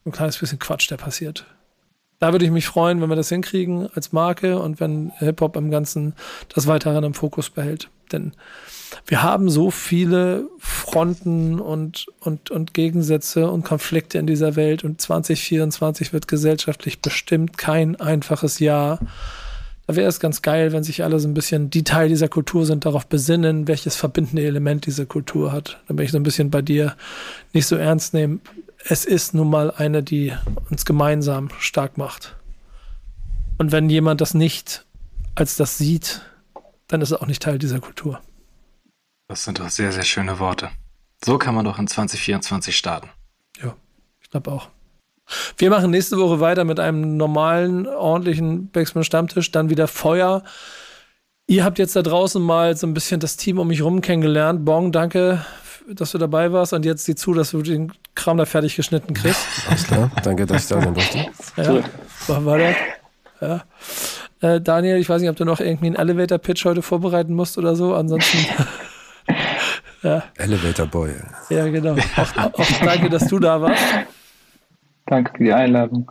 ein 0.07 0.13
kleines 0.13 0.39
bisschen 0.39 0.61
Quatsch, 0.61 0.89
der 0.89 0.97
passiert. 0.97 1.45
Da 2.21 2.31
würde 2.31 2.45
ich 2.45 2.53
mich 2.53 2.69
freuen, 2.69 3.01
wenn 3.01 3.09
wir 3.09 3.17
das 3.17 3.31
hinkriegen 3.31 3.89
als 3.95 4.13
Marke 4.13 4.61
und 4.61 4.79
wenn 4.79 5.11
Hip-Hop 5.19 5.57
im 5.57 5.73
Ganzen 5.73 6.15
das 6.55 6.69
weiterhin 6.69 7.03
im 7.03 7.15
Fokus 7.15 7.51
behält. 7.51 7.91
Denn 8.13 8.33
wir 9.07 9.25
haben 9.25 9.51
so 9.51 9.73
viele 9.73 10.49
Fronten 10.61 11.59
und, 11.59 12.07
und, 12.21 12.53
und 12.53 12.75
Gegensätze 12.75 13.51
und 13.51 13.65
Konflikte 13.65 14.19
in 14.19 14.29
dieser 14.29 14.55
Welt 14.55 14.85
und 14.85 15.01
2024 15.01 16.13
wird 16.13 16.29
gesellschaftlich 16.29 17.03
bestimmt 17.03 17.59
kein 17.59 17.97
einfaches 17.97 18.61
Jahr. 18.61 19.01
Da 19.89 19.97
wäre 19.97 20.07
es 20.07 20.21
ganz 20.21 20.43
geil, 20.43 20.73
wenn 20.73 20.85
sich 20.85 21.03
alle 21.03 21.19
so 21.19 21.27
ein 21.27 21.33
bisschen, 21.33 21.71
die 21.71 21.83
Teil 21.83 22.11
dieser 22.11 22.29
Kultur 22.29 22.67
sind, 22.67 22.85
darauf 22.85 23.07
besinnen, 23.07 23.69
welches 23.69 23.97
verbindende 23.97 24.45
Element 24.45 24.85
diese 24.85 25.07
Kultur 25.07 25.51
hat. 25.51 25.83
Dann 25.89 25.97
bin 25.97 26.05
ich 26.05 26.13
so 26.13 26.19
ein 26.19 26.23
bisschen 26.25 26.51
bei 26.51 26.61
dir 26.61 26.95
nicht 27.55 27.67
so 27.67 27.75
ernst 27.75 28.13
nehmen. 28.13 28.43
Es 28.85 29.07
ist 29.07 29.33
nun 29.33 29.49
mal 29.49 29.71
eine, 29.71 30.03
die 30.03 30.35
uns 30.69 30.85
gemeinsam 30.85 31.49
stark 31.59 31.97
macht. 31.97 32.37
Und 33.57 33.73
wenn 33.73 33.89
jemand 33.89 34.21
das 34.21 34.35
nicht 34.35 34.85
als 35.35 35.57
das 35.57 35.79
sieht, 35.79 36.21
dann 36.89 37.01
ist 37.01 37.13
er 37.13 37.23
auch 37.23 37.27
nicht 37.27 37.43
Teil 37.43 37.59
dieser 37.59 37.81
Kultur. 37.81 38.21
Das 39.27 39.45
sind 39.45 39.59
doch 39.59 39.71
sehr, 39.71 39.91
sehr 39.93 40.05
schöne 40.05 40.39
Worte. 40.39 40.69
So 41.25 41.39
kann 41.39 41.55
man 41.55 41.65
doch 41.65 41.79
in 41.79 41.87
2024 41.87 42.77
starten. 42.77 43.09
Ja, 43.63 43.75
ich 44.21 44.29
glaube 44.29 44.53
auch. 44.53 44.69
Wir 45.57 45.71
machen 45.71 45.91
nächste 45.91 46.17
Woche 46.19 46.41
weiter 46.41 46.65
mit 46.65 46.81
einem 46.81 47.17
normalen, 47.17 47.87
ordentlichen 47.87 48.71
Backspin 48.71 49.05
Stammtisch, 49.05 49.51
dann 49.51 49.71
wieder 49.71 49.89
Feuer. 49.89 50.43
Ihr 51.47 51.65
habt 51.65 51.79
jetzt 51.79 51.97
da 51.97 52.03
draußen 52.03 52.43
mal 52.43 52.77
so 52.77 52.87
ein 52.87 52.95
bisschen 52.95 53.21
das 53.21 53.37
Team 53.37 53.59
um 53.59 53.69
mich 53.69 53.83
rum 53.83 54.01
kennengelernt. 54.01 54.65
Bong, 54.65 54.93
danke, 54.93 55.45
dass 55.89 56.13
du 56.13 56.19
dabei 56.19 56.53
warst 56.53 56.73
und 56.73 56.85
jetzt 56.85 57.05
sieh 57.05 57.15
zu, 57.15 57.33
dass 57.33 57.53
du 57.53 57.63
den 57.63 57.93
Kram 58.15 58.37
da 58.37 58.45
fertig 58.45 58.77
geschnitten 58.77 59.15
kriegst. 59.15 59.47
Alles 59.69 59.87
klar, 59.87 60.11
danke, 60.23 60.45
dass 60.45 60.65
ich 60.65 60.69
da 60.69 60.81
sein 60.81 60.95
durfte. 60.95 61.27
Ja, 61.57 61.83
war, 62.27 62.45
war 62.45 62.59
der? 62.59 62.77
Ja. 63.41 63.65
Äh, 64.41 64.61
Daniel, 64.61 64.97
ich 64.97 65.09
weiß 65.09 65.21
nicht, 65.21 65.31
ob 65.31 65.37
du 65.37 65.45
noch 65.45 65.61
irgendwie 65.61 65.87
einen 65.87 65.97
Elevator-Pitch 65.97 66.65
heute 66.65 66.83
vorbereiten 66.83 67.35
musst 67.35 67.59
oder 67.59 67.75
so. 67.77 67.95
Ansonsten. 67.95 68.39
ja. 70.03 70.23
Elevator 70.37 70.87
Boy. 70.87 71.15
Ja, 71.49 71.67
genau. 71.69 71.97
Auch, 72.17 72.59
auch 72.59 72.81
danke, 72.85 73.09
dass 73.09 73.27
du 73.27 73.39
da 73.39 73.61
warst. 73.61 73.83
Danke 75.09 75.33
für 75.37 75.45
die 75.45 75.53
Einladung. 75.53 76.11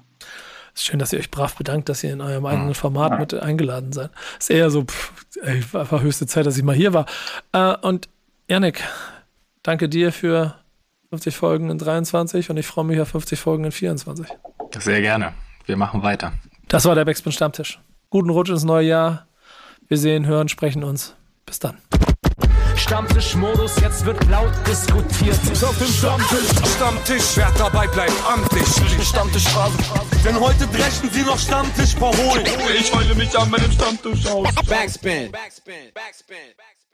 Es 0.74 0.82
ist 0.82 0.88
schön, 0.88 1.00
dass 1.00 1.14
ihr 1.14 1.20
euch 1.20 1.32
brav 1.32 1.56
bedankt, 1.56 1.90
dass 1.90 2.04
ihr 2.04 2.14
in 2.14 2.22
eurem 2.22 2.46
eigenen 2.46 2.74
Format 2.74 3.14
ja. 3.14 3.20
mit 3.20 3.34
eingeladen 3.34 3.94
seid. 3.94 4.12
Ist 4.40 4.52
eher 4.52 4.70
so, 4.70 4.84
pff, 4.84 5.12
ey, 5.42 5.64
war 5.72 6.02
höchste 6.02 6.28
Zeit, 6.28 6.46
dass 6.46 6.58
ich 6.58 6.64
mal 6.64 6.76
hier 6.76 6.94
war. 6.94 7.06
Äh, 7.52 7.76
und 7.78 8.10
Janik, 8.48 8.84
danke 9.64 9.90
dir 9.90 10.12
für 10.12 10.56
50 11.10 11.36
Folgen 11.36 11.70
in 11.70 11.78
23 11.78 12.50
und 12.50 12.58
ich 12.58 12.68
freue 12.68 12.86
mich 12.86 13.00
auf 13.00 13.10
50 13.10 13.40
Folgen 13.40 13.64
in 13.64 13.72
24. 13.72 14.28
Sehr 14.78 15.02
gerne. 15.02 15.34
Wir 15.66 15.78
machen 15.78 16.04
weiter. 16.04 16.34
Das 16.68 16.86
war 16.86 16.96
der 16.96 17.06
Backspin 17.06 17.32
Stammtisch. 17.32 17.80
Guten 18.10 18.30
Rutsch 18.30 18.50
ins 18.50 18.64
neue 18.64 18.88
Jahr. 18.88 19.28
Wir 19.88 19.98
sehen, 19.98 20.26
hören, 20.26 20.50
sprechen 20.50 20.84
uns. 20.84 21.16
Bis 21.46 21.60
dann. 21.60 21.78
Stammtischmodus, 22.88 23.76
jetzt 23.82 24.06
wird 24.06 24.24
laut 24.30 24.54
diskutiert. 24.66 25.38
Ist 25.52 25.62
auf 25.62 25.78
dem 25.78 25.88
Stammtisch, 25.88 26.48
Stammtisch, 26.74 27.36
wer 27.36 27.52
dabei 27.58 27.86
bleibt, 27.88 28.14
amtlich. 28.26 28.66
Stammtisch 29.06 29.44
Phase. 29.50 29.78
Denn 30.24 30.40
heute 30.40 30.66
brechen 30.68 31.10
sie 31.12 31.24
noch 31.24 31.38
Stammtisch 31.38 31.96
verholen. 31.96 32.46
Ich 32.80 32.94
heule 32.96 33.14
mich 33.16 33.38
an 33.38 33.50
meinem 33.52 33.72
Stammtisch 33.74 34.26
aus. 34.28 34.48
Backspin. 34.70 35.30
Backspin. 35.34 35.92
Backspin. 35.94 36.38
Backspin. 36.56 36.87